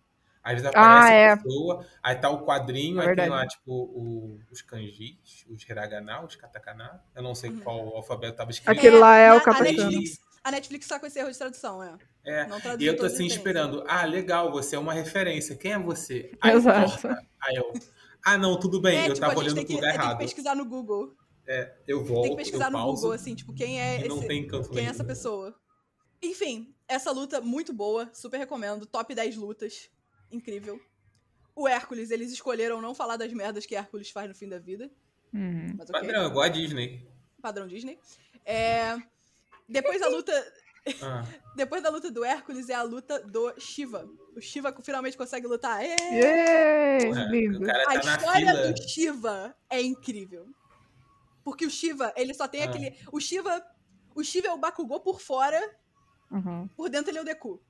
[0.42, 1.30] Às vezes Ah, aparece é.
[1.32, 3.30] a pessoa, aí tá o quadrinho, É aí tem verdade.
[3.30, 7.02] lá, tipo, o- os kanjis, os hiragana, os katakana.
[7.14, 7.60] Eu não sei Uhum.
[7.60, 8.70] qual alfabeto tava escrito.
[8.78, 9.90] Aquele lá é o a katakana.
[10.42, 11.94] A Netflix tá com esse erro de tradução, é.
[12.24, 13.84] É, Não E eu tô assim as esperando.
[13.86, 15.54] Ah, legal, você é uma referência.
[15.56, 16.32] Quem é você?
[16.40, 16.90] Aí Exato.
[17.02, 17.22] corta.
[17.42, 17.72] Aí eu.
[18.24, 20.18] Ah, não, tudo bem, É, eu tipo, tava olhando tem pro lugar tem que errado.
[20.18, 21.14] pesquisar no Google.
[21.86, 24.46] Eu volto, Tem que pesquisar no pauso, Google, assim, tipo, quem é não esse, tem
[24.46, 25.54] canto quem é essa pessoa.
[26.22, 28.84] Enfim, essa luta muito boa, super recomendo.
[28.86, 29.90] Top 10 lutas.
[30.30, 30.80] Incrível.
[31.54, 34.90] O Hércules, eles escolheram não falar das merdas que Hércules faz no fim da vida.
[35.32, 35.74] Uhum.
[35.78, 36.00] Mas ok.
[36.00, 37.06] Padrão, igual a Disney.
[37.40, 37.98] Padrão Disney.
[38.44, 38.96] É,
[39.68, 40.32] Depois da luta.
[41.02, 41.22] Ah.
[41.54, 44.08] Depois da luta do Hércules é a luta do Shiva.
[44.34, 45.84] O Shiva finalmente consegue lutar.
[45.84, 45.94] É!
[45.94, 47.06] Yay!
[47.06, 47.70] Porra, Lindo.
[47.70, 48.72] A tá na história fila.
[48.72, 50.48] do Shiva é incrível.
[51.44, 52.64] Porque o Shiva, ele só tem Ah.
[52.64, 52.96] aquele.
[53.12, 53.62] O Shiva.
[54.14, 55.60] O Shiva é o Bakugou por fora,
[56.30, 56.68] Uhum.
[56.76, 57.60] por dentro ele é o Deku.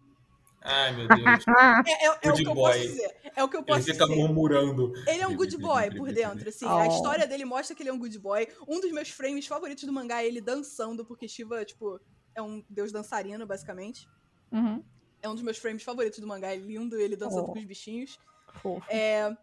[0.62, 1.44] Ai, meu Deus.
[1.86, 2.72] É, é- é o que eu boy.
[2.72, 3.16] posso dizer.
[3.34, 4.16] É o que eu Ele posso fica dizer.
[4.16, 4.92] murmurando.
[5.06, 6.66] Ele é um good boy por dentro, assim.
[6.66, 6.84] A Oh.
[6.84, 8.46] história dele mostra que ele é um good boy.
[8.68, 11.98] Um dos meus frames favoritos do mangá é ele dançando, porque Shiva, tipo,
[12.34, 14.06] é um deus dançarino, basicamente.
[14.52, 14.84] uhum.
[15.22, 16.48] É um dos meus frames favoritos do mangá.
[16.52, 17.52] É lindo ele dançando Oh.
[17.52, 18.18] com os bichinhos.
[18.62, 18.84] Fofo.
[18.90, 19.34] É,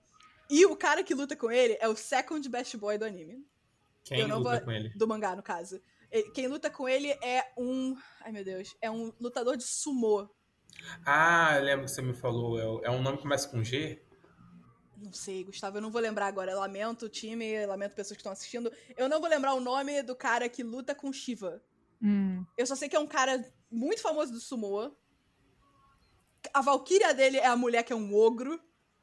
[0.50, 3.46] E o cara que luta com ele é o second best boy do anime.
[4.06, 4.90] Quem Eu não luta vou- com ele?
[4.96, 5.82] Do mangá, no caso.
[6.12, 7.96] Ele- Quem luta com ele é um.
[8.22, 8.76] Ai, meu Deus.
[8.82, 10.30] É um lutador de sumô.
[11.06, 12.60] Ah, eu lembro que você me falou.
[12.60, 14.02] É o- É um nome que começa com G?
[14.98, 16.56] Não sei, Gustavo, eu não vou lembrar agora.
[16.56, 18.72] Lamento, time, lamento pessoas que estão assistindo.
[18.96, 21.62] Eu não vou lembrar o nome do cara que luta com Shiva.
[22.02, 22.44] Hum.
[22.58, 24.92] Eu só sei que é um cara muito famoso do sumô.
[26.54, 28.60] A Valkyria dele é a mulher que é um ogro.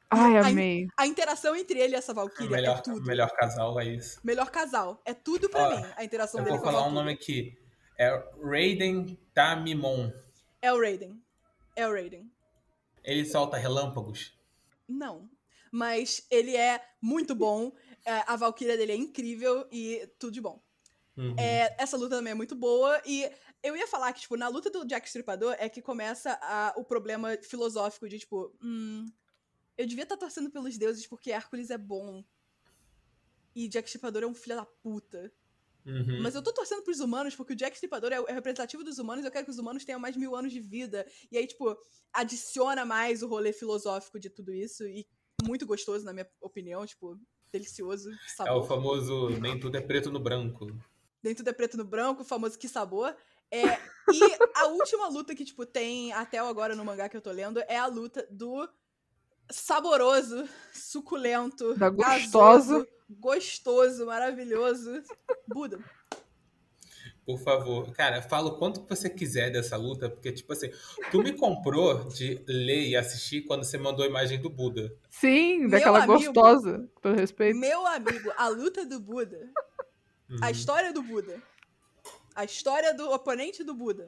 [0.09, 0.87] Ai, amei.
[0.97, 3.01] A interação entre ele e essa O Valkyria melhor, é tudo.
[3.05, 4.19] melhor casal é isso.
[4.23, 5.01] Melhor casal.
[5.05, 7.11] É tudo pra Ó, mim, a interação Eu dele vou com a falar um nome
[7.11, 7.57] aqui.
[7.97, 8.09] É
[8.43, 10.11] Raiden Tamimon.
[10.61, 11.21] É o Raiden.
[11.75, 12.31] É o Raiden.
[13.03, 14.33] Ele solta relâmpagos.
[14.87, 15.29] Não.
[15.71, 17.71] Mas ele é muito bom.
[18.05, 20.61] é, a Valkyria dele é incrível e tudo de bom.
[21.17, 21.35] Uhum.
[21.39, 23.01] É, essa luta também é muito boa.
[23.05, 23.29] E
[23.63, 26.83] eu ia falar que, tipo, na luta do Jack Stripador é que começa a- o
[26.83, 29.05] problema filosófico de, tipo, hum,
[29.77, 32.23] eu devia estar torcendo pelos deuses porque Hércules é bom.
[33.55, 35.31] E Jack Stripador é um filho da puta.
[35.85, 36.21] Uhum.
[36.21, 39.23] Mas eu tô torcendo pros humanos porque o Jack Stripador é é representativo dos humanos
[39.23, 41.05] e eu quero que os humanos tenham mais mil anos de vida.
[41.31, 41.77] E aí, tipo,
[42.11, 44.83] adiciona mais o rolê filosófico de tudo isso.
[44.83, 45.07] E
[45.43, 46.85] muito gostoso, na minha opinião.
[46.85, 47.19] Tipo,
[47.51, 48.09] delicioso.
[48.45, 50.67] É o famoso nem tudo é preto no branco.
[51.23, 53.15] Nem tudo é preto no branco, o famoso que sabor.
[53.49, 54.21] É, e
[54.55, 57.77] a última luta que, tipo, tem até agora no mangá que eu tô lendo é
[57.77, 58.67] a luta do
[59.49, 62.31] saboroso, suculento, Da gasoso,
[62.79, 62.87] gostoso.
[63.09, 65.01] gostoso, maravilhoso.
[65.47, 65.79] Buda.
[67.25, 67.91] Por favor.
[67.93, 70.69] Cara, fala o quanto que você quiser dessa luta, porque, tipo assim,
[71.09, 74.95] tu me comprou de ler e assistir quando você mandou a imagem do Buda.
[75.09, 76.13] Sim, daquela amigo.
[76.13, 76.87] gostosa.
[77.01, 77.57] Todo respeito.
[77.57, 79.51] Meu amigo, a luta do Buda,
[80.29, 80.37] Uhum.
[80.41, 81.41] a história do Buda,
[82.35, 84.07] a história do oponente do Buda.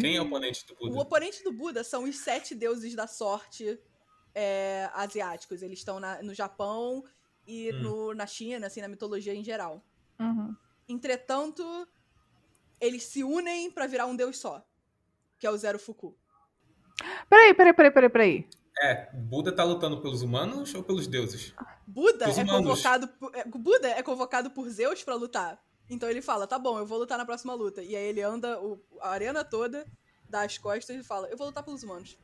[0.00, 0.26] Quem é o Hum.
[0.28, 1.00] oponente do O Buda?
[1.00, 3.78] oponente do Buda são os sete deuses da sorte
[4.34, 5.62] é, asiáticos.
[5.62, 7.04] Eles estão no Japão
[7.46, 7.80] e Hum.
[7.82, 9.82] no- na China, assim, na mitologia em geral.
[10.18, 10.54] Uhum.
[10.88, 11.62] Entretanto,
[12.80, 14.64] eles se unem pra virar um deus só,
[15.38, 16.16] que é o Zero Fuku.
[17.28, 18.48] Peraí, peraí, peraí, peraí, peraí.
[18.80, 21.54] É, Buda tá lutando pelos humanos ou pelos deuses?
[21.86, 22.62] Buda Os é humanos.
[22.68, 25.62] convocado por, é, Buda é convocado por Zeus pra lutar.
[25.88, 27.82] Então ele fala: "Tá bom, eu vou lutar na próxima luta".
[27.82, 29.86] E aí ele anda o- a arena toda,
[30.28, 32.18] dá as costas e fala: "Eu vou lutar pelos humanos".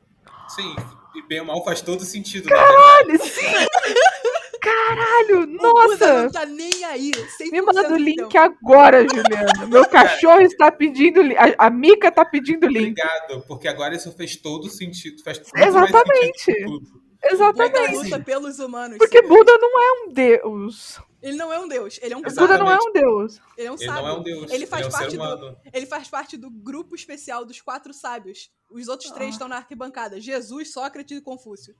[0.49, 0.75] Sim,
[1.15, 2.55] e bem ou mal faz todo sentido, né?
[2.55, 3.41] Olha, sim!
[4.61, 6.23] Caralho, nossa!
[6.23, 7.11] não tá nem aí.
[7.11, 8.37] 100% Me manda o link tempo.
[8.37, 9.65] agora, Juliana.
[9.67, 11.19] Meu cachorro está pedindo.
[11.35, 12.91] A, a Mica tá pedindo link.
[12.91, 15.23] Obrigado, porque agora isso fez todo sentido.
[15.23, 16.03] Faz Exatamente.
[16.13, 17.95] Mais sentido Buda Exatamente.
[17.95, 18.97] luta pelos humanos.
[18.97, 19.27] Porque sim.
[19.27, 20.99] Buda não é um deus.
[21.21, 22.39] Ele não é um deus, ele é um Exatamente.
[22.39, 22.65] Buda sábio.
[22.65, 23.41] não é um deus.
[23.55, 24.01] Ele é um Ele sábio.
[24.01, 24.51] não é um deus.
[24.51, 25.57] Ele faz é um parte do-.
[25.71, 28.49] Ele faz parte do grupo especial dos quatro sábios.
[28.71, 29.33] Os outros três Ah.
[29.33, 30.19] estão na arquibancada.
[30.19, 31.75] Jesus, Sócrates e Confúcio.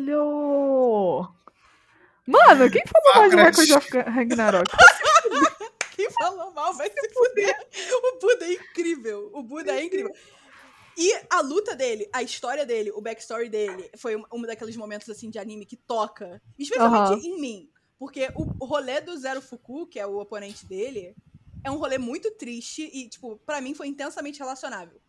[0.00, 1.28] Caralho!
[2.26, 3.68] Mano, quem falou mais de Sócrates.
[3.68, 4.70] Record of Ragnarok?
[5.96, 7.54] Quem falou mal vai se fuder.
[7.92, 9.30] O Buda é incrível.
[9.34, 10.10] O Buda é incrível.
[10.96, 15.08] E a luta dele, a história dele, o backstory dele, foi um, um daqueles momentos
[15.08, 17.14] assim de anime que toca, especialmente Aham.
[17.14, 17.70] em mim.
[17.98, 21.16] Porque o rolê do Zero Fuku, que é o oponente dele,
[21.64, 25.00] é um rolê muito triste e, tipo, pra mim foi intensamente relacionável.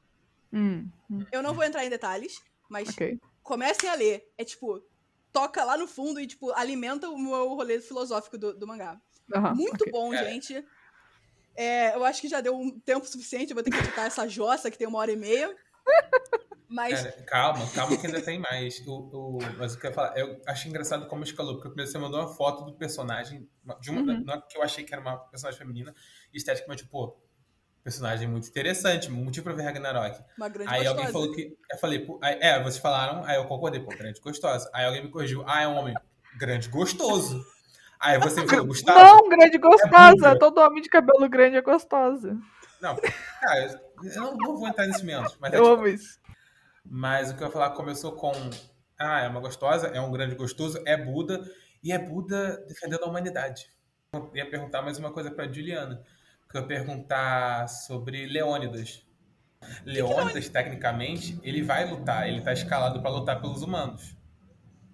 [0.52, 0.92] Hum,
[1.32, 3.20] Eu não vou entrar em detalhes, mas ok.
[3.44, 4.24] comecem a ler.
[4.38, 4.82] É tipo,
[5.32, 9.02] toca lá no fundo e, tipo, alimenta o meu rolê filosófico do, do mangá.
[9.36, 9.88] Aham, Muito ok.
[9.90, 10.16] bom, É.
[10.16, 10.66] gente.
[11.58, 14.28] É, eu acho que já deu um tempo suficiente, eu vou ter que editar essa
[14.28, 15.56] jossa que tem uma hora e meia.
[16.70, 18.82] Mas Cara, calma, calma que ainda tem mais.
[18.88, 21.92] O, o- mas o que eu ia falar, eu achei engraçado como escalou, porque primeiro
[21.92, 23.46] você mandou uma foto do personagem,
[23.82, 24.24] de uma, Uhum.
[24.24, 25.94] não é que eu achei que era uma personagem feminina,
[26.34, 27.18] esteticamente, pô,
[27.84, 30.18] personagem muito interessante, motivo pra ver Ragnarok.
[30.38, 30.90] uma grande Aí gostosa.
[31.00, 31.58] alguém falou que.
[31.74, 34.70] Eu falei, pô, aí- é, vocês falaram, aí eu concordei, pô, grande gostosa.
[34.74, 35.94] Aí alguém me corrigiu, ah, é um homem
[36.38, 37.44] grande gostoso.
[38.00, 38.98] Aí você me falou, Gustavo.
[38.98, 40.16] Não, grande gostosa.
[40.16, 40.40] Buda.
[40.40, 42.38] Todo homem de cabelo grande é gostosa.
[42.82, 42.98] Não,
[43.40, 46.20] cara, eu não, não vou entrar nesse menos, mas é Eu tipo, amo isso.
[46.84, 48.32] Mas o que eu ia falar começou com.
[48.98, 51.42] Ah, é uma gostosa, é um grande gostoso, é Buda,
[51.84, 53.68] e é Buda defendendo a humanidade.
[54.14, 56.04] Eu ia perguntar mais uma coisa pra Juliana.
[56.50, 59.06] Que eu ia perguntar sobre Leônidas.
[59.86, 64.18] Leônidas, tecnicamente, ele vai lutar, ele tá escalado pra lutar pelos humanos.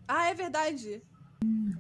[0.08, 1.02] Ah, é verdade.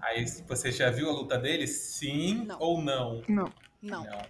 [0.01, 1.67] Aí, se você já viu a luta dele?
[1.67, 2.59] Sim Não.
[2.59, 3.21] ou não?
[3.27, 3.53] Não.
[3.81, 4.03] Não.
[4.03, 4.21] Não.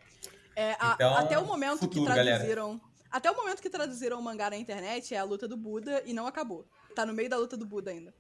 [0.60, 2.38] É, a- Então, até o momento futuro, que galera.
[2.38, 2.82] traduziram.
[3.12, 6.14] Até o momento que traduziram o mangá na internet é a luta do Buda e
[6.14, 6.68] não acabou.
[6.96, 8.12] Tá no meio da luta do Buda ainda.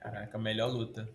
[0.00, 1.08] Caraca, melhor luta.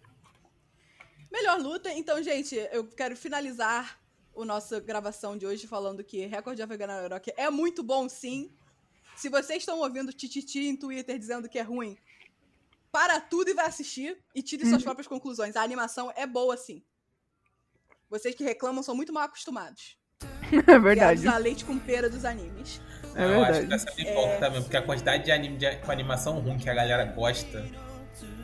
[1.29, 3.99] Melhor luta, então, gente, eu quero finalizar
[4.37, 8.49] a nossa gravação de hoje falando que Record of Ragnarok é muito bom, sim.
[9.17, 11.97] Se vocês estão ouvindo tititi em Twitter dizendo que é ruim,
[12.89, 15.57] para tudo e vai assistir e tire suas próprias conclusões.
[15.57, 16.81] A animação é boa, sim.
[18.09, 19.97] Vocês que reclamam são muito mal acostumados.
[20.67, 21.27] É verdade.
[21.27, 22.81] A leite com pera dos animes.
[23.15, 23.65] É eu acho que verdade.
[23.67, 27.05] dessa pipoca também, porque a quantidade de anime de- com animação ruim que a galera
[27.05, 27.65] gosta,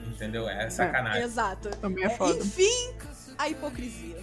[0.08, 0.48] entendeu?
[0.48, 1.24] É sacanagem.
[1.24, 1.70] Exato.
[1.78, 2.40] Também é É, foda.
[2.40, 2.94] enfim,
[3.38, 4.16] a hipocrisia.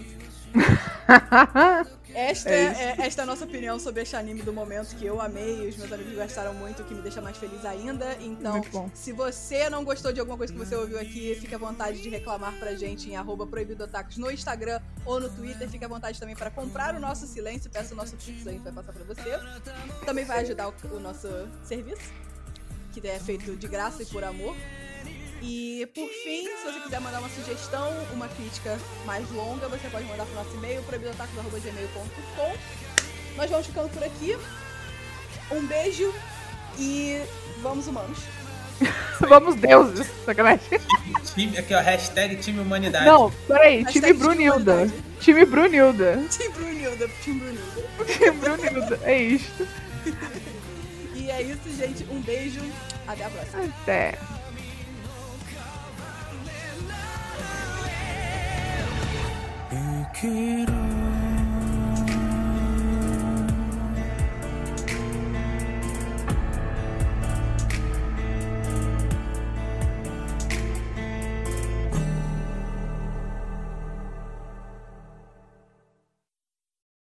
[2.14, 5.04] Esta É é, é- esta é a nossa opinião sobre este anime do momento que
[5.04, 8.16] eu amei e os meus amigos gostaram muito, o que me deixa mais feliz ainda.
[8.20, 8.60] Então,
[8.94, 12.08] se você não gostou de alguma coisa que você ouviu aqui, fique à vontade de
[12.08, 15.68] reclamar pra gente em arroba proibidotacos no Instagram ou no Twitter.
[15.68, 18.62] Fique à vontade também para comprar o nosso silêncio, peça o nosso pix, a gente
[18.62, 19.30] vai passar pra você.
[20.04, 21.28] Também vai ajudar o, o nosso
[21.64, 22.10] serviço,
[22.92, 24.56] que é feito de graça e por amor.
[25.40, 30.04] E por fim, se você quiser mandar uma sugestão, uma crítica mais longa, você pode
[30.06, 32.56] mandar pro nosso e-mail, proibidotacos.gmail.com.
[33.36, 34.36] Nós vamos ficando por aqui.
[35.50, 36.12] Um beijo
[36.78, 37.22] e
[37.62, 38.18] vamos humanos.
[39.20, 40.06] Vamos deuses.
[40.24, 40.78] Sacanagem.
[41.34, 43.06] Time, aqui, ó, hashtag time humanidade.
[43.06, 43.82] Não, peraí.
[43.82, 44.72] Hashtag Time Brunilda.
[44.72, 45.04] humanidade.
[45.20, 46.24] Time Brunilda.
[46.30, 48.04] Tim Brunilda, Tim Brunilda.
[48.06, 49.00] Time Brunilda.
[49.02, 49.68] É isso.
[51.12, 52.04] E é isso, gente.
[52.08, 52.60] Um beijo.
[53.08, 53.64] Até a próxima.
[53.64, 54.16] Até.
[59.70, 60.24] Büyük